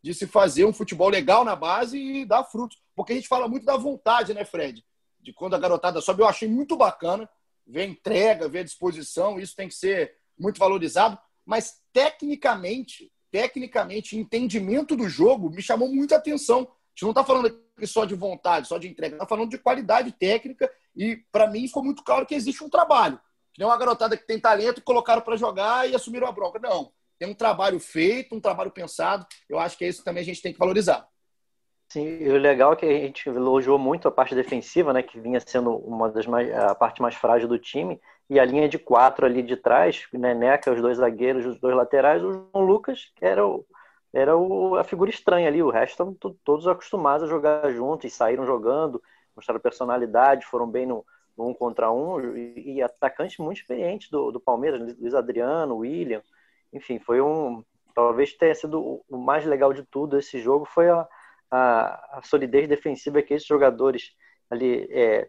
de 0.04 0.12
se 0.12 0.26
fazer 0.26 0.66
um 0.66 0.72
futebol 0.72 1.08
legal 1.08 1.44
na 1.44 1.56
base 1.56 1.98
e 1.98 2.26
dar 2.26 2.44
frutos. 2.44 2.78
Porque 2.94 3.12
a 3.12 3.16
gente 3.16 3.26
fala 3.26 3.48
muito 3.48 3.64
da 3.64 3.76
vontade, 3.76 4.34
né, 4.34 4.44
Fred? 4.44 4.84
de 5.24 5.32
quando 5.32 5.54
a 5.54 5.58
garotada 5.58 6.00
sobe, 6.00 6.22
eu 6.22 6.28
achei 6.28 6.46
muito 6.46 6.76
bacana 6.76 7.28
ver 7.66 7.80
a 7.80 7.86
entrega, 7.86 8.48
ver 8.48 8.58
a 8.58 8.64
disposição, 8.64 9.40
isso 9.40 9.56
tem 9.56 9.66
que 9.66 9.74
ser 9.74 10.14
muito 10.38 10.58
valorizado, 10.58 11.18
mas 11.46 11.80
tecnicamente, 11.92 13.10
tecnicamente, 13.30 14.18
entendimento 14.18 14.94
do 14.94 15.08
jogo 15.08 15.48
me 15.48 15.62
chamou 15.62 15.88
muita 15.88 16.16
atenção. 16.16 16.60
A 16.60 16.90
gente 16.94 17.02
não 17.02 17.10
está 17.10 17.24
falando 17.24 17.46
aqui 17.46 17.86
só 17.86 18.04
de 18.04 18.14
vontade, 18.14 18.68
só 18.68 18.76
de 18.76 18.86
entrega, 18.86 19.14
está 19.14 19.26
falando 19.26 19.50
de 19.50 19.58
qualidade 19.58 20.12
técnica 20.12 20.70
e 20.94 21.16
para 21.32 21.48
mim 21.48 21.66
ficou 21.66 21.82
muito 21.82 22.04
claro 22.04 22.26
que 22.26 22.34
existe 22.34 22.62
um 22.62 22.68
trabalho. 22.68 23.18
Não 23.58 23.68
é 23.68 23.70
uma 23.70 23.78
garotada 23.78 24.16
que 24.16 24.26
tem 24.26 24.38
talento 24.38 24.78
e 24.78 24.82
colocaram 24.82 25.22
para 25.22 25.36
jogar 25.36 25.88
e 25.88 25.94
assumiram 25.94 26.26
a 26.26 26.32
bronca. 26.32 26.58
Não. 26.58 26.92
Tem 27.18 27.28
um 27.28 27.34
trabalho 27.34 27.78
feito, 27.78 28.34
um 28.34 28.40
trabalho 28.40 28.70
pensado. 28.70 29.26
Eu 29.48 29.58
acho 29.58 29.76
que 29.78 29.84
é 29.84 29.88
isso 29.88 30.00
que 30.00 30.04
também 30.04 30.22
a 30.22 30.26
gente 30.26 30.42
tem 30.42 30.52
que 30.52 30.58
valorizar. 30.58 31.08
Sim, 31.88 32.18
e 32.20 32.28
o 32.28 32.38
legal 32.38 32.72
é 32.72 32.76
que 32.76 32.86
a 32.86 32.88
gente 32.88 33.28
elogiou 33.28 33.78
muito 33.78 34.08
a 34.08 34.10
parte 34.10 34.34
defensiva, 34.34 34.92
né, 34.92 35.02
que 35.02 35.20
vinha 35.20 35.38
sendo 35.38 35.76
uma 35.76 36.10
das 36.10 36.26
mais, 36.26 36.52
a 36.52 36.74
parte 36.74 37.00
mais 37.00 37.14
frágil 37.14 37.46
do 37.46 37.58
time, 37.58 38.00
e 38.28 38.40
a 38.40 38.44
linha 38.44 38.68
de 38.68 38.78
quatro 38.78 39.26
ali 39.26 39.42
de 39.42 39.56
trás, 39.56 40.06
Neneca, 40.12 40.72
os 40.72 40.80
dois 40.80 40.96
zagueiros, 40.96 41.46
os 41.46 41.60
dois 41.60 41.76
laterais, 41.76 42.22
o 42.22 42.32
João 42.32 42.64
Lucas, 42.64 43.12
que 43.14 43.24
era, 43.24 43.46
o, 43.46 43.64
era 44.12 44.36
o, 44.36 44.76
a 44.76 44.82
figura 44.82 45.10
estranha 45.10 45.46
ali, 45.46 45.62
o 45.62 45.70
resto 45.70 45.92
estavam 45.92 46.14
todos 46.42 46.66
acostumados 46.66 47.28
a 47.28 47.30
jogar 47.30 47.70
juntos 47.70 48.06
e 48.06 48.10
saíram 48.10 48.44
jogando, 48.44 49.00
mostraram 49.36 49.60
personalidade, 49.60 50.46
foram 50.46 50.66
bem 50.66 50.86
no, 50.86 51.04
no 51.36 51.48
um 51.48 51.54
contra 51.54 51.92
um, 51.92 52.36
e, 52.36 52.76
e 52.76 52.82
atacantes 52.82 53.38
muito 53.38 53.58
experientes 53.58 54.10
do, 54.10 54.32
do 54.32 54.40
Palmeiras, 54.40 54.80
Luiz 54.98 55.14
Adriano, 55.14 55.76
William, 55.76 56.22
enfim, 56.74 56.98
foi 56.98 57.20
um, 57.20 57.64
talvez 57.94 58.34
tenha 58.34 58.54
sido 58.54 59.02
o 59.08 59.16
mais 59.16 59.46
legal 59.46 59.72
de 59.72 59.82
tudo 59.84 60.18
esse 60.18 60.38
jogo, 60.40 60.66
foi 60.66 60.90
a 60.90 61.08
a, 61.54 62.18
a 62.18 62.22
solidez 62.22 62.68
defensiva 62.68 63.22
que 63.22 63.32
esses 63.32 63.46
jogadores 63.46 64.10
ali, 64.50 64.88
é, 64.90 65.28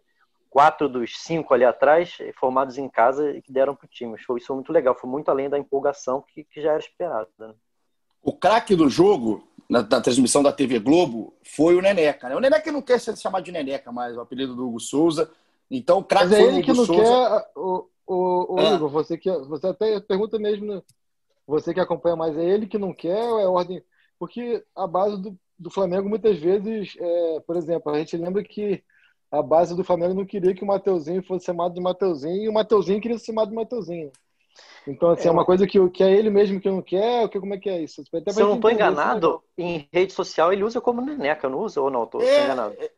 quatro 0.50 0.88
dos 0.88 1.22
cinco 1.22 1.54
ali 1.54 1.64
atrás, 1.64 2.16
é, 2.20 2.32
formados 2.32 2.78
em 2.78 2.88
casa 2.88 3.30
e 3.30 3.40
que 3.40 3.52
deram 3.52 3.76
para 3.76 3.86
o 3.86 3.88
time. 3.88 4.16
Isso 4.16 4.46
foi 4.46 4.56
muito 4.56 4.72
legal, 4.72 4.96
foi 4.98 5.08
muito 5.08 5.30
além 5.30 5.48
da 5.48 5.58
empolgação 5.58 6.24
que, 6.26 6.42
que 6.44 6.60
já 6.60 6.70
era 6.70 6.80
esperada. 6.80 7.28
Né? 7.38 7.54
O 8.22 8.32
craque 8.32 8.74
do 8.74 8.88
jogo, 8.88 9.46
na, 9.70 9.82
na, 9.82 10.00
transmissão 10.00 10.42
da 10.42 10.52
TV 10.52 10.80
Globo, 10.80 11.32
foi 11.44 11.76
o 11.76 11.82
Neneca. 11.82 12.28
Né? 12.28 12.34
O 12.34 12.40
Neneca 12.40 12.72
não 12.72 12.82
quer 12.82 12.98
ser 12.98 13.16
chamado 13.16 13.44
de 13.44 13.52
Neneca 13.52 13.92
mais, 13.92 14.16
o 14.16 14.20
apelido 14.20 14.56
do 14.56 14.66
Hugo 14.66 14.80
Souza. 14.80 15.30
Então, 15.70 15.98
o 15.98 16.04
craque 16.04 16.28
foi 16.28 16.38
é 16.38 16.42
ele 16.42 16.62
que 16.62 16.72
não 16.72 16.84
Souza. 16.84 17.02
quer. 17.02 17.50
O, 17.56 17.88
o, 18.06 18.54
o 18.54 18.60
é. 18.60 18.74
Igor, 18.74 18.88
você, 18.88 19.16
que, 19.16 19.30
você 19.30 19.68
até 19.68 20.00
pergunta 20.00 20.38
mesmo, 20.38 20.82
você 21.46 21.72
que 21.72 21.80
acompanha 21.80 22.16
mais, 22.16 22.36
é 22.36 22.44
ele 22.44 22.66
que 22.66 22.78
não 22.78 22.92
quer 22.92 23.22
ou 23.22 23.40
é 23.40 23.46
ordem? 23.46 23.82
Porque 24.18 24.64
a 24.74 24.86
base 24.86 25.20
do, 25.20 25.38
do 25.58 25.70
Flamengo, 25.70 26.08
muitas 26.08 26.38
vezes, 26.38 26.96
é, 26.98 27.40
por 27.46 27.56
exemplo, 27.56 27.92
a 27.92 27.98
gente 27.98 28.16
lembra 28.16 28.42
que 28.42 28.82
a 29.30 29.42
base 29.42 29.76
do 29.76 29.84
Flamengo 29.84 30.14
não 30.14 30.24
queria 30.24 30.54
que 30.54 30.64
o 30.64 30.66
Mateuzinho 30.66 31.22
fosse 31.22 31.46
chamado 31.46 31.74
de 31.74 31.80
Mateuzinho 31.80 32.44
e 32.44 32.48
o 32.48 32.52
Mateuzinho 32.52 33.00
queria 33.00 33.18
ser 33.18 33.26
chamado 33.26 33.50
de 33.50 33.54
Mateuzinho. 33.54 34.10
Então, 34.86 35.10
assim, 35.10 35.26
é, 35.26 35.28
é 35.28 35.32
uma 35.32 35.44
coisa 35.44 35.66
que, 35.66 35.90
que 35.90 36.02
é 36.02 36.12
ele 36.12 36.30
mesmo 36.30 36.60
que 36.60 36.70
não 36.70 36.80
quer, 36.80 37.28
que, 37.28 37.40
como 37.40 37.54
é 37.54 37.58
que 37.58 37.68
é 37.68 37.82
isso? 37.82 38.02
Até 38.14 38.32
Se 38.32 38.40
eu 38.40 38.46
não 38.46 38.54
estou 38.56 38.70
enganado, 38.70 39.42
em 39.58 39.88
rede 39.92 40.12
social 40.12 40.52
ele 40.52 40.64
usa 40.64 40.80
como 40.80 41.02
neneca, 41.02 41.48
não 41.48 41.58
usa 41.58 41.80
ou 41.80 41.90
não? 41.90 42.04
Estou 42.04 42.22
é, 42.22 42.44
enganado. 42.44 42.74
É, 42.78 42.90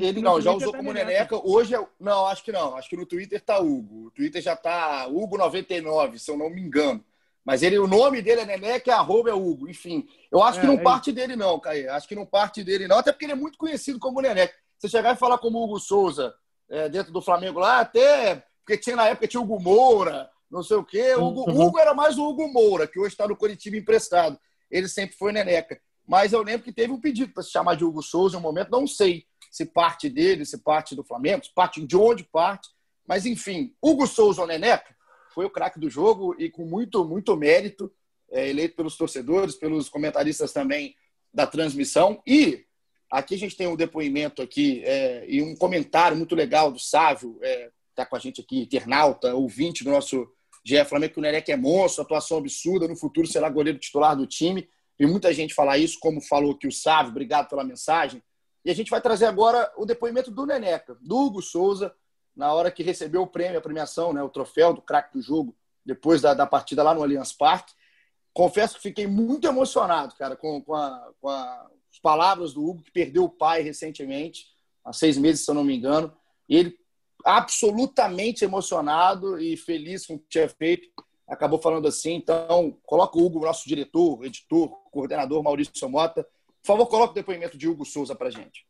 ele 0.00 0.20
não, 0.20 0.40
já 0.40 0.52
usou 0.52 0.72
tá 0.72 0.78
como 0.78 0.92
neneca. 0.92 1.36
Hoje, 1.44 1.74
é, 1.74 1.86
não, 2.00 2.26
acho 2.26 2.42
que 2.42 2.52
não. 2.52 2.76
Acho 2.76 2.88
que 2.88 2.96
no 2.96 3.06
Twitter 3.06 3.40
tá 3.40 3.58
Hugo. 3.58 4.06
O 4.06 4.10
Twitter 4.10 4.42
já 4.42 4.56
tá 4.56 5.06
Hugo99, 5.08 6.18
se 6.18 6.30
eu 6.30 6.36
não 6.36 6.50
me 6.50 6.60
engano. 6.60 7.04
Mas 7.46 7.62
ele, 7.62 7.78
o 7.78 7.86
nome 7.86 8.20
dele 8.20 8.40
é 8.40 8.44
Neneca, 8.44 8.96
arroba 8.96 9.30
é 9.30 9.32
Hugo. 9.32 9.68
Enfim, 9.68 10.04
eu 10.32 10.42
acho 10.42 10.58
é, 10.58 10.62
que 10.62 10.66
não 10.66 10.74
é 10.74 10.82
parte 10.82 11.12
dele, 11.12 11.36
não, 11.36 11.60
Caio. 11.60 11.92
Acho 11.92 12.08
que 12.08 12.16
não 12.16 12.26
parte 12.26 12.64
dele, 12.64 12.88
não. 12.88 12.98
Até 12.98 13.12
porque 13.12 13.24
ele 13.24 13.32
é 13.32 13.36
muito 13.36 13.56
conhecido 13.56 14.00
como 14.00 14.20
Neneca. 14.20 14.52
Você 14.76 14.88
chegar 14.88 15.14
e 15.14 15.18
falar 15.18 15.38
como 15.38 15.62
Hugo 15.62 15.78
Souza 15.78 16.34
é, 16.68 16.88
dentro 16.88 17.12
do 17.12 17.22
Flamengo 17.22 17.60
lá, 17.60 17.78
até. 17.78 18.42
Porque 18.64 18.76
tinha 18.76 18.96
na 18.96 19.06
época 19.06 19.28
tinha 19.28 19.40
Hugo 19.40 19.60
Moura, 19.60 20.28
não 20.50 20.60
sei 20.60 20.76
o 20.76 20.84
quê. 20.84 21.14
Hugo, 21.14 21.48
uhum. 21.48 21.66
Hugo 21.66 21.78
era 21.78 21.94
mais 21.94 22.18
o 22.18 22.28
Hugo 22.28 22.48
Moura, 22.48 22.88
que 22.88 22.98
hoje 22.98 23.10
está 23.10 23.28
no 23.28 23.36
Curitiba 23.36 23.76
emprestado. 23.76 24.36
Ele 24.68 24.88
sempre 24.88 25.16
foi 25.16 25.30
Neneca. 25.30 25.80
Mas 26.04 26.32
eu 26.32 26.42
lembro 26.42 26.64
que 26.64 26.72
teve 26.72 26.92
um 26.92 27.00
pedido 27.00 27.32
para 27.32 27.44
se 27.44 27.52
chamar 27.52 27.76
de 27.76 27.84
Hugo 27.84 28.02
Souza 28.02 28.36
em 28.36 28.40
um 28.40 28.42
momento. 28.42 28.72
Não 28.72 28.88
sei 28.88 29.24
se 29.52 29.64
parte 29.64 30.08
dele, 30.08 30.44
se 30.44 30.58
parte 30.58 30.96
do 30.96 31.04
Flamengo, 31.04 31.44
se 31.44 31.54
parte 31.54 31.80
de 31.80 31.96
onde 31.96 32.24
parte. 32.24 32.68
Mas, 33.06 33.24
enfim, 33.24 33.72
Hugo 33.80 34.04
Souza 34.04 34.40
ou 34.40 34.48
Neneca 34.48 34.95
foi 35.36 35.44
o 35.44 35.50
craque 35.50 35.78
do 35.78 35.90
jogo 35.90 36.34
e 36.38 36.48
com 36.48 36.64
muito, 36.64 37.04
muito 37.04 37.36
mérito, 37.36 37.92
é, 38.30 38.48
eleito 38.48 38.74
pelos 38.74 38.96
torcedores, 38.96 39.54
pelos 39.54 39.86
comentaristas 39.86 40.50
também 40.50 40.96
da 41.32 41.46
transmissão. 41.46 42.22
E 42.26 42.64
aqui 43.12 43.34
a 43.34 43.38
gente 43.38 43.54
tem 43.54 43.66
um 43.66 43.76
depoimento 43.76 44.40
aqui 44.40 44.82
é, 44.82 45.26
e 45.28 45.42
um 45.42 45.54
comentário 45.54 46.16
muito 46.16 46.34
legal 46.34 46.72
do 46.72 46.78
Sávio, 46.78 47.36
está 47.42 47.46
é, 47.46 47.70
tá 47.94 48.06
com 48.06 48.16
a 48.16 48.18
gente 48.18 48.40
aqui, 48.40 48.60
internauta, 48.60 49.34
ouvinte 49.34 49.84
do 49.84 49.90
nosso 49.90 50.26
GE 50.64 50.82
Flamengo, 50.86 51.12
que 51.12 51.18
o 51.18 51.22
Nereque 51.22 51.52
é 51.52 51.56
monstro, 51.56 52.02
atuação 52.02 52.38
absurda, 52.38 52.88
no 52.88 52.96
futuro 52.96 53.26
será 53.26 53.50
goleiro 53.50 53.78
titular 53.78 54.16
do 54.16 54.26
time. 54.26 54.66
E 54.98 55.04
muita 55.04 55.34
gente 55.34 55.52
falar 55.52 55.76
isso, 55.76 55.98
como 56.00 56.22
falou 56.22 56.52
aqui 56.52 56.66
o 56.66 56.72
Sávio, 56.72 57.10
obrigado 57.10 57.46
pela 57.50 57.62
mensagem. 57.62 58.22
E 58.64 58.70
a 58.70 58.74
gente 58.74 58.90
vai 58.90 59.02
trazer 59.02 59.26
agora 59.26 59.70
o 59.76 59.84
depoimento 59.84 60.30
do 60.30 60.46
Neneca, 60.46 60.96
do 60.98 61.14
Hugo 61.14 61.42
Souza, 61.42 61.94
na 62.36 62.52
hora 62.52 62.70
que 62.70 62.82
recebeu 62.82 63.22
o 63.22 63.26
prêmio, 63.26 63.58
a 63.58 63.62
premiação, 63.62 64.12
né, 64.12 64.22
o 64.22 64.28
troféu 64.28 64.74
do 64.74 64.82
craque 64.82 65.14
do 65.14 65.22
jogo, 65.22 65.56
depois 65.84 66.20
da, 66.20 66.34
da 66.34 66.46
partida 66.46 66.82
lá 66.82 66.94
no 66.94 67.02
Allianz 67.02 67.32
Parque. 67.32 67.72
Confesso 68.34 68.74
que 68.74 68.82
fiquei 68.82 69.06
muito 69.06 69.46
emocionado, 69.46 70.14
cara, 70.16 70.36
com, 70.36 70.60
com, 70.62 70.74
a, 70.74 71.12
com 71.20 71.28
a, 71.28 71.66
as 71.90 71.98
palavras 71.98 72.52
do 72.52 72.62
Hugo, 72.62 72.82
que 72.82 72.90
perdeu 72.90 73.24
o 73.24 73.30
pai 73.30 73.62
recentemente, 73.62 74.48
há 74.84 74.92
seis 74.92 75.16
meses, 75.16 75.44
se 75.44 75.50
eu 75.50 75.54
não 75.54 75.64
me 75.64 75.74
engano. 75.74 76.14
E 76.46 76.56
ele, 76.56 76.78
absolutamente 77.24 78.44
emocionado 78.44 79.38
e 79.38 79.56
feliz 79.56 80.06
com 80.06 80.14
o 80.14 80.18
que 80.18 80.28
tinha 80.28 80.48
feito, 80.48 80.86
acabou 81.26 81.58
falando 81.58 81.88
assim. 81.88 82.14
Então, 82.14 82.76
coloca 82.84 83.18
o 83.18 83.24
Hugo, 83.24 83.40
nosso 83.40 83.66
diretor, 83.66 84.22
editor, 84.24 84.68
coordenador 84.90 85.42
Maurício 85.42 85.88
Mota. 85.88 86.22
Por 86.22 86.66
favor, 86.66 86.86
coloque 86.86 87.12
o 87.12 87.14
depoimento 87.14 87.56
de 87.56 87.66
Hugo 87.66 87.86
Souza 87.86 88.14
para 88.14 88.30
gente. 88.30 88.66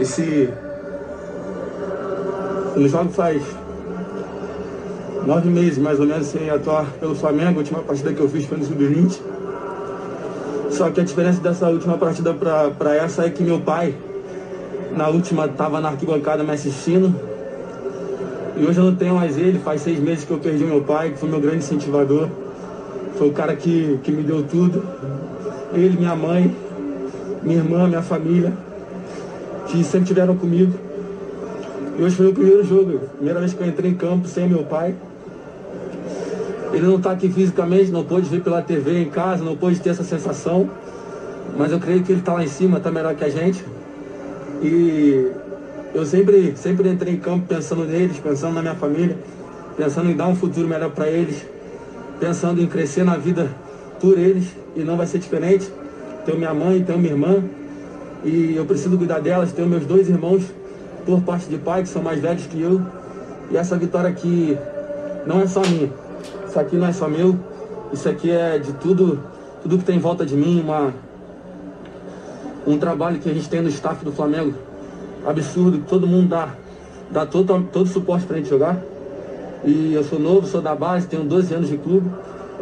Esse. 0.00 0.50
Eu 2.76 2.88
jogo 2.88 3.10
faz 3.10 3.42
nove 5.26 5.48
meses 5.48 5.78
mais 5.78 5.98
ou 5.98 6.06
menos 6.06 6.26
sem 6.26 6.50
atuar 6.50 6.86
pelo 7.00 7.14
Flamengo. 7.14 7.54
A 7.54 7.58
última 7.58 7.80
partida 7.80 8.12
que 8.12 8.20
eu 8.20 8.28
fiz 8.28 8.44
foi 8.44 8.58
no 8.58 8.64
Sub-20. 8.64 9.18
Só 10.70 10.90
que 10.90 11.00
a 11.00 11.04
diferença 11.04 11.40
dessa 11.40 11.68
última 11.68 11.96
partida 11.96 12.34
para 12.34 12.94
essa 12.94 13.24
é 13.24 13.30
que 13.30 13.42
meu 13.42 13.60
pai, 13.60 13.94
na 14.94 15.08
última 15.08 15.46
estava 15.46 15.80
na 15.80 15.88
arquibancada 15.88 16.44
me 16.44 16.50
assistindo. 16.50 17.14
E 18.58 18.64
hoje 18.64 18.78
eu 18.78 18.84
não 18.84 18.94
tenho 18.94 19.14
mais 19.14 19.38
ele, 19.38 19.58
faz 19.58 19.80
seis 19.80 19.98
meses 19.98 20.24
que 20.24 20.30
eu 20.30 20.38
perdi 20.38 20.64
meu 20.64 20.82
pai, 20.82 21.10
que 21.10 21.18
foi 21.18 21.28
meu 21.28 21.40
grande 21.40 21.58
incentivador. 21.58 22.28
Foi 23.16 23.28
o 23.28 23.32
cara 23.32 23.56
que, 23.56 23.98
que 24.02 24.12
me 24.12 24.22
deu 24.22 24.42
tudo. 24.42 24.82
Ele, 25.72 25.96
minha 25.96 26.14
mãe, 26.14 26.54
minha 27.42 27.56
irmã, 27.58 27.86
minha 27.86 28.02
família, 28.02 28.52
que 29.66 29.82
sempre 29.84 30.06
tiveram 30.06 30.36
comigo. 30.36 30.72
E 31.98 32.02
hoje 32.02 32.16
foi 32.16 32.26
o 32.28 32.32
primeiro 32.32 32.62
jogo, 32.64 33.00
primeira 33.16 33.40
vez 33.40 33.54
que 33.54 33.60
eu 33.60 33.66
entrei 33.66 33.90
em 33.90 33.94
campo 33.94 34.28
sem 34.28 34.48
meu 34.48 34.64
pai. 34.64 34.94
Ele 36.72 36.86
não 36.86 36.96
está 36.96 37.12
aqui 37.12 37.28
fisicamente, 37.28 37.90
não 37.90 38.04
pôde 38.04 38.28
ver 38.28 38.42
pela 38.42 38.60
TV 38.60 39.00
em 39.02 39.08
casa, 39.08 39.42
não 39.42 39.56
pôde 39.56 39.80
ter 39.80 39.90
essa 39.90 40.04
sensação. 40.04 40.68
Mas 41.56 41.72
eu 41.72 41.78
creio 41.78 42.02
que 42.02 42.12
ele 42.12 42.20
está 42.20 42.34
lá 42.34 42.44
em 42.44 42.48
cima, 42.48 42.78
está 42.78 42.90
melhor 42.90 43.14
que 43.14 43.24
a 43.24 43.30
gente. 43.30 43.64
E 44.62 45.30
eu 45.94 46.04
sempre, 46.04 46.54
sempre 46.56 46.88
entrei 46.90 47.14
em 47.14 47.16
campo 47.16 47.46
pensando 47.46 47.84
neles, 47.84 48.18
pensando 48.18 48.54
na 48.54 48.60
minha 48.60 48.74
família, 48.74 49.16
pensando 49.76 50.10
em 50.10 50.16
dar 50.16 50.28
um 50.28 50.36
futuro 50.36 50.68
melhor 50.68 50.90
para 50.90 51.08
eles, 51.08 51.46
pensando 52.20 52.60
em 52.60 52.66
crescer 52.66 53.04
na 53.04 53.16
vida 53.16 53.48
por 54.00 54.18
eles. 54.18 54.48
E 54.74 54.80
não 54.80 54.96
vai 54.96 55.06
ser 55.06 55.18
diferente. 55.18 55.70
Tenho 56.26 56.36
minha 56.36 56.52
mãe, 56.52 56.82
tenho 56.82 56.98
minha 56.98 57.12
irmã. 57.12 57.42
E 58.24 58.54
eu 58.56 58.64
preciso 58.64 58.96
cuidar 58.96 59.20
delas. 59.20 59.52
Tenho 59.52 59.68
meus 59.68 59.84
dois 59.86 60.08
irmãos 60.08 60.44
por 61.04 61.20
parte 61.22 61.48
de 61.48 61.58
pai, 61.58 61.82
que 61.82 61.88
são 61.88 62.02
mais 62.02 62.20
velhos 62.20 62.46
que 62.46 62.60
eu. 62.60 62.82
E 63.50 63.56
essa 63.56 63.76
vitória 63.76 64.10
aqui 64.10 64.56
não 65.26 65.40
é 65.40 65.46
só 65.46 65.60
minha. 65.60 65.90
Isso 66.48 66.58
aqui 66.58 66.76
não 66.76 66.86
é 66.86 66.92
só 66.92 67.08
meu. 67.08 67.38
Isso 67.92 68.08
aqui 68.08 68.30
é 68.30 68.58
de 68.58 68.72
tudo, 68.74 69.22
tudo 69.62 69.78
que 69.78 69.84
tem 69.84 69.96
em 69.96 70.00
volta 70.00 70.26
de 70.26 70.34
mim, 70.34 70.60
uma, 70.60 70.92
um 72.66 72.78
trabalho 72.78 73.18
que 73.18 73.30
a 73.30 73.32
gente 73.32 73.48
tem 73.48 73.60
no 73.60 73.68
staff 73.68 74.04
do 74.04 74.10
Flamengo 74.10 74.54
absurdo, 75.24 75.78
que 75.78 75.86
todo 75.86 76.06
mundo 76.06 76.28
dá, 76.28 76.48
dá 77.10 77.26
todo, 77.26 77.68
todo 77.72 77.88
suporte 77.88 78.26
pra 78.26 78.36
gente 78.36 78.48
jogar. 78.48 78.76
E 79.64 79.92
eu 79.94 80.04
sou 80.04 80.18
novo, 80.18 80.46
sou 80.46 80.60
da 80.60 80.74
base, 80.74 81.06
tenho 81.06 81.24
12 81.24 81.54
anos 81.54 81.68
de 81.68 81.76
clube 81.76 82.08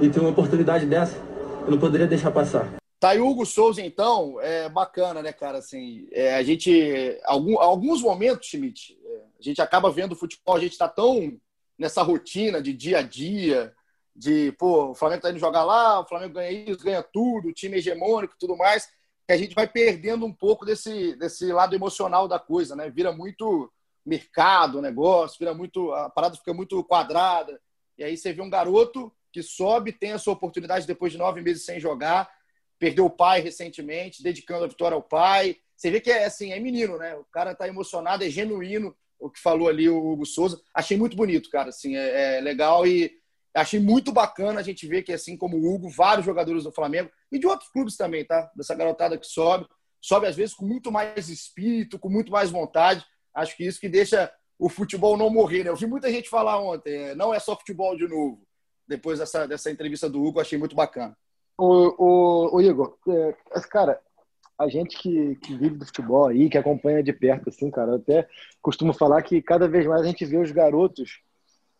e 0.00 0.08
tenho 0.08 0.24
uma 0.24 0.32
oportunidade 0.32 0.86
dessa, 0.86 1.16
eu 1.64 1.70
não 1.70 1.78
poderia 1.78 2.06
deixar 2.06 2.30
passar. 2.30 2.83
Tá 3.04 3.10
aí 3.10 3.20
o 3.20 3.28
Hugo 3.28 3.44
Souza, 3.44 3.82
então, 3.82 4.40
é 4.40 4.66
bacana, 4.66 5.20
né, 5.20 5.30
cara? 5.30 5.58
Assim, 5.58 6.08
é, 6.10 6.36
a 6.36 6.42
gente, 6.42 7.20
algum, 7.24 7.58
alguns 7.58 8.00
momentos, 8.00 8.48
Schmidt, 8.48 8.98
é, 9.04 9.22
a 9.38 9.42
gente 9.42 9.60
acaba 9.60 9.90
vendo 9.90 10.12
o 10.12 10.16
futebol, 10.16 10.56
a 10.56 10.58
gente 10.58 10.78
tá 10.78 10.88
tão 10.88 11.38
nessa 11.78 12.00
rotina 12.02 12.62
de 12.62 12.72
dia 12.72 13.00
a 13.00 13.02
dia, 13.02 13.74
de, 14.16 14.52
pô, 14.52 14.92
o 14.92 14.94
Flamengo 14.94 15.20
tá 15.20 15.28
indo 15.28 15.38
jogar 15.38 15.64
lá, 15.64 16.00
o 16.00 16.08
Flamengo 16.08 16.32
ganha 16.32 16.50
isso, 16.50 16.82
ganha 16.82 17.02
tudo, 17.02 17.52
time 17.52 17.76
hegemônico 17.76 18.36
e 18.36 18.38
tudo 18.38 18.56
mais, 18.56 18.86
que 18.86 19.34
a 19.34 19.36
gente 19.36 19.54
vai 19.54 19.68
perdendo 19.68 20.24
um 20.24 20.32
pouco 20.32 20.64
desse, 20.64 21.14
desse 21.16 21.52
lado 21.52 21.74
emocional 21.74 22.26
da 22.26 22.38
coisa, 22.38 22.74
né? 22.74 22.88
Vira 22.88 23.12
muito 23.12 23.70
mercado 24.02 24.80
negócio, 24.80 25.38
vira 25.38 25.52
muito, 25.52 25.92
a 25.92 26.08
parada 26.08 26.36
fica 26.36 26.54
muito 26.54 26.82
quadrada, 26.82 27.60
e 27.98 28.02
aí 28.02 28.16
você 28.16 28.32
vê 28.32 28.40
um 28.40 28.48
garoto 28.48 29.12
que 29.30 29.42
sobe, 29.42 29.92
tem 29.92 30.12
a 30.12 30.18
sua 30.18 30.32
oportunidade 30.32 30.86
depois 30.86 31.12
de 31.12 31.18
nove 31.18 31.42
meses 31.42 31.66
sem 31.66 31.78
jogar, 31.78 32.32
perdeu 32.84 33.06
o 33.06 33.10
pai 33.10 33.40
recentemente, 33.40 34.22
dedicando 34.22 34.64
a 34.64 34.68
vitória 34.68 34.94
ao 34.94 35.02
pai. 35.02 35.56
Você 35.74 35.90
vê 35.90 36.02
que 36.02 36.10
é 36.10 36.26
assim, 36.26 36.52
é 36.52 36.60
menino, 36.60 36.98
né? 36.98 37.14
O 37.14 37.24
cara 37.24 37.54
tá 37.54 37.66
emocionado, 37.66 38.22
é 38.22 38.28
genuíno 38.28 38.94
o 39.18 39.30
que 39.30 39.40
falou 39.40 39.68
ali 39.68 39.88
o 39.88 39.96
Hugo 39.96 40.26
Souza. 40.26 40.60
Achei 40.74 40.94
muito 40.98 41.16
bonito, 41.16 41.48
cara. 41.48 41.70
Assim, 41.70 41.96
é, 41.96 42.36
é 42.36 42.40
legal 42.42 42.86
e 42.86 43.10
achei 43.54 43.80
muito 43.80 44.12
bacana 44.12 44.60
a 44.60 44.62
gente 44.62 44.86
ver 44.86 45.02
que, 45.02 45.14
assim 45.14 45.34
como 45.34 45.56
o 45.56 45.74
Hugo, 45.74 45.88
vários 45.88 46.26
jogadores 46.26 46.64
do 46.64 46.72
Flamengo 46.72 47.10
e 47.32 47.38
de 47.38 47.46
outros 47.46 47.70
clubes 47.70 47.96
também, 47.96 48.22
tá? 48.22 48.52
Dessa 48.54 48.74
garotada 48.74 49.16
que 49.16 49.26
sobe, 49.26 49.66
sobe 49.98 50.26
às 50.26 50.36
vezes 50.36 50.54
com 50.54 50.66
muito 50.66 50.92
mais 50.92 51.30
espírito, 51.30 51.98
com 51.98 52.10
muito 52.10 52.30
mais 52.30 52.50
vontade. 52.50 53.02
Acho 53.34 53.56
que 53.56 53.64
isso 53.64 53.80
que 53.80 53.88
deixa 53.88 54.30
o 54.58 54.68
futebol 54.68 55.16
não 55.16 55.30
morrer, 55.30 55.64
né? 55.64 55.70
Eu 55.70 55.76
vi 55.76 55.86
muita 55.86 56.12
gente 56.12 56.28
falar 56.28 56.60
ontem, 56.60 56.94
é, 56.94 57.14
não 57.14 57.32
é 57.32 57.40
só 57.40 57.56
futebol 57.56 57.96
de 57.96 58.06
novo. 58.06 58.46
Depois 58.86 59.20
dessa, 59.20 59.48
dessa 59.48 59.70
entrevista 59.70 60.06
do 60.06 60.22
Hugo, 60.22 60.38
achei 60.38 60.58
muito 60.58 60.76
bacana. 60.76 61.16
O, 61.56 61.94
o, 61.98 62.56
o 62.56 62.60
Igor, 62.60 62.96
é, 63.08 63.34
cara, 63.70 64.00
a 64.58 64.68
gente 64.68 64.98
que, 64.98 65.36
que, 65.36 65.56
vive 65.56 65.76
do 65.76 65.86
futebol 65.86 66.28
aí, 66.28 66.48
que 66.48 66.58
acompanha 66.58 67.02
de 67.02 67.12
perto, 67.12 67.48
assim, 67.48 67.70
cara, 67.70 67.92
eu 67.92 67.96
até 67.96 68.28
costumo 68.62 68.92
falar 68.92 69.22
que 69.22 69.40
cada 69.42 69.68
vez 69.68 69.86
mais 69.86 70.02
a 70.02 70.06
gente 70.06 70.24
vê 70.24 70.36
os 70.38 70.50
garotos, 70.50 71.20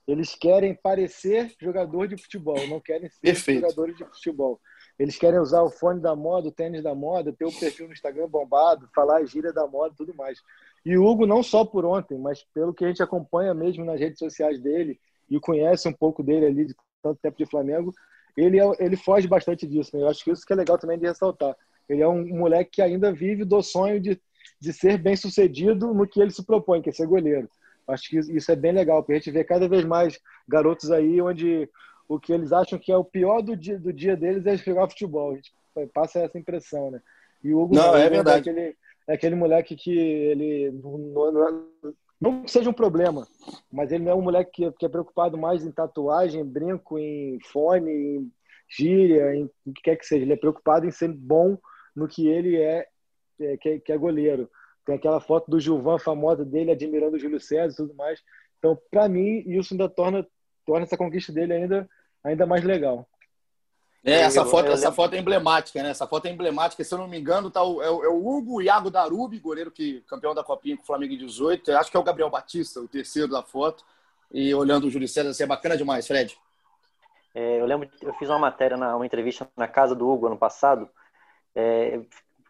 eles 0.07 0.35
querem 0.35 0.75
parecer 0.75 1.53
jogador 1.61 2.07
de 2.07 2.17
futebol, 2.17 2.67
não 2.69 2.81
querem 2.81 3.09
ser 3.09 3.21
Perfeito. 3.21 3.61
jogadores 3.61 3.97
de 3.97 4.05
futebol. 4.05 4.61
Eles 4.99 5.17
querem 5.17 5.41
usar 5.41 5.63
o 5.63 5.71
fone 5.71 6.01
da 6.01 6.15
moda, 6.15 6.49
o 6.49 6.53
tênis 6.53 6.83
da 6.83 6.95
moda, 6.95 7.33
ter 7.33 7.45
o 7.45 7.59
perfil 7.59 7.87
no 7.87 7.93
Instagram 7.93 8.29
bombado, 8.29 8.89
falar 8.95 9.17
a 9.17 9.25
gíria 9.25 9.53
da 9.53 9.67
moda 9.67 9.95
e 9.95 9.97
tudo 9.97 10.15
mais. 10.15 10.39
E 10.85 10.97
o 10.97 11.05
Hugo, 11.05 11.27
não 11.27 11.43
só 11.43 11.65
por 11.65 11.85
ontem, 11.85 12.19
mas 12.19 12.45
pelo 12.53 12.75
que 12.75 12.85
a 12.85 12.89
gente 12.89 13.03
acompanha 13.03 13.55
mesmo 13.55 13.85
nas 13.85 13.99
redes 13.99 14.19
sociais 14.19 14.61
dele 14.61 15.01
e 15.29 15.41
conhece 15.41 15.89
um 15.89 15.93
pouco 15.93 16.23
dele 16.23 16.47
ali 16.47 16.67
de 16.67 16.75
tanto 17.03 17.19
tempo 17.21 17.39
de 17.39 17.47
Flamengo, 17.47 17.93
ele, 18.37 18.61
é, 18.61 18.65
ele 18.79 18.97
foge 18.97 19.27
bastante 19.27 19.67
disso. 19.67 19.97
Né? 19.97 20.03
Eu 20.03 20.09
acho 20.09 20.25
que 20.25 20.31
isso 20.31 20.47
que 20.47 20.53
é 20.53 20.57
legal 20.57 20.79
também 20.79 20.99
de 20.99 21.07
ressaltar. 21.07 21.57
Ele 21.89 22.03
é 22.03 22.09
um 22.09 22.27
moleque 22.27 22.73
que 22.73 22.83
ainda 22.83 23.13
vive 23.13 23.45
do 23.45 23.63
sonho 23.63 24.01
de, 24.01 24.21
de 24.61 24.73
ser 24.73 24.99
bem 24.99 25.17
sucedido 25.17 25.93
no 25.93 26.07
que 26.07 26.21
ele 26.21 26.31
se 26.31 26.45
propõe, 26.45 26.81
que 26.81 26.89
é 26.89 26.93
ser 26.93 27.07
goleiro. 27.07 27.49
Acho 27.87 28.09
que 28.09 28.19
isso 28.19 28.51
é 28.51 28.57
bem 28.57 28.73
legal, 28.73 29.03
porque 29.03 29.13
a 29.13 29.17
gente 29.17 29.31
vê 29.31 29.45
cada 29.45 29.69
vez 29.69 29.85
mais 29.85 30.19
garotos 30.49 30.91
aí 30.91 31.21
onde 31.21 31.69
o 32.09 32.19
que 32.19 32.33
eles 32.33 32.53
acham 32.53 32.79
que 32.79 32.91
é 32.91 32.97
o 32.97 33.05
pior 33.05 33.43
do 33.43 33.57
dia, 33.57 33.79
do 33.79 33.93
dia 33.93 34.17
deles 34.17 34.47
é 34.47 34.57
jogar 34.57 34.89
futebol. 34.89 35.33
A 35.33 35.35
gente 35.35 35.53
passa 35.93 36.21
essa 36.21 36.39
impressão, 36.39 36.91
né? 36.91 37.03
E 37.43 37.53
o 37.53 37.61
Hugo 37.61 37.75
não, 37.75 37.95
é, 37.95 38.09
verdade. 38.09 38.49
É 38.49 38.53
aquele, 38.53 38.77
é 39.07 39.15
aquele 39.15 39.35
moleque 39.35 39.77
que 39.77 39.97
ele 39.97 40.73
não, 42.21 42.33
não 42.33 42.49
seja 42.49 42.71
um 42.71 42.75
problema, 42.75 43.27
mas 43.73 43.93
ele 43.93 44.05
não 44.05 44.13
é 44.13 44.15
um 44.15 44.23
moleque 44.23 44.51
que, 44.53 44.73
que 44.73 44.87
é 44.87 44.89
preocupado 44.89 45.37
mais 45.37 45.65
em 45.65 45.71
tatuagem, 45.71 46.45
brinco, 46.45 46.99
em 46.99 47.39
fone, 47.41 47.91
em 47.91 48.33
gíria, 48.69 49.35
em 49.35 49.45
o 49.67 49.73
que 49.73 49.83
quer 49.83 49.97
que 49.97 50.07
seja. 50.07 50.25
Ele 50.25 50.33
é 50.33 50.37
preocupado 50.37 50.87
em 50.87 50.91
ser 50.91 51.13
bom 51.13 51.59
no 51.95 52.09
que 52.09 52.27
ele 52.27 52.57
é, 52.57 52.87
é 53.41 53.57
que, 53.57 53.69
é, 53.69 53.79
que 53.79 53.93
é 53.93 53.97
goleiro. 53.97 54.51
Tem 54.85 54.97
aquela 54.97 55.21
foto 55.21 55.51
do 55.51 55.61
Gilvan 55.61 55.99
famosa 55.99 56.45
dele 56.45 56.71
admirando 56.71 57.17
o 57.17 57.19
Júlio 57.19 57.41
César 57.41 57.73
e 57.73 57.77
tudo 57.77 57.95
mais. 57.95 58.21
Então, 58.59 58.79
para 58.91 59.09
mim, 59.09 59.43
isso 59.47 59.75
ainda 59.75 59.89
torna, 59.89 60.27
torna 60.67 60.85
essa 60.85 60.97
conquista 60.97 61.33
dele 61.33 61.53
ainda, 61.53 61.89
ainda 62.23 62.47
mais 62.47 62.65
legal. 62.65 63.09
É, 64.05 64.21
essa 64.21 64.45
foto, 64.45 64.71
essa 64.71 64.93
foto 64.93 65.15
é 65.15 65.19
emblemática, 65.19 65.83
né? 65.83 65.89
Essa 65.89 66.07
foto 66.07 66.27
é 66.27 66.31
emblemática. 66.31 66.85
Se 66.85 66.93
eu 66.93 66.99
não 66.99 67.09
me 67.09 67.19
engano, 67.19 67.51
tá 67.51 67.65
o, 67.65 67.83
é, 67.83 67.91
o, 67.91 68.05
é 68.05 68.09
o 68.09 68.27
Hugo 68.27 68.61
Iago 68.61 68.91
Darubi, 68.91 69.39
goleiro 69.39 69.71
que 69.71 70.03
campeão 70.03 70.35
da 70.35 70.45
Copinha 70.45 70.77
com 70.77 70.83
o 70.83 70.87
Flamengo 70.87 71.15
em 71.15 71.19
18. 71.19 71.71
Eu 71.71 71.79
acho 71.79 71.91
que 71.91 71.97
é 71.97 72.01
o 72.01 72.05
Gabriel 72.05 72.29
Batista, 72.29 72.81
o 72.81 72.89
terceiro 72.89 73.29
da 73.29 73.43
foto. 73.43 73.83
E 74.31 74.55
olhando 74.55 74.87
o 74.87 74.91
Júlio 74.91 75.09
César, 75.09 75.31
assim, 75.31 75.45
é 75.45 75.47
bacana 75.47 75.75
demais, 75.75 76.07
Fred. 76.07 76.37
É, 77.35 77.61
eu 77.61 77.65
lembro, 77.65 77.89
eu 78.03 78.13
fiz 78.15 78.29
uma 78.29 78.39
matéria, 78.39 78.77
na, 78.77 78.95
uma 78.95 79.07
entrevista 79.07 79.49
na 79.57 79.67
casa 79.67 79.95
do 79.95 80.07
Hugo 80.07 80.27
ano 80.27 80.37
passado. 80.37 80.89
É, 81.55 81.99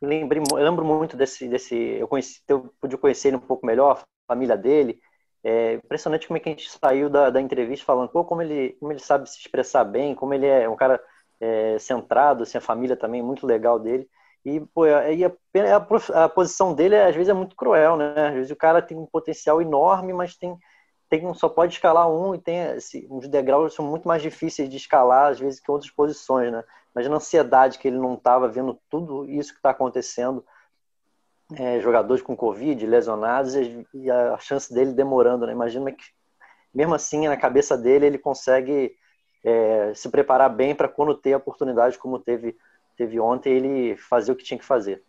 lembrei, 0.02 0.42
eu 0.50 0.56
lembro 0.56 0.84
muito 0.84 1.16
desse, 1.16 1.46
desse 1.46 1.76
eu 1.76 2.08
conheci, 2.08 2.42
eu 2.48 2.74
pude 2.80 2.96
conhecer 2.96 3.28
ele 3.28 3.36
um 3.36 3.40
pouco 3.40 3.64
melhor, 3.64 4.02
a 4.28 4.34
família 4.34 4.56
dele. 4.56 5.00
É 5.44 5.74
impressionante 5.74 6.26
como 6.26 6.36
é 6.36 6.40
que 6.40 6.48
a 6.48 6.52
gente 6.52 6.68
saiu 6.68 7.08
da, 7.08 7.30
da 7.30 7.40
entrevista 7.40 7.84
falando, 7.84 8.08
pô, 8.08 8.24
como 8.24 8.42
ele, 8.42 8.76
como 8.80 8.90
ele 8.90 8.98
sabe 8.98 9.30
se 9.30 9.38
expressar 9.38 9.84
bem, 9.84 10.14
como 10.14 10.34
ele 10.34 10.46
é 10.46 10.68
um 10.68 10.76
cara 10.76 11.00
é, 11.44 11.78
centrado, 11.78 12.42
assim, 12.42 12.56
a 12.56 12.60
família 12.60 12.96
também 12.96 13.22
muito 13.22 13.46
legal 13.46 13.78
dele. 13.78 14.08
E, 14.44 14.60
pô, 14.60 14.86
e 14.86 15.24
a, 15.24 15.32
a, 15.76 16.24
a, 16.24 16.28
posição 16.28 16.74
dele, 16.74 16.96
às 16.96 17.14
vezes, 17.14 17.28
é 17.28 17.34
muito 17.34 17.56
cruel, 17.56 17.96
né? 17.96 18.28
Às 18.28 18.34
vezes 18.34 18.50
o 18.50 18.56
cara 18.56 18.80
tem 18.82 18.96
um 18.96 19.06
potencial 19.06 19.60
enorme, 19.60 20.12
mas 20.12 20.36
tem, 20.36 20.56
tem 21.08 21.32
só 21.34 21.48
pode 21.48 21.74
escalar 21.74 22.10
um 22.10 22.34
e 22.34 22.38
tem 22.38 22.62
assim, 22.62 23.06
os 23.10 23.28
degraus 23.28 23.74
são 23.74 23.84
muito 23.84 24.08
mais 24.08 24.22
difíceis 24.22 24.68
de 24.68 24.76
escalar, 24.76 25.32
às 25.32 25.40
vezes, 25.40 25.60
que 25.60 25.70
outras 25.70 25.90
posições, 25.90 26.50
né? 26.52 26.64
Mas 26.94 27.08
na 27.08 27.16
ansiedade 27.16 27.78
que 27.78 27.88
ele 27.88 27.98
não 27.98 28.14
estava 28.14 28.48
vendo 28.48 28.78
tudo 28.90 29.28
isso 29.28 29.52
que 29.52 29.58
está 29.58 29.70
acontecendo, 29.70 30.44
é, 31.56 31.80
jogadores 31.80 32.22
com 32.22 32.36
Covid, 32.36 32.86
lesionados, 32.86 33.54
e 33.54 34.10
a 34.10 34.38
chance 34.38 34.72
dele 34.72 34.92
demorando, 34.92 35.46
né? 35.46 35.52
Imagina 35.52 35.92
que, 35.92 36.04
mesmo 36.72 36.94
assim, 36.94 37.28
na 37.28 37.36
cabeça 37.36 37.76
dele, 37.76 38.06
ele 38.06 38.18
consegue 38.18 38.94
é, 39.44 39.92
se 39.94 40.08
preparar 40.08 40.48
bem 40.48 40.74
para 40.74 40.88
quando 40.88 41.14
ter 41.14 41.34
a 41.34 41.36
oportunidade, 41.36 41.98
como 41.98 42.18
teve, 42.18 42.56
teve 42.96 43.20
ontem, 43.20 43.52
ele 43.52 43.96
fazer 43.96 44.32
o 44.32 44.36
que 44.36 44.44
tinha 44.44 44.58
que 44.58 44.64
fazer. 44.64 45.02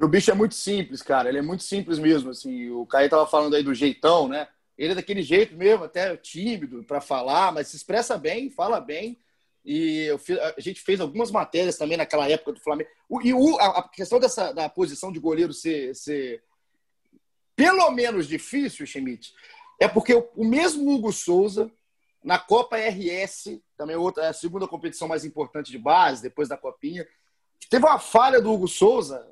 O 0.00 0.06
bicho 0.08 0.30
é 0.30 0.34
muito 0.34 0.54
simples, 0.54 1.02
cara. 1.02 1.28
Ele 1.28 1.38
é 1.38 1.42
muito 1.42 1.64
simples 1.64 1.98
mesmo. 1.98 2.30
Assim, 2.30 2.70
o 2.70 2.86
Caio 2.86 3.10
tava 3.10 3.26
falando 3.26 3.54
aí 3.54 3.62
do 3.62 3.74
jeitão, 3.74 4.28
né? 4.28 4.48
Ele 4.76 4.92
é 4.92 4.96
daquele 4.96 5.22
jeito 5.22 5.56
mesmo, 5.56 5.84
até 5.84 6.16
tímido 6.16 6.82
para 6.84 7.00
falar, 7.00 7.52
mas 7.52 7.68
se 7.68 7.76
expressa 7.76 8.18
bem, 8.18 8.50
fala 8.50 8.80
bem. 8.80 9.18
E 9.64 10.08
fiz, 10.18 10.38
a 10.38 10.60
gente 10.60 10.80
fez 10.80 11.00
algumas 11.00 11.30
matérias 11.30 11.78
também 11.78 11.96
naquela 11.96 12.28
época 12.28 12.52
do 12.52 12.60
Flamengo. 12.60 12.90
e 13.22 13.32
o, 13.32 13.56
a, 13.58 13.78
a, 13.78 13.88
questão 13.88 14.18
dessa 14.18 14.52
da 14.52 14.68
posição 14.68 15.10
de 15.10 15.18
goleiro 15.18 15.52
ser, 15.52 15.94
ser 15.94 16.42
pelo 17.56 17.90
menos 17.92 18.28
difícil, 18.28 18.84
Schmidt, 18.84 19.32
é 19.80 19.88
porque 19.88 20.12
o, 20.12 20.28
o 20.36 20.44
mesmo 20.44 20.92
Hugo 20.92 21.12
Souza 21.12 21.70
na 22.24 22.38
Copa 22.38 22.78
RS, 22.78 23.60
também 23.76 23.96
outra, 23.96 24.24
é 24.24 24.28
a 24.28 24.32
segunda 24.32 24.66
competição 24.66 25.06
mais 25.06 25.26
importante 25.26 25.70
de 25.70 25.78
base, 25.78 26.22
depois 26.22 26.48
da 26.48 26.56
Copinha, 26.56 27.06
teve 27.68 27.84
uma 27.84 27.98
falha 27.98 28.40
do 28.40 28.50
Hugo 28.50 28.66
Souza, 28.66 29.28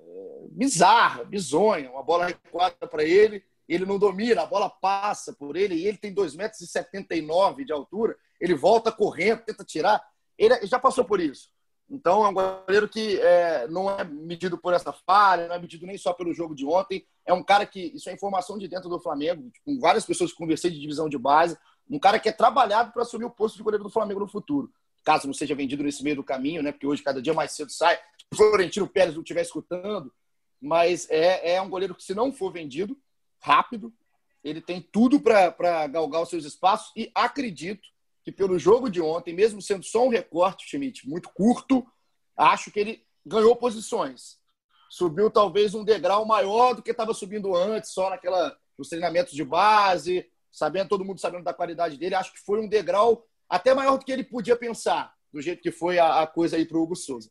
bizarra, 0.50 1.24
bizonha, 1.24 1.90
uma 1.90 2.02
bola 2.02 2.26
recuada 2.26 2.86
para 2.86 3.02
ele, 3.02 3.42
ele 3.66 3.86
não 3.86 3.98
domina, 3.98 4.42
a 4.42 4.46
bola 4.46 4.68
passa 4.68 5.32
por 5.32 5.56
ele 5.56 5.74
e 5.74 5.86
ele 5.86 5.96
tem 5.96 6.14
2,79 6.14 6.36
metros 6.36 7.66
de 7.66 7.72
altura, 7.72 8.14
ele 8.38 8.54
volta 8.54 8.92
correndo, 8.92 9.42
tenta 9.42 9.64
tirar, 9.64 10.04
ele 10.36 10.66
já 10.66 10.78
passou 10.78 11.04
por 11.04 11.18
isso. 11.18 11.50
Então 11.88 12.24
é 12.24 12.28
um 12.28 12.34
goleiro 12.34 12.88
que 12.88 13.20
é, 13.20 13.66
não 13.68 13.90
é 13.90 14.04
medido 14.04 14.56
por 14.56 14.72
essa 14.72 14.92
falha, 14.92 15.46
não 15.46 15.54
é 15.54 15.58
medido 15.58 15.86
nem 15.86 15.98
só 15.98 16.12
pelo 16.12 16.32
jogo 16.32 16.54
de 16.54 16.64
ontem. 16.64 17.06
É 17.26 17.34
um 17.34 17.42
cara 17.42 17.66
que, 17.66 17.92
isso 17.94 18.08
é 18.08 18.14
informação 18.14 18.56
de 18.56 18.66
dentro 18.66 18.88
do 18.88 18.98
Flamengo, 18.98 19.50
com 19.64 19.78
várias 19.78 20.04
pessoas 20.04 20.32
que 20.32 20.38
conversei 20.38 20.70
de 20.70 20.80
divisão 20.80 21.08
de 21.08 21.18
base, 21.18 21.56
um 21.96 21.98
cara 21.98 22.18
que 22.18 22.28
é 22.28 22.32
trabalhado 22.32 22.92
para 22.92 23.02
assumir 23.02 23.24
o 23.24 23.30
posto 23.30 23.56
de 23.56 23.62
goleiro 23.62 23.84
do 23.84 23.90
Flamengo 23.90 24.20
no 24.20 24.28
futuro. 24.28 24.72
Caso 25.04 25.26
não 25.26 25.34
seja 25.34 25.54
vendido 25.54 25.82
nesse 25.82 26.02
meio 26.02 26.16
do 26.16 26.24
caminho, 26.24 26.62
né? 26.62 26.72
Porque 26.72 26.86
hoje, 26.86 27.02
cada 27.02 27.20
dia 27.20 27.34
mais 27.34 27.52
cedo 27.52 27.70
sai. 27.70 27.96
Se 27.96 28.24
o 28.32 28.36
Florentino 28.36 28.88
Pérez 28.88 29.14
não 29.14 29.22
estiver 29.22 29.42
escutando, 29.42 30.12
mas 30.60 31.08
é, 31.10 31.54
é 31.54 31.60
um 31.60 31.68
goleiro 31.68 31.94
que, 31.94 32.02
se 32.02 32.14
não 32.14 32.32
for 32.32 32.50
vendido 32.52 32.96
rápido, 33.40 33.92
ele 34.42 34.60
tem 34.60 34.80
tudo 34.80 35.20
para 35.20 35.86
galgar 35.88 36.22
os 36.22 36.30
seus 36.30 36.44
espaços 36.44 36.92
e 36.96 37.10
acredito 37.14 37.86
que 38.24 38.32
pelo 38.32 38.58
jogo 38.58 38.88
de 38.88 39.00
ontem, 39.00 39.34
mesmo 39.34 39.60
sendo 39.60 39.84
só 39.84 40.06
um 40.06 40.08
recorte, 40.08 40.66
Schmidt, 40.66 41.08
muito 41.08 41.28
curto, 41.30 41.86
acho 42.36 42.70
que 42.70 42.80
ele 42.80 43.04
ganhou 43.26 43.54
posições. 43.56 44.38
Subiu 44.88 45.30
talvez 45.30 45.74
um 45.74 45.84
degrau 45.84 46.24
maior 46.24 46.74
do 46.74 46.82
que 46.82 46.90
estava 46.90 47.12
subindo 47.12 47.54
antes, 47.54 47.92
só 47.92 48.08
naquela 48.08 48.56
nos 48.78 48.88
treinamentos 48.88 49.34
de 49.34 49.44
base, 49.44 50.26
sabendo 50.52 50.88
todo 50.88 51.04
mundo 51.04 51.18
sabendo 51.18 51.44
da 51.44 51.54
qualidade 51.54 51.96
dele. 51.96 52.14
Acho 52.14 52.32
que 52.32 52.40
foi 52.40 52.60
um 52.60 52.68
degrau 52.68 53.26
até 53.48 53.74
maior 53.74 53.98
do 53.98 54.04
que 54.04 54.12
ele 54.12 54.22
podia 54.22 54.56
pensar, 54.56 55.12
do 55.32 55.40
jeito 55.40 55.62
que 55.62 55.72
foi 55.72 55.98
a, 55.98 56.22
a 56.22 56.26
coisa 56.26 56.56
aí 56.56 56.66
para 56.66 56.76
o 56.76 56.82
Hugo 56.82 56.94
Souza. 56.94 57.30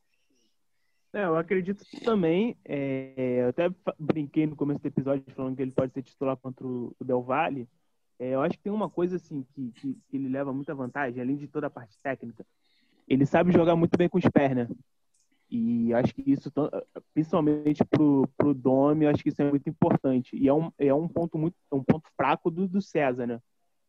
É, 1.14 1.26
eu 1.26 1.36
acredito 1.36 1.84
também. 2.04 2.58
É, 2.66 3.42
eu 3.44 3.50
até 3.50 3.70
brinquei 4.00 4.48
no 4.48 4.56
começo 4.56 4.82
do 4.82 4.88
episódio 4.88 5.24
falando 5.36 5.56
que 5.56 5.62
ele 5.62 5.72
pode 5.72 5.94
ser 5.94 6.02
titular 6.02 6.38
contra 6.38 6.66
o 6.66 6.96
Del 7.02 7.22
Valle. 7.22 7.68
É, 8.18 8.30
eu 8.30 8.42
acho 8.42 8.58
que 8.58 8.64
tem 8.64 8.72
uma 8.72 8.90
coisa 8.90 9.18
assim 9.18 9.44
que, 9.54 9.72
que, 9.72 9.98
que, 10.08 10.18
ele 10.18 10.30
leva 10.30 10.54
muita 10.54 10.76
vantagem, 10.76 11.22
além 11.22 11.36
de 11.36 11.48
toda 11.48 11.68
a 11.68 11.72
parte 11.72 11.98
técnica. 12.02 12.46
Ele 13.08 13.26
sabe 13.26 13.52
jogar 13.52 13.76
muito 13.76 13.98
bem 13.98 14.08
com 14.08 14.18
os 14.18 14.24
né? 14.24 14.68
E 15.52 15.94
acho 15.94 16.16
que 16.16 16.24
isso, 16.26 16.50
principalmente 17.14 17.84
pro, 17.84 18.26
pro 18.38 18.54
Domi, 18.54 19.06
acho 19.06 19.22
que 19.22 19.28
isso 19.28 19.42
é 19.42 19.50
muito 19.50 19.70
importante. 19.70 20.34
E 20.34 20.48
é 20.48 20.54
um, 20.54 20.72
é 20.80 20.94
um 20.94 21.10
ponto 21.10 21.38
muito, 21.38 21.56
é 21.70 21.76
um 21.76 21.84
ponto 21.84 22.08
fraco 22.16 22.50
do, 22.50 22.70
do 22.70 22.82
César, 22.82 23.28
né? 23.28 23.40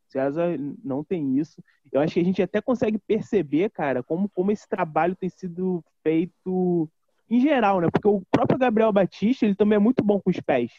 César 0.08 0.58
não 0.84 1.04
tem 1.04 1.38
isso. 1.38 1.62
Eu 1.92 2.00
acho 2.00 2.14
que 2.14 2.20
a 2.20 2.24
gente 2.24 2.42
até 2.42 2.60
consegue 2.60 2.98
perceber, 2.98 3.70
cara, 3.70 4.02
como, 4.02 4.28
como 4.28 4.50
esse 4.50 4.68
trabalho 4.68 5.14
tem 5.14 5.28
sido 5.28 5.84
feito 6.02 6.90
em 7.30 7.40
geral, 7.40 7.80
né? 7.80 7.88
Porque 7.90 8.08
o 8.08 8.22
próprio 8.30 8.58
Gabriel 8.58 8.92
Batista, 8.92 9.46
ele 9.46 9.54
também 9.54 9.76
é 9.76 9.80
muito 9.80 10.02
bom 10.02 10.20
com 10.20 10.30
os 10.30 10.40
pés, 10.40 10.72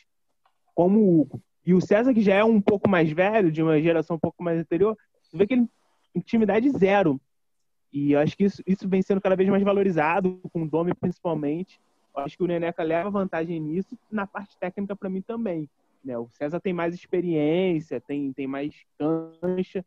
como 0.76 1.00
o 1.00 1.22
Hugo. 1.22 1.42
E 1.66 1.74
o 1.74 1.80
César, 1.80 2.14
que 2.14 2.22
já 2.22 2.36
é 2.36 2.44
um 2.44 2.60
pouco 2.60 2.90
mais 2.90 3.10
velho, 3.10 3.50
de 3.50 3.64
uma 3.64 3.82
geração 3.82 4.18
um 4.18 4.20
pouco 4.20 4.44
mais 4.44 4.60
anterior, 4.60 4.98
você 5.24 5.38
vê 5.38 5.48
que 5.48 5.54
ele 5.54 5.68
intimidade 6.14 6.70
zero. 6.72 7.20
E 7.94 8.16
acho 8.16 8.36
que 8.36 8.44
isso, 8.44 8.64
isso 8.66 8.90
vem 8.90 9.02
sendo 9.02 9.22
cada 9.22 9.36
vez 9.36 9.48
mais 9.48 9.64
valorizado, 9.64 10.40
com 10.52 10.64
o 10.64 10.70
Domi 10.70 10.94
principalmente. 10.94 11.80
Acho 12.16 12.38
que 12.38 12.44
o 12.44 12.48
Neneca 12.48 12.84
leva 12.84 13.10
vantagem 13.10 13.60
nisso, 13.60 13.98
na 14.12 14.28
parte 14.28 14.58
técnica 14.58 14.96
para 14.96 15.10
mim 15.10 15.22
também. 15.22 15.70
Né? 16.04 16.18
O 16.18 16.28
César 16.32 16.60
tem 16.60 16.74
mais 16.74 16.94
experiência, 16.94 18.02
tem, 18.02 18.34
tem 18.34 18.48
mais 18.48 18.74
cancha. 18.98 19.86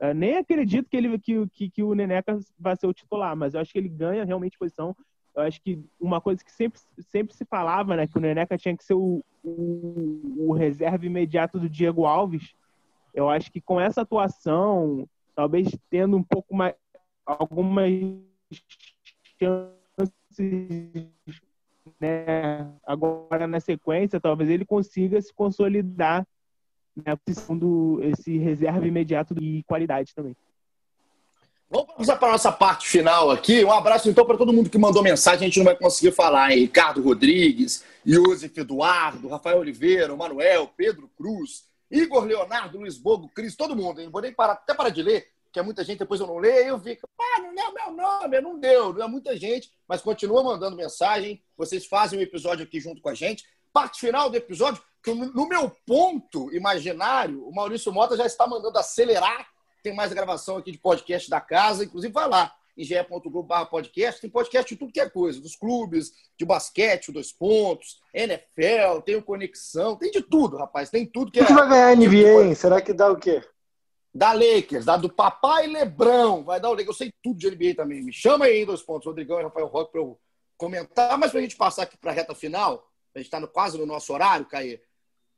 Eu 0.00 0.14
nem 0.14 0.36
acredito 0.36 0.88
que, 0.88 0.96
ele, 0.96 1.18
que, 1.18 1.46
que, 1.48 1.70
que 1.70 1.82
o 1.82 1.94
Neneca 1.94 2.38
vai 2.58 2.74
ser 2.76 2.86
o 2.86 2.92
titular, 2.92 3.36
mas 3.36 3.54
eu 3.54 3.60
acho 3.60 3.72
que 3.72 3.78
ele 3.78 3.88
ganha 3.88 4.24
realmente 4.24 4.58
posição 4.58 4.96
eu 5.34 5.42
acho 5.42 5.60
que 5.62 5.82
uma 5.98 6.20
coisa 6.20 6.44
que 6.44 6.52
sempre, 6.52 6.80
sempre 7.00 7.34
se 7.34 7.44
falava, 7.44 7.96
né, 7.96 8.06
que 8.06 8.18
o 8.18 8.20
Neneca 8.20 8.58
tinha 8.58 8.76
que 8.76 8.84
ser 8.84 8.94
o, 8.94 9.24
o, 9.42 10.48
o 10.48 10.52
reserva 10.52 11.06
imediato 11.06 11.58
do 11.58 11.68
Diego 11.68 12.04
Alves. 12.04 12.54
Eu 13.14 13.28
acho 13.28 13.50
que 13.50 13.60
com 13.60 13.80
essa 13.80 14.02
atuação, 14.02 15.08
talvez 15.34 15.68
tendo 15.88 16.16
um 16.16 16.22
pouco 16.22 16.54
mais 16.54 16.74
algumas 17.26 17.90
chances 19.40 20.12
né, 22.00 22.72
agora 22.84 23.46
na 23.46 23.60
sequência, 23.60 24.20
talvez 24.20 24.50
ele 24.50 24.64
consiga 24.64 25.20
se 25.20 25.32
consolidar 25.32 26.26
na 26.96 27.12
né, 27.12 27.18
posição 27.24 27.56
do 27.56 28.00
esse 28.02 28.36
reserva 28.38 28.86
imediato 28.86 29.34
de 29.34 29.62
qualidade 29.66 30.14
também. 30.14 30.36
Vamos 31.70 31.94
passar 31.94 32.16
para 32.16 32.28
a 32.28 32.32
nossa 32.32 32.52
parte 32.52 32.86
final 32.86 33.30
aqui. 33.30 33.64
Um 33.64 33.72
abraço 33.72 34.10
então 34.10 34.26
para 34.26 34.36
todo 34.36 34.52
mundo 34.52 34.68
que 34.68 34.76
mandou 34.76 35.02
mensagem. 35.02 35.40
A 35.40 35.48
gente 35.48 35.56
não 35.56 35.64
vai 35.64 35.74
conseguir 35.74 36.12
falar, 36.12 36.52
hein? 36.52 36.58
Ricardo 36.58 37.02
Rodrigues, 37.02 37.82
Iosef 38.06 38.60
Eduardo, 38.60 39.28
Rafael 39.28 39.58
Oliveira, 39.58 40.14
Manuel, 40.14 40.70
Pedro 40.76 41.10
Cruz, 41.16 41.64
Igor 41.90 42.24
Leonardo, 42.24 42.78
Luiz 42.78 42.98
Bogo, 42.98 43.30
Cris, 43.34 43.56
todo 43.56 43.74
mundo, 43.74 44.02
hein? 44.02 44.10
Vou 44.10 44.20
nem 44.20 44.34
parar, 44.34 44.52
até 44.52 44.74
parar 44.74 44.90
de 44.90 45.02
ler, 45.02 45.26
que 45.52 45.58
é 45.58 45.62
muita 45.62 45.84
gente, 45.84 45.98
depois 45.98 46.20
eu 46.20 46.26
não 46.26 46.38
leio, 46.38 46.68
eu 46.68 46.80
fico, 46.80 47.08
ah, 47.20 47.40
não 47.40 47.62
é 47.62 47.68
o 47.68 47.74
meu 47.74 47.92
nome, 47.92 48.40
não 48.40 48.58
deu, 48.58 48.92
não 48.92 49.04
é 49.04 49.08
muita 49.08 49.36
gente, 49.36 49.70
mas 49.86 50.00
continua 50.00 50.42
mandando 50.42 50.76
mensagem. 50.76 51.42
Vocês 51.56 51.86
fazem 51.86 52.18
um 52.18 52.22
episódio 52.22 52.64
aqui 52.64 52.80
junto 52.80 53.00
com 53.00 53.08
a 53.08 53.14
gente. 53.14 53.44
Parte 53.72 54.00
final 54.00 54.30
do 54.30 54.36
episódio, 54.36 54.82
que 55.02 55.12
no 55.12 55.46
meu 55.48 55.70
ponto 55.86 56.52
imaginário, 56.54 57.46
o 57.46 57.54
Maurício 57.54 57.92
Mota 57.92 58.16
já 58.16 58.26
está 58.26 58.46
mandando 58.46 58.78
acelerar 58.78 59.52
tem 59.82 59.94
mais 59.94 60.12
gravação 60.12 60.56
aqui 60.56 60.70
de 60.70 60.78
podcast 60.78 61.28
da 61.28 61.40
casa. 61.40 61.84
Inclusive, 61.84 62.12
vai 62.12 62.28
lá 62.28 62.54
em 62.78 62.86
podcast. 63.68 64.20
Tem 64.20 64.30
podcast 64.30 64.72
de 64.72 64.78
tudo 64.78 64.92
que 64.92 65.00
é 65.00 65.10
coisa. 65.10 65.40
Dos 65.40 65.56
clubes, 65.56 66.12
de 66.38 66.44
basquete, 66.44 67.08
o 67.08 67.12
Dois 67.12 67.32
Pontos, 67.32 68.00
NFL, 68.14 69.00
tem 69.04 69.16
o 69.16 69.22
Conexão. 69.22 69.96
Tem 69.96 70.10
de 70.10 70.22
tudo, 70.22 70.56
rapaz. 70.56 70.88
Tem 70.88 71.04
tudo 71.04 71.32
que 71.32 71.40
é... 71.40 71.44
que 71.44 71.52
vai 71.52 71.68
ganhar 71.68 71.88
a 71.88 71.96
NBA, 71.96 72.44
hein? 72.44 72.54
Será 72.54 72.80
que 72.80 72.92
dá 72.92 73.10
o 73.10 73.16
quê? 73.16 73.42
Da 74.14 74.32
Lakers, 74.32 74.84
da 74.84 74.96
do 74.96 75.10
Papai 75.10 75.66
Lebrão. 75.66 76.44
Vai 76.44 76.60
dar 76.60 76.68
o 76.68 76.72
Lakers. 76.72 76.88
Eu 76.88 76.94
sei 76.94 77.14
tudo 77.22 77.38
de 77.38 77.50
NBA 77.50 77.74
também. 77.74 78.02
Me 78.02 78.12
chama 78.12 78.44
aí 78.44 78.66
Dois 78.66 78.82
Pontos, 78.82 79.06
Rodrigão 79.06 79.40
e 79.40 79.42
Rafael 79.42 79.66
Roque, 79.66 79.92
para 79.92 80.00
eu 80.00 80.20
comentar. 80.56 81.16
Mas 81.18 81.30
para 81.30 81.40
a 81.40 81.42
gente 81.42 81.56
passar 81.56 81.84
aqui 81.84 81.96
para 81.96 82.10
a 82.10 82.14
reta 82.14 82.34
final, 82.34 82.88
a 83.14 83.18
gente 83.18 83.26
está 83.26 83.44
quase 83.46 83.78
no 83.78 83.86
nosso 83.86 84.12
horário, 84.12 84.46
Caê. 84.46 84.80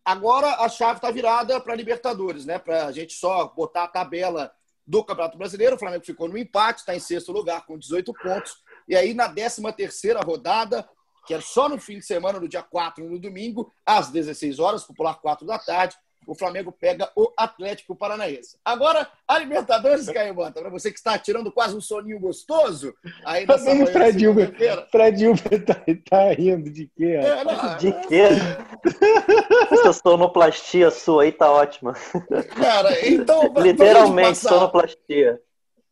Agora 0.05 0.57
a 0.62 0.68
chave 0.68 0.99
está 0.99 1.11
virada 1.11 1.59
para 1.61 1.75
Libertadores, 1.75 2.45
né? 2.45 2.59
Para 2.59 2.87
a 2.87 2.93
gente 2.93 3.14
só 3.14 3.47
botar 3.49 3.85
a 3.85 3.89
tabela 3.89 4.53
do 4.87 5.03
Campeonato 5.03 5.39
Brasileiro. 5.39 5.77
O 5.77 5.79
Flamengo 5.79 6.05
ficou 6.05 6.29
no 6.29 6.37
empate, 6.37 6.81
está 6.81 6.95
em 6.95 7.01
sexto 7.01 7.33
lugar 7.33 7.64
com 7.64 7.79
18 7.79 8.12
pontos. 8.12 8.57
E 8.87 8.95
aí, 8.95 9.14
na 9.14 9.29
13 9.29 9.62
terceira 9.72 10.20
rodada, 10.20 10.87
que 11.27 11.33
é 11.33 11.41
só 11.41 11.68
no 11.68 11.79
fim 11.79 11.99
de 11.99 12.05
semana, 12.05 12.39
no 12.39 12.49
dia 12.49 12.62
4, 12.62 13.09
no 13.09 13.18
domingo, 13.18 13.72
às 13.85 14.11
16 14.11 14.59
horas, 14.59 14.85
popular 14.85 15.14
4 15.14 15.47
da 15.47 15.59
tarde, 15.59 15.97
o 16.27 16.35
Flamengo 16.35 16.72
pega 16.72 17.11
o 17.16 17.33
Atlético 17.37 17.95
Paranaense. 17.95 18.59
Agora, 18.64 19.09
a 19.27 19.39
Libertadores, 19.39 20.09
Caimota, 20.09 20.61
para 20.61 20.70
você 20.70 20.91
que 20.91 20.99
está 20.99 21.18
tirando 21.18 21.51
quase 21.53 21.77
um 21.77 21.81
soninho 21.81 22.18
gostoso 22.18 22.95
aí 23.25 23.47
nessa 23.47 23.75
manhã 23.75 23.87
Fred 23.87 24.27
Uber, 24.27 24.55
Fred 24.91 25.29
Uber 25.29 25.64
tá, 25.64 25.75
tá 26.09 26.33
rindo 26.33 26.70
de 26.70 26.91
quê? 26.97 27.18
É, 27.22 27.45
não, 27.45 27.77
de 27.77 27.93
quê? 28.07 28.25
Essa 29.70 29.93
sonoplastia 29.93 30.91
sua 30.91 31.25
aí 31.25 31.33
tá 31.33 31.51
ótima. 31.51 31.95
Cara, 32.57 33.07
então... 33.07 33.53
Literalmente 33.57 34.29
passar, 34.29 34.49
sonoplastia. 34.49 35.41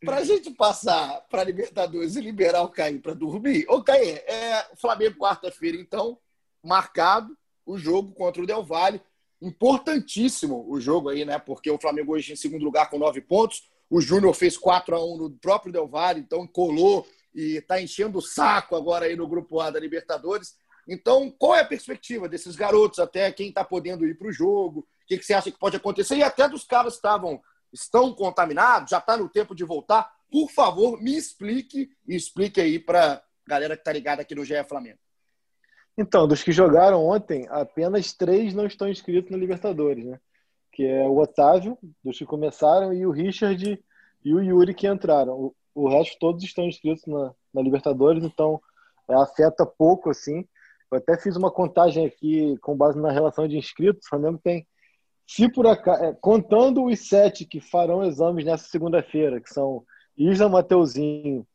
Para 0.03 0.17
a 0.17 0.23
gente 0.23 0.51
passar 0.51 1.21
para 1.29 1.41
a 1.41 1.45
Libertadores 1.45 2.15
e 2.15 2.21
liberar 2.21 2.61
o 2.63 2.69
Caio 2.69 3.01
para 3.01 3.13
dormir, 3.13 3.65
ô 3.69 3.81
Caio, 3.81 4.17
é 4.27 4.65
Flamengo 4.75 5.17
quarta-feira, 5.17 5.77
então, 5.77 6.17
marcado 6.61 7.37
o 7.65 7.77
jogo 7.77 8.11
contra 8.13 8.43
o 8.43 8.45
Del 8.45 8.63
Valle 8.63 9.01
importantíssimo 9.43 10.65
o 10.69 10.79
jogo 10.79 11.09
aí, 11.09 11.25
né? 11.25 11.37
Porque 11.37 11.69
o 11.69 11.79
Flamengo 11.79 12.13
hoje 12.13 12.33
em 12.33 12.35
segundo 12.35 12.63
lugar 12.63 12.89
com 12.89 12.97
nove 12.97 13.21
pontos. 13.21 13.69
O 13.89 14.01
Júnior 14.01 14.33
fez 14.33 14.57
4 14.57 14.95
a 14.95 15.05
1 15.05 15.17
no 15.17 15.29
próprio 15.31 15.71
Del 15.71 15.87
Valle, 15.87 16.21
então 16.21 16.47
colou 16.47 17.05
e 17.35 17.57
está 17.57 17.81
enchendo 17.81 18.17
o 18.17 18.21
saco 18.21 18.75
agora 18.75 19.05
aí 19.05 19.15
no 19.15 19.27
grupo 19.27 19.59
A 19.59 19.69
da 19.69 19.79
Libertadores. 19.79 20.55
Então, 20.87 21.29
qual 21.29 21.55
é 21.55 21.61
a 21.61 21.65
perspectiva 21.65 22.27
desses 22.27 22.55
garotos, 22.55 22.99
até 22.99 23.31
quem 23.31 23.49
está 23.49 23.63
podendo 23.63 24.05
ir 24.05 24.17
para 24.17 24.27
o 24.27 24.33
jogo? 24.33 24.79
O 24.79 25.05
que, 25.05 25.17
que, 25.17 25.25
você 25.25 25.33
acha 25.33 25.51
que 25.51 25.59
pode 25.59 25.77
acontecer? 25.77 26.15
E 26.17 26.23
até 26.23 26.47
dos 26.47 26.63
caras 26.63 26.93
que 26.93 26.97
estavam, 26.97 27.41
estão 27.71 28.13
contaminados, 28.13 28.89
já 28.89 28.97
está 28.97 29.17
no 29.17 29.29
tempo 29.29 29.55
de 29.55 29.63
voltar. 29.63 30.11
Por 30.31 30.49
favor, 30.49 31.01
me 31.01 31.15
explique 31.15 31.89
e 32.07 32.15
explique 32.15 32.59
aí 32.59 32.79
para 32.79 33.23
galera 33.47 33.75
que 33.75 33.81
está 33.81 33.91
ligada 33.91 34.21
aqui 34.21 34.35
no 34.35 34.45
GE 34.45 34.63
Flamengo. 34.67 34.99
Então, 35.97 36.27
dos 36.27 36.41
que 36.41 36.51
jogaram 36.51 37.05
ontem, 37.05 37.47
apenas 37.49 38.13
três 38.13 38.53
não 38.53 38.65
estão 38.65 38.89
inscritos 38.89 39.31
na 39.31 39.37
Libertadores, 39.37 40.03
né? 40.03 40.19
Que 40.71 40.85
é 40.85 41.07
o 41.07 41.17
Otávio, 41.19 41.77
dos 42.03 42.17
que 42.17 42.25
começaram, 42.25 42.91
e 42.91 43.05
o 43.05 43.11
Richard 43.11 43.79
e 44.25 44.33
o 44.33 44.41
Yuri 44.41 44.73
que 44.73 44.87
entraram. 44.87 45.33
O, 45.33 45.55
o 45.75 45.89
resto 45.89 46.17
todos 46.19 46.43
estão 46.43 46.65
inscritos 46.65 47.05
na, 47.05 47.33
na 47.53 47.61
Libertadores, 47.61 48.23
então 48.23 48.59
é, 49.07 49.13
afeta 49.13 49.65
pouco, 49.65 50.09
assim. 50.09 50.45
Eu 50.91 50.97
até 50.97 51.17
fiz 51.17 51.35
uma 51.35 51.51
contagem 51.51 52.05
aqui 52.05 52.57
com 52.57 52.75
base 52.75 52.99
na 52.99 53.11
relação 53.11 53.47
de 53.47 53.57
inscritos. 53.57 54.05
O 54.05 54.09
Flamengo 54.09 54.39
tem, 54.43 54.65
se 55.27 55.47
por 55.51 55.67
acaso, 55.67 56.03
é, 56.03 56.13
contando 56.19 56.85
os 56.85 57.07
sete 57.07 57.45
que 57.45 57.59
farão 57.59 58.03
exames 58.03 58.45
nessa 58.45 58.65
segunda-feira, 58.65 59.39
que 59.39 59.53
são 59.53 59.83
Isla 60.17 60.49
Mateuzinho, 60.49 61.45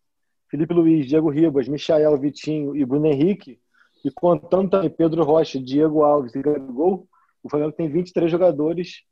Felipe 0.48 0.74
Luiz, 0.74 1.06
Diego 1.06 1.28
Ribas, 1.28 1.68
Michael 1.68 2.16
Vitinho 2.18 2.76
e 2.76 2.84
Bruno 2.84 3.06
Henrique, 3.06 3.60
E 4.04 4.10
contando 4.10 4.70
também 4.70 4.90
Pedro 4.90 5.24
Rocha, 5.24 5.60
Diego 5.60 6.02
Alves 6.02 6.34
e 6.34 6.42
Gabigol, 6.42 7.06
o 7.42 7.50
Flamengo 7.50 7.72
tem 7.72 7.88
23 7.88 8.30
jogadores 8.30 9.02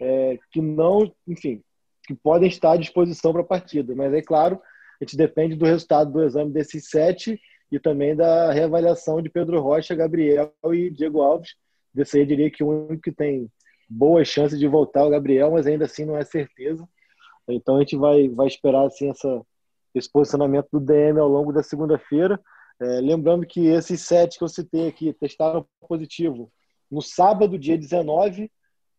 é, 0.00 0.38
que 0.50 0.60
não, 0.60 1.10
enfim, 1.26 1.62
que 2.06 2.14
podem 2.14 2.48
estar 2.48 2.72
à 2.72 2.76
disposição 2.76 3.32
para 3.32 3.42
a 3.42 3.46
partida. 3.46 3.94
Mas 3.94 4.12
é 4.12 4.22
claro, 4.22 4.60
a 5.00 5.04
gente 5.04 5.16
depende 5.16 5.56
do 5.56 5.64
resultado 5.64 6.12
do 6.12 6.22
exame 6.22 6.52
desses 6.52 6.88
sete 6.88 7.40
e 7.70 7.78
também 7.78 8.14
da 8.14 8.52
reavaliação 8.52 9.20
de 9.22 9.30
Pedro 9.30 9.60
Rocha, 9.60 9.94
Gabriel 9.94 10.52
e 10.72 10.90
Diego 10.90 11.22
Alves. 11.22 11.54
Desse 11.92 12.16
aí, 12.16 12.22
eu 12.22 12.26
diria 12.26 12.50
que 12.50 12.62
o 12.62 12.86
único 12.86 13.02
que 13.02 13.12
tem 13.12 13.48
boas 13.88 14.28
chances 14.28 14.58
de 14.58 14.66
voltar 14.66 15.00
é 15.00 15.04
o 15.04 15.10
Gabriel, 15.10 15.50
mas 15.50 15.66
ainda 15.66 15.84
assim 15.84 16.04
não 16.04 16.16
é 16.16 16.24
certeza. 16.24 16.86
Então 17.48 17.76
a 17.76 17.80
gente 17.80 17.96
vai, 17.96 18.28
vai 18.28 18.46
esperar 18.46 18.86
assim, 18.86 19.10
essa, 19.10 19.42
esse 19.94 20.10
posicionamento 20.10 20.68
do 20.72 20.80
DM 20.80 21.18
ao 21.18 21.28
longo 21.28 21.52
da 21.52 21.62
segunda-feira. 21.62 22.40
É, 22.80 23.00
lembrando 23.00 23.46
que 23.46 23.66
esses 23.66 24.00
sete 24.00 24.38
que 24.38 24.44
eu 24.44 24.48
citei 24.48 24.88
aqui 24.88 25.12
testaram 25.12 25.66
positivo. 25.88 26.50
No 26.90 27.00
sábado, 27.00 27.58
dia 27.58 27.78
19, 27.78 28.50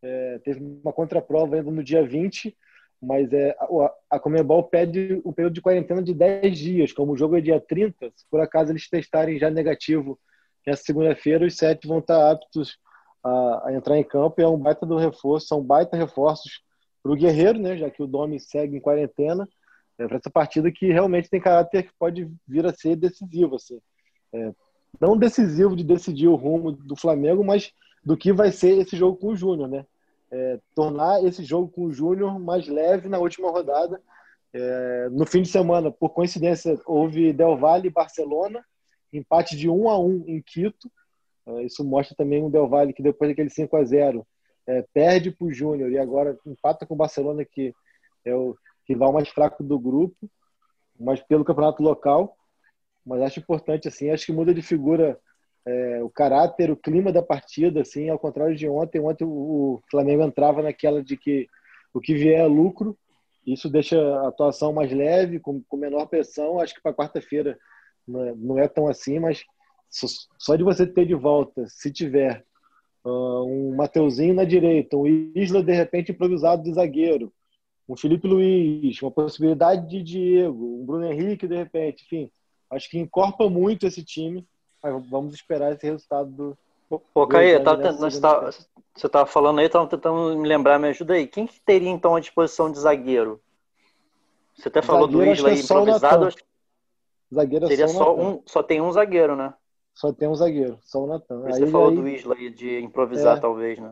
é, 0.01 0.39
teve 0.43 0.61
uma 0.61 0.93
contraprova 0.93 1.55
ainda 1.55 1.71
no 1.71 1.83
dia 1.83 2.05
20, 2.05 2.55
mas 3.01 3.31
é, 3.33 3.55
a, 3.59 3.93
a 4.11 4.19
Comebol 4.19 4.63
pede 4.63 5.21
um 5.25 5.33
período 5.33 5.53
de 5.53 5.61
quarentena 5.61 6.01
de 6.01 6.13
10 6.13 6.57
dias, 6.57 6.91
como 6.91 7.13
o 7.13 7.17
jogo 7.17 7.37
é 7.37 7.41
dia 7.41 7.59
30, 7.59 8.11
se 8.15 8.25
por 8.29 8.39
acaso 8.39 8.71
eles 8.71 8.89
testarem 8.89 9.37
já 9.37 9.49
negativo 9.49 10.19
nessa 10.65 10.83
segunda-feira, 10.83 11.45
os 11.45 11.55
sete 11.55 11.87
vão 11.87 11.99
estar 11.99 12.31
aptos 12.31 12.77
a, 13.23 13.67
a, 13.67 13.73
entrar 13.73 13.97
em 13.97 14.03
campo. 14.03 14.39
E 14.39 14.43
é 14.43 14.47
um 14.47 14.57
baita 14.57 14.85
do 14.85 14.97
reforço, 14.97 15.47
são 15.47 15.61
baita 15.61 15.95
reforços 15.95 16.63
para 17.03 17.11
o 17.11 17.15
Guerreiro, 17.15 17.59
né, 17.59 17.77
já 17.77 17.89
que 17.89 18.01
o 18.01 18.07
Domi 18.07 18.39
segue 18.39 18.75
em 18.75 18.81
quarentena, 18.81 19.47
é, 19.97 20.07
para 20.07 20.17
essa 20.17 20.29
partida 20.29 20.71
que 20.71 20.91
realmente 20.91 21.29
tem 21.29 21.39
caráter 21.39 21.83
que 21.83 21.91
pode 21.97 22.29
vir 22.47 22.65
a 22.65 22.73
ser 22.73 22.95
decisivo. 22.95 23.55
Assim. 23.55 23.79
É, 24.33 24.51
não 24.99 25.17
decisivo 25.17 25.75
de 25.75 25.83
decidir 25.83 26.27
o 26.27 26.35
rumo 26.35 26.71
do 26.71 26.95
Flamengo, 26.95 27.43
mas 27.43 27.71
do 28.03 28.15
que 28.15 28.31
vai 28.31 28.51
ser 28.51 28.77
esse 28.77 28.95
jogo 28.95 29.17
com 29.17 29.27
o 29.29 29.35
Júnior, 29.35 29.67
né? 29.67 29.85
É, 30.31 30.59
tornar 30.73 31.23
esse 31.23 31.43
jogo 31.43 31.69
com 31.69 31.85
o 31.85 31.93
Júnior 31.93 32.39
mais 32.39 32.67
leve 32.67 33.07
na 33.07 33.17
última 33.17 33.49
rodada. 33.49 34.01
É, 34.53 35.09
no 35.11 35.25
fim 35.25 35.41
de 35.41 35.49
semana, 35.49 35.91
por 35.91 36.09
coincidência, 36.09 36.79
houve 36.85 37.33
Del 37.33 37.57
Valle 37.57 37.87
e 37.87 37.91
Barcelona, 37.91 38.63
empate 39.11 39.55
de 39.55 39.69
1 39.69 39.89
a 39.89 39.99
1 39.99 40.25
em 40.27 40.41
Quito. 40.41 40.91
É, 41.47 41.63
isso 41.63 41.83
mostra 41.83 42.15
também 42.15 42.43
um 42.43 42.49
Del 42.49 42.67
Valle 42.67 42.93
que 42.93 43.03
depois 43.03 43.29
daquele 43.29 43.49
5 43.49 43.75
a 43.75 43.83
0 43.83 44.25
é, 44.67 44.83
perde 44.93 45.31
para 45.31 45.47
o 45.47 45.53
Júnior 45.53 45.91
e 45.91 45.97
agora 45.97 46.37
empata 46.45 46.85
com 46.85 46.95
o 46.95 46.97
Barcelona, 46.97 47.45
que 47.45 47.73
é 48.23 48.33
o 48.35 48.55
rival 48.87 49.11
mais 49.13 49.29
fraco 49.29 49.63
do 49.63 49.79
grupo, 49.79 50.29
mas 50.99 51.21
pelo 51.21 51.45
campeonato 51.45 51.81
local. 51.81 52.35
Mas 53.05 53.21
acho 53.21 53.39
importante, 53.39 53.87
assim, 53.87 54.09
acho 54.09 54.25
que 54.25 54.33
muda 54.33 54.53
de 54.53 54.61
figura 54.61 55.19
é, 55.65 56.03
o 56.03 56.09
caráter, 56.09 56.71
o 56.71 56.77
clima 56.77 57.11
da 57.11 57.21
partida, 57.21 57.81
assim, 57.81 58.09
ao 58.09 58.19
contrário 58.19 58.55
de 58.55 58.67
ontem. 58.67 58.99
Ontem 58.99 59.25
o 59.25 59.81
Flamengo 59.89 60.23
entrava 60.23 60.61
naquela 60.61 61.03
de 61.03 61.17
que 61.17 61.47
o 61.93 61.99
que 61.99 62.13
vier 62.13 62.39
é 62.41 62.45
lucro. 62.45 62.97
Isso 63.45 63.69
deixa 63.69 63.99
a 63.99 64.27
atuação 64.27 64.73
mais 64.73 64.91
leve, 64.91 65.39
com, 65.39 65.61
com 65.67 65.77
menor 65.77 66.07
pressão. 66.07 66.59
Acho 66.59 66.73
que 66.73 66.81
para 66.81 66.95
quarta-feira 66.95 67.57
não, 68.07 68.23
é, 68.23 68.35
não, 68.35 68.59
é, 68.59 68.67
tão 68.67 68.87
assim, 68.87 69.19
mas 69.19 69.43
só 70.37 70.55
de 70.55 70.63
você 70.63 70.85
ter 70.85 71.05
de 71.05 71.15
volta, 71.15 71.65
se 71.67 71.91
tiver 71.91 72.43
uh, 73.03 73.43
um 73.43 73.75
Mateuzinho 73.75 74.33
na 74.33 74.43
direita, 74.43 74.97
um 74.97 75.05
Isla 75.35 75.63
de 75.63 75.73
repente 75.73 76.11
improvisado 76.11 76.63
de 76.63 76.73
zagueiro, 76.73 77.31
um 77.87 77.95
Felipe 77.95 78.27
Luiz, 78.27 79.01
uma 79.01 79.11
possibilidade 79.11 79.87
de 79.87 80.01
Diego, 80.01 80.81
um 80.81 80.85
Bruno 80.85 81.05
Henrique 81.05 81.47
de 81.47 81.55
repente, 81.55 82.03
enfim, 82.03 82.31
acho 82.71 82.89
que 82.89 82.99
encorpa 82.99 83.49
muito 83.49 83.85
esse 83.85 84.03
time. 84.03 84.45
Mas 84.81 85.09
vamos 85.09 85.33
esperar 85.33 85.73
esse 85.73 85.85
resultado 85.85 86.29
do. 86.29 86.57
Pô, 87.13 87.25
Caê, 87.25 87.59
tá, 87.59 87.75
você 87.75 89.07
estava 89.07 89.25
falando 89.25 89.59
aí, 89.59 89.65
estava 89.65 89.87
tentando 89.87 90.37
me 90.37 90.47
lembrar, 90.47 90.77
me 90.77 90.89
ajuda 90.89 91.15
aí. 91.15 91.25
Quem 91.25 91.47
que 91.47 91.59
teria 91.59 91.89
então 91.89 92.15
a 92.15 92.19
disposição 92.19 92.71
de 92.71 92.79
zagueiro? 92.79 93.41
Você 94.55 94.67
até 94.67 94.83
falou 94.83 95.07
zagueiro, 95.07 95.25
do 95.25 95.33
Isla 95.33 95.49
aí 95.49 95.57
é 95.57 95.59
improvisado. 95.59 96.29
Zagueiro 97.33 97.65
é 97.65 97.67
Seria 97.67 97.87
só, 97.87 98.15
um, 98.15 98.41
só 98.45 98.61
tem 98.61 98.79
um 98.79 98.91
zagueiro, 98.91 99.35
né? 99.35 99.53
Só 99.95 100.13
tem 100.13 100.27
um 100.27 100.35
zagueiro, 100.35 100.77
só 100.83 101.03
o 101.03 101.07
Natan. 101.07 101.41
Você 101.41 101.65
falou 101.67 101.89
aí... 101.89 101.95
do 101.95 102.07
Isla 102.07 102.35
aí 102.35 102.49
de 102.49 102.79
improvisar, 102.79 103.37
é, 103.37 103.39
talvez, 103.39 103.79
né? 103.79 103.91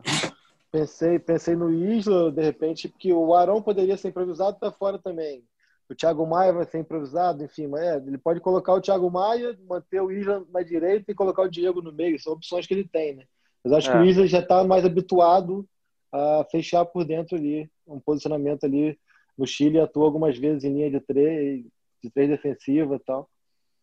Pensei, 0.74 1.20
pensei 1.20 1.54
no 1.54 1.72
Isla, 1.72 2.32
de 2.32 2.42
repente, 2.42 2.88
porque 2.88 3.12
o 3.12 3.32
Arão 3.32 3.62
poderia 3.62 3.96
ser 3.96 4.08
improvisado, 4.08 4.58
tá 4.58 4.72
fora 4.72 4.98
também. 4.98 5.44
O 5.88 5.94
Thiago 5.94 6.26
Maia 6.26 6.52
vai 6.52 6.64
ser 6.64 6.80
improvisado, 6.80 7.44
enfim, 7.44 7.68
mas 7.68 7.80
é, 7.80 7.96
ele 7.98 8.18
pode 8.18 8.40
colocar 8.40 8.74
o 8.74 8.80
Thiago 8.80 9.08
Maia, 9.08 9.56
manter 9.68 10.00
o 10.00 10.10
Isla 10.10 10.44
na 10.52 10.62
direita 10.62 11.12
e 11.12 11.14
colocar 11.14 11.42
o 11.42 11.48
Diego 11.48 11.80
no 11.80 11.92
meio. 11.92 12.18
São 12.18 12.32
opções 12.32 12.66
que 12.66 12.74
ele 12.74 12.88
tem, 12.88 13.14
né? 13.14 13.22
Mas 13.62 13.72
acho 13.72 13.88
é. 13.88 13.92
que 13.92 13.98
o 13.98 14.02
é. 14.02 14.06
Isla 14.08 14.26
já 14.26 14.40
está 14.40 14.64
mais 14.64 14.84
habituado 14.84 15.64
a 16.10 16.44
fechar 16.50 16.84
por 16.84 17.04
dentro 17.04 17.36
ali, 17.36 17.70
um 17.86 18.00
posicionamento 18.00 18.64
ali 18.64 18.98
no 19.38 19.46
Chile, 19.46 19.78
atua 19.78 20.06
algumas 20.06 20.36
vezes 20.36 20.64
em 20.64 20.72
linha 20.72 20.90
de 20.90 20.98
três, 20.98 21.64
de 22.02 22.10
três 22.10 22.28
defensiva 22.28 22.96
e 22.96 22.98
tal. 22.98 23.30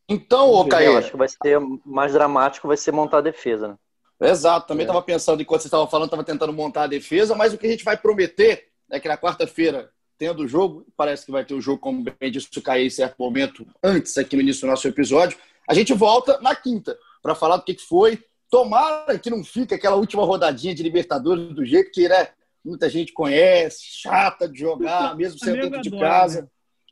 Então, 0.09 0.49
ô 0.49 0.67
Caio. 0.67 0.97
acho 0.97 1.11
que 1.11 1.17
vai 1.17 1.29
ser 1.29 1.57
mais 1.85 2.11
dramático, 2.11 2.67
vai 2.67 2.75
ser 2.75 2.91
montar 2.91 3.19
a 3.19 3.21
defesa, 3.21 3.69
né? 3.69 3.77
Exato, 4.22 4.67
também 4.67 4.84
estava 4.84 4.99
é. 4.99 5.03
pensando, 5.03 5.41
enquanto 5.41 5.61
você 5.61 5.67
estava 5.67 5.88
falando, 5.88 6.07
estava 6.07 6.24
tentando 6.24 6.53
montar 6.53 6.84
a 6.84 6.88
defesa, 6.88 7.36
mas 7.36 7.53
o 7.53 7.57
que 7.57 7.65
a 7.65 7.69
gente 7.69 7.84
vai 7.84 7.97
prometer 7.97 8.67
é 8.89 8.99
que 8.99 9.07
na 9.07 9.17
quarta-feira, 9.17 9.89
tendo 10.17 10.43
o 10.43 10.47
jogo, 10.47 10.86
parece 10.95 11.26
que 11.26 11.32
vai 11.32 11.43
ter 11.43 11.55
o 11.55 11.61
jogo, 11.61 11.80
como 11.80 12.03
bem 12.03 12.32
disse 12.32 12.47
o 12.55 12.61
Caio, 12.61 12.86
em 12.86 12.89
certo 12.89 13.15
momento, 13.17 13.65
antes 13.84 14.17
aqui 14.17 14.36
no 14.36 14.41
início 14.43 14.61
do 14.61 14.69
nosso 14.69 14.88
episódio, 14.88 15.38
a 15.67 15.74
gente 15.74 15.93
volta 15.93 16.39
na 16.39 16.55
quinta 16.55 16.97
para 17.22 17.34
falar 17.34 17.57
do 17.57 17.63
que 17.63 17.78
foi. 17.78 18.24
Tomara 18.49 19.17
que 19.17 19.30
não 19.30 19.43
fique 19.43 19.74
aquela 19.74 19.95
última 19.95 20.24
rodadinha 20.26 20.76
de 20.76 20.84
Libertadores 20.84 21.55
do 21.55 21.65
jeito 21.65 21.91
que 21.91 22.07
né, 22.07 22.28
muita 22.63 22.89
gente 22.89 23.13
conhece, 23.13 23.80
chata 23.84 24.47
de 24.47 24.59
jogar, 24.59 25.15
mesmo 25.15 25.39
sendo 25.39 25.61
dentro 25.61 25.82
de 25.82 25.91
casa. 25.91 26.41
Né? 26.41 26.47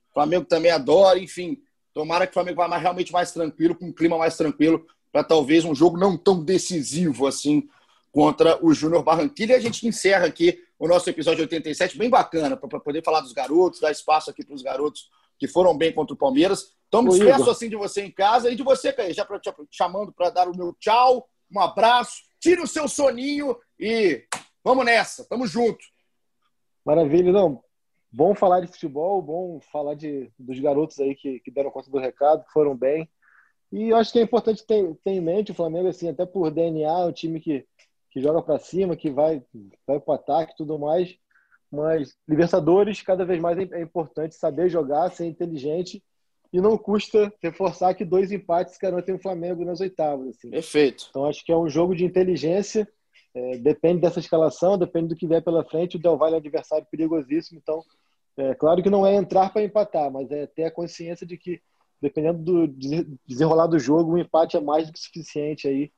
O 0.10 0.14
Flamengo 0.14 0.46
também 0.46 0.72
adora, 0.72 1.20
enfim. 1.20 1.58
Tomara 1.94 2.26
que 2.26 2.32
o 2.32 2.34
Flamengo 2.34 2.58
vá 2.58 2.68
mais, 2.68 2.82
realmente 2.82 3.12
mais 3.12 3.32
tranquilo, 3.32 3.76
com 3.76 3.88
um 3.88 3.92
clima 3.92 4.18
mais 4.18 4.38
tranquilo, 4.38 4.86
para 5.12 5.24
talvez 5.24 5.66
um 5.66 5.76
jogo 5.76 5.98
não 5.98 6.18
tão 6.18 6.44
decisivo 6.44 7.28
assim 7.28 7.68
contra 8.12 8.64
o 8.66 8.74
Júnior 8.74 9.04
Barranquilla. 9.04 9.54
E 9.54 9.56
a 9.56 9.60
gente 9.60 9.88
encerra 9.88 10.26
aqui 10.26 10.62
o 10.78 10.88
nosso 10.88 11.10
episódio 11.10 11.42
87, 11.42 11.98
bem 11.98 12.10
bacana, 12.10 12.56
para 12.56 12.80
poder 12.80 13.04
falar 13.04 13.22
dos 13.22 13.34
garotos, 13.34 13.80
dar 13.80 13.92
espaço 13.92 14.30
aqui 14.30 14.46
para 14.46 14.56
os 14.56 14.62
garotos 14.62 15.10
que 15.38 15.48
foram 15.48 15.78
bem 15.78 15.94
contra 15.94 16.14
o 16.14 16.18
Palmeiras. 16.18 16.74
Então, 16.88 17.02
me 17.02 17.10
despeço 17.10 17.50
assim 17.50 17.70
de 17.70 17.76
você 17.76 18.04
em 18.04 18.12
casa 18.12 18.50
e 18.50 18.56
de 18.56 18.64
você, 18.64 18.92
Caí, 18.92 19.14
já 19.14 19.24
pra, 19.24 19.40
chamando 19.70 20.12
para 20.12 20.30
dar 20.30 20.48
o 20.48 20.56
meu 20.56 20.74
tchau, 20.74 21.30
um 21.54 21.60
abraço, 21.60 22.24
tire 22.40 22.62
o 22.62 22.68
seu 22.68 22.88
soninho 22.88 23.58
e 23.80 24.26
vamos 24.64 24.86
nessa, 24.86 25.24
tamo 25.26 25.46
junto. 25.48 25.80
Maravilha, 26.86 27.32
não. 27.32 27.64
Bom 28.12 28.34
falar 28.34 28.62
de 28.62 28.68
futebol, 28.68 29.22
bom 29.22 29.60
falar 29.72 29.94
de, 29.94 30.32
dos 30.38 30.60
garotos 30.60 31.00
aí 31.00 31.14
que, 31.16 31.40
que 31.42 31.52
deram 31.52 31.70
conta 31.70 31.92
do 31.92 32.00
recado, 32.00 32.44
que 32.44 32.52
foram 32.52 32.76
bem. 32.76 33.08
E 33.72 33.90
eu 33.90 33.98
acho 33.98 34.12
que 34.12 34.20
é 34.20 34.24
importante 34.24 34.66
ter, 34.66 34.96
ter 35.04 35.12
em 35.12 35.22
mente 35.22 35.52
o 35.52 35.56
Flamengo, 35.56 35.88
assim, 35.88 36.10
até 36.10 36.26
por 36.26 36.50
DNA, 36.50 37.06
um 37.06 37.12
time 37.12 37.40
que, 37.40 37.66
que 38.12 38.22
joga 38.22 38.42
para 38.42 38.60
cima, 38.60 38.96
que 38.96 39.10
vai, 39.10 39.44
vai 39.86 40.00
para 40.00 40.12
o 40.12 40.16
ataque 40.16 40.54
e 40.54 40.58
tudo 40.58 40.80
mais. 40.80 41.16
Mas 41.72 42.16
Libertadores, 42.28 43.02
cada 43.02 43.24
vez 43.24 43.40
mais 43.40 43.58
é, 43.58 43.80
é 43.80 43.82
importante 43.82 44.36
saber 44.36 44.70
jogar, 44.70 45.12
ser 45.12 45.26
inteligente 45.26 46.04
e 46.52 46.60
não 46.60 46.78
custa 46.78 47.32
reforçar 47.42 47.94
que 47.94 48.04
dois 48.04 48.32
empates 48.32 48.78
garantem 48.78 49.14
o 49.14 49.22
Flamengo 49.22 49.64
nas 49.64 49.80
oitavas. 49.80 50.30
Assim. 50.30 50.50
Perfeito. 50.50 51.08
Então 51.10 51.26
acho 51.26 51.46
que 51.46 51.52
é 51.52 51.58
um 51.58 51.70
jogo 51.70 51.96
de 51.96 52.04
inteligência. 52.04 52.88
É, 53.36 53.58
depende 53.58 54.02
dessa 54.02 54.20
escalação, 54.20 54.78
depende 54.78 55.10
do 55.10 55.16
que 55.16 55.28
vier 55.28 55.44
pela 55.44 55.64
frente. 55.64 55.98
O 55.98 56.00
Del 56.00 56.18
Valle 56.18 56.34
é 56.34 56.38
um 56.38 56.40
adversário 56.40 56.88
perigosíssimo, 56.90 57.60
então 57.62 57.84
é 58.36 58.56
claro 58.56 58.82
que 58.82 58.90
não 58.90 59.06
é 59.06 59.14
entrar 59.14 59.54
para 59.54 59.64
empatar, 59.64 60.10
mas 60.12 60.32
é 60.32 60.48
ter 60.48 60.64
a 60.64 60.72
consciência 60.72 61.28
de 61.28 61.38
que, 61.38 61.62
dependendo 62.02 62.68
do 62.68 62.68
desenrolar 63.26 63.68
do 63.68 63.80
jogo, 63.80 64.14
o 64.14 64.18
empate 64.18 64.58
é 64.58 64.62
mais 64.62 64.88
do 64.88 64.94
que 64.94 65.00
suficiente 65.00 65.68
aí 65.68 65.92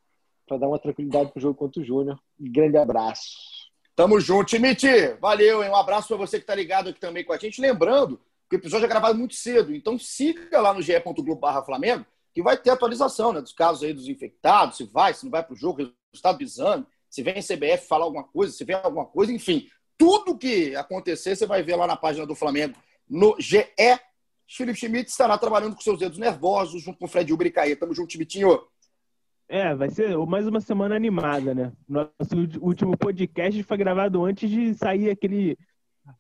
para 0.48 0.58
dar 0.58 0.68
uma 0.68 0.80
tranquilidade 0.80 1.32
para 1.32 1.40
o 1.40 1.42
jogo 1.42 1.56
contra 1.56 1.82
o 1.82 1.86
Júnior. 1.86 2.20
Grande 2.40 2.78
abraço. 2.78 3.30
Tamo 3.96 4.20
junto, 4.20 4.50
Timite. 4.50 4.88
Valeu, 5.20 5.64
hein? 5.64 5.70
Um 5.70 5.76
abraço 5.76 6.08
para 6.08 6.18
você 6.18 6.38
que 6.38 6.44
está 6.44 6.56
ligado 6.56 6.90
aqui 6.90 7.00
também 7.00 7.24
com 7.24 7.34
a 7.34 7.38
gente. 7.38 7.62
Lembrando 7.62 8.20
que 8.50 8.56
o 8.56 8.60
episódio 8.60 8.86
é 8.86 8.90
gravado 8.90 9.18
muito 9.18 9.36
cedo, 9.36 9.74
então 9.74 9.98
siga 9.98 10.60
lá 10.60 10.74
no 10.74 10.82
ge.globo 10.82 11.40
Flamengo, 11.66 12.06
que 12.34 12.42
vai 12.42 12.58
ter 12.58 12.70
atualização 12.70 13.32
né, 13.32 13.42
dos 13.42 13.54
casos 13.54 13.84
aí 13.84 13.94
dos 13.94 14.10
infectados, 14.10 14.78
se 14.78 14.84
vai, 14.84 15.14
se 15.14 15.24
não 15.24 15.32
vai 15.32 15.44
para 15.44 15.54
o 15.54 15.58
jogo, 15.58 15.94
resultado 16.12 16.38
do 16.38 16.44
exame, 16.44 16.86
se 17.10 17.24
vem 17.24 17.36
CBF 17.36 17.88
falar 17.88 18.06
alguma 18.06 18.24
coisa, 18.24 18.52
se 18.52 18.66
vem 18.66 18.76
alguma 18.76 19.06
coisa, 19.06 19.32
enfim 19.32 19.70
tudo 20.02 20.36
que 20.36 20.76
acontecer, 20.76 21.36
você 21.36 21.46
vai 21.46 21.62
ver 21.62 21.76
lá 21.76 21.86
na 21.86 21.96
página 21.96 22.26
do 22.26 22.34
Flamengo, 22.34 22.76
no 23.08 23.36
GE. 23.40 23.68
Felipe 24.56 24.78
Schmidt 24.78 25.10
estará 25.10 25.38
trabalhando 25.38 25.76
com 25.76 25.82
seus 25.82 25.98
dedos 25.98 26.18
nervosos, 26.18 26.84
junto 26.84 27.00
com 27.00 27.06
o 27.06 27.08
Fred 27.08 27.32
Uber 27.32 27.48
e 27.48 27.52
Caê. 27.52 27.76
Tamo 27.76 27.94
junto, 27.94 28.12
Schmidtinho. 28.12 28.62
É, 29.48 29.74
vai 29.74 29.90
ser 29.90 30.18
mais 30.18 30.46
uma 30.46 30.60
semana 30.60 30.96
animada, 30.96 31.54
né? 31.54 31.72
Nosso 31.88 32.36
último 32.62 32.98
podcast 32.98 33.64
foi 33.64 33.78
gravado 33.78 34.24
antes 34.24 34.50
de 34.50 34.74
sair 34.74 35.10
aquele. 35.10 35.58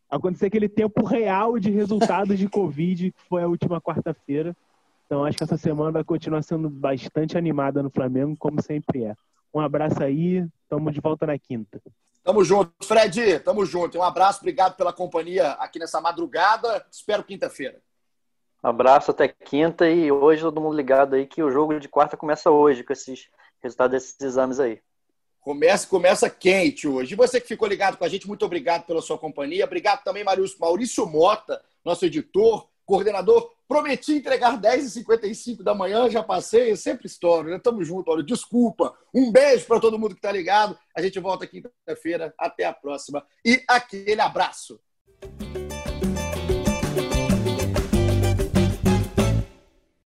acontecer 0.09 0.47
aquele 0.47 0.69
tempo 0.69 1.05
real 1.05 1.59
de 1.59 1.69
resultados 1.71 2.37
de 2.39 2.47
Covid, 2.47 3.11
que 3.11 3.23
foi 3.27 3.43
a 3.43 3.47
última 3.47 3.81
quarta-feira. 3.81 4.55
Então 5.05 5.25
acho 5.25 5.37
que 5.37 5.43
essa 5.43 5.57
semana 5.57 5.91
vai 5.91 6.03
continuar 6.03 6.41
sendo 6.41 6.69
bastante 6.69 7.37
animada 7.37 7.83
no 7.83 7.89
Flamengo, 7.89 8.35
como 8.37 8.61
sempre 8.61 9.03
é. 9.03 9.15
Um 9.53 9.59
abraço 9.59 10.01
aí, 10.01 10.47
tamo 10.69 10.89
de 10.89 11.01
volta 11.01 11.25
na 11.25 11.37
quinta. 11.37 11.81
Tamo 12.23 12.43
junto. 12.45 12.71
Fred, 12.83 13.39
tamo 13.39 13.65
junto. 13.65 13.97
Um 13.97 14.03
abraço, 14.03 14.39
obrigado 14.39 14.77
pela 14.77 14.93
companhia 14.93 15.51
aqui 15.53 15.79
nessa 15.79 15.99
madrugada. 15.99 16.85
Espero 16.89 17.23
quinta-feira. 17.23 17.81
Abraço 18.61 19.11
até 19.11 19.27
quinta 19.27 19.89
e 19.89 20.11
hoje 20.11 20.41
todo 20.41 20.61
mundo 20.61 20.75
ligado 20.75 21.15
aí 21.15 21.25
que 21.25 21.41
o 21.41 21.49
jogo 21.49 21.79
de 21.79 21.89
quarta 21.89 22.15
começa 22.15 22.51
hoje 22.51 22.83
com 22.83 22.93
esses 22.93 23.27
resultados 23.61 23.91
desses 23.91 24.21
exames 24.21 24.59
aí. 24.59 24.79
Começa, 25.39 25.87
começa 25.87 26.29
quente 26.29 26.87
hoje. 26.87 27.13
E 27.13 27.17
você 27.17 27.41
que 27.41 27.47
ficou 27.47 27.67
ligado 27.67 27.97
com 27.97 28.05
a 28.05 28.07
gente, 28.07 28.27
muito 28.27 28.45
obrigado 28.45 28.85
pela 28.85 29.01
sua 29.01 29.17
companhia. 29.17 29.65
Obrigado 29.65 30.03
também, 30.03 30.23
Maurício, 30.23 30.57
Maurício 30.59 31.05
Mota, 31.07 31.59
nosso 31.83 32.05
editor, 32.05 32.67
coordenador. 32.85 33.51
Prometi 33.67 34.17
entregar 34.17 34.61
10h55 34.61 35.63
da 35.63 35.73
manhã, 35.73 36.09
já 36.09 36.21
passei, 36.21 36.71
eu 36.71 36.77
sempre 36.77 37.07
estouro, 37.07 37.49
né? 37.49 37.57
Tamo 37.57 37.83
junto, 37.83 38.11
olha, 38.11 38.21
desculpa. 38.21 38.93
Um 39.13 39.31
beijo 39.31 39.65
para 39.65 39.79
todo 39.79 39.97
mundo 39.97 40.13
que 40.13 40.21
tá 40.21 40.31
ligado. 40.31 40.77
A 40.95 41.01
gente 41.01 41.19
volta 41.19 41.47
quinta-feira. 41.47 42.33
Até 42.37 42.65
a 42.65 42.73
próxima. 42.73 43.25
E 43.43 43.63
aquele 43.67 44.21
abraço. 44.21 44.79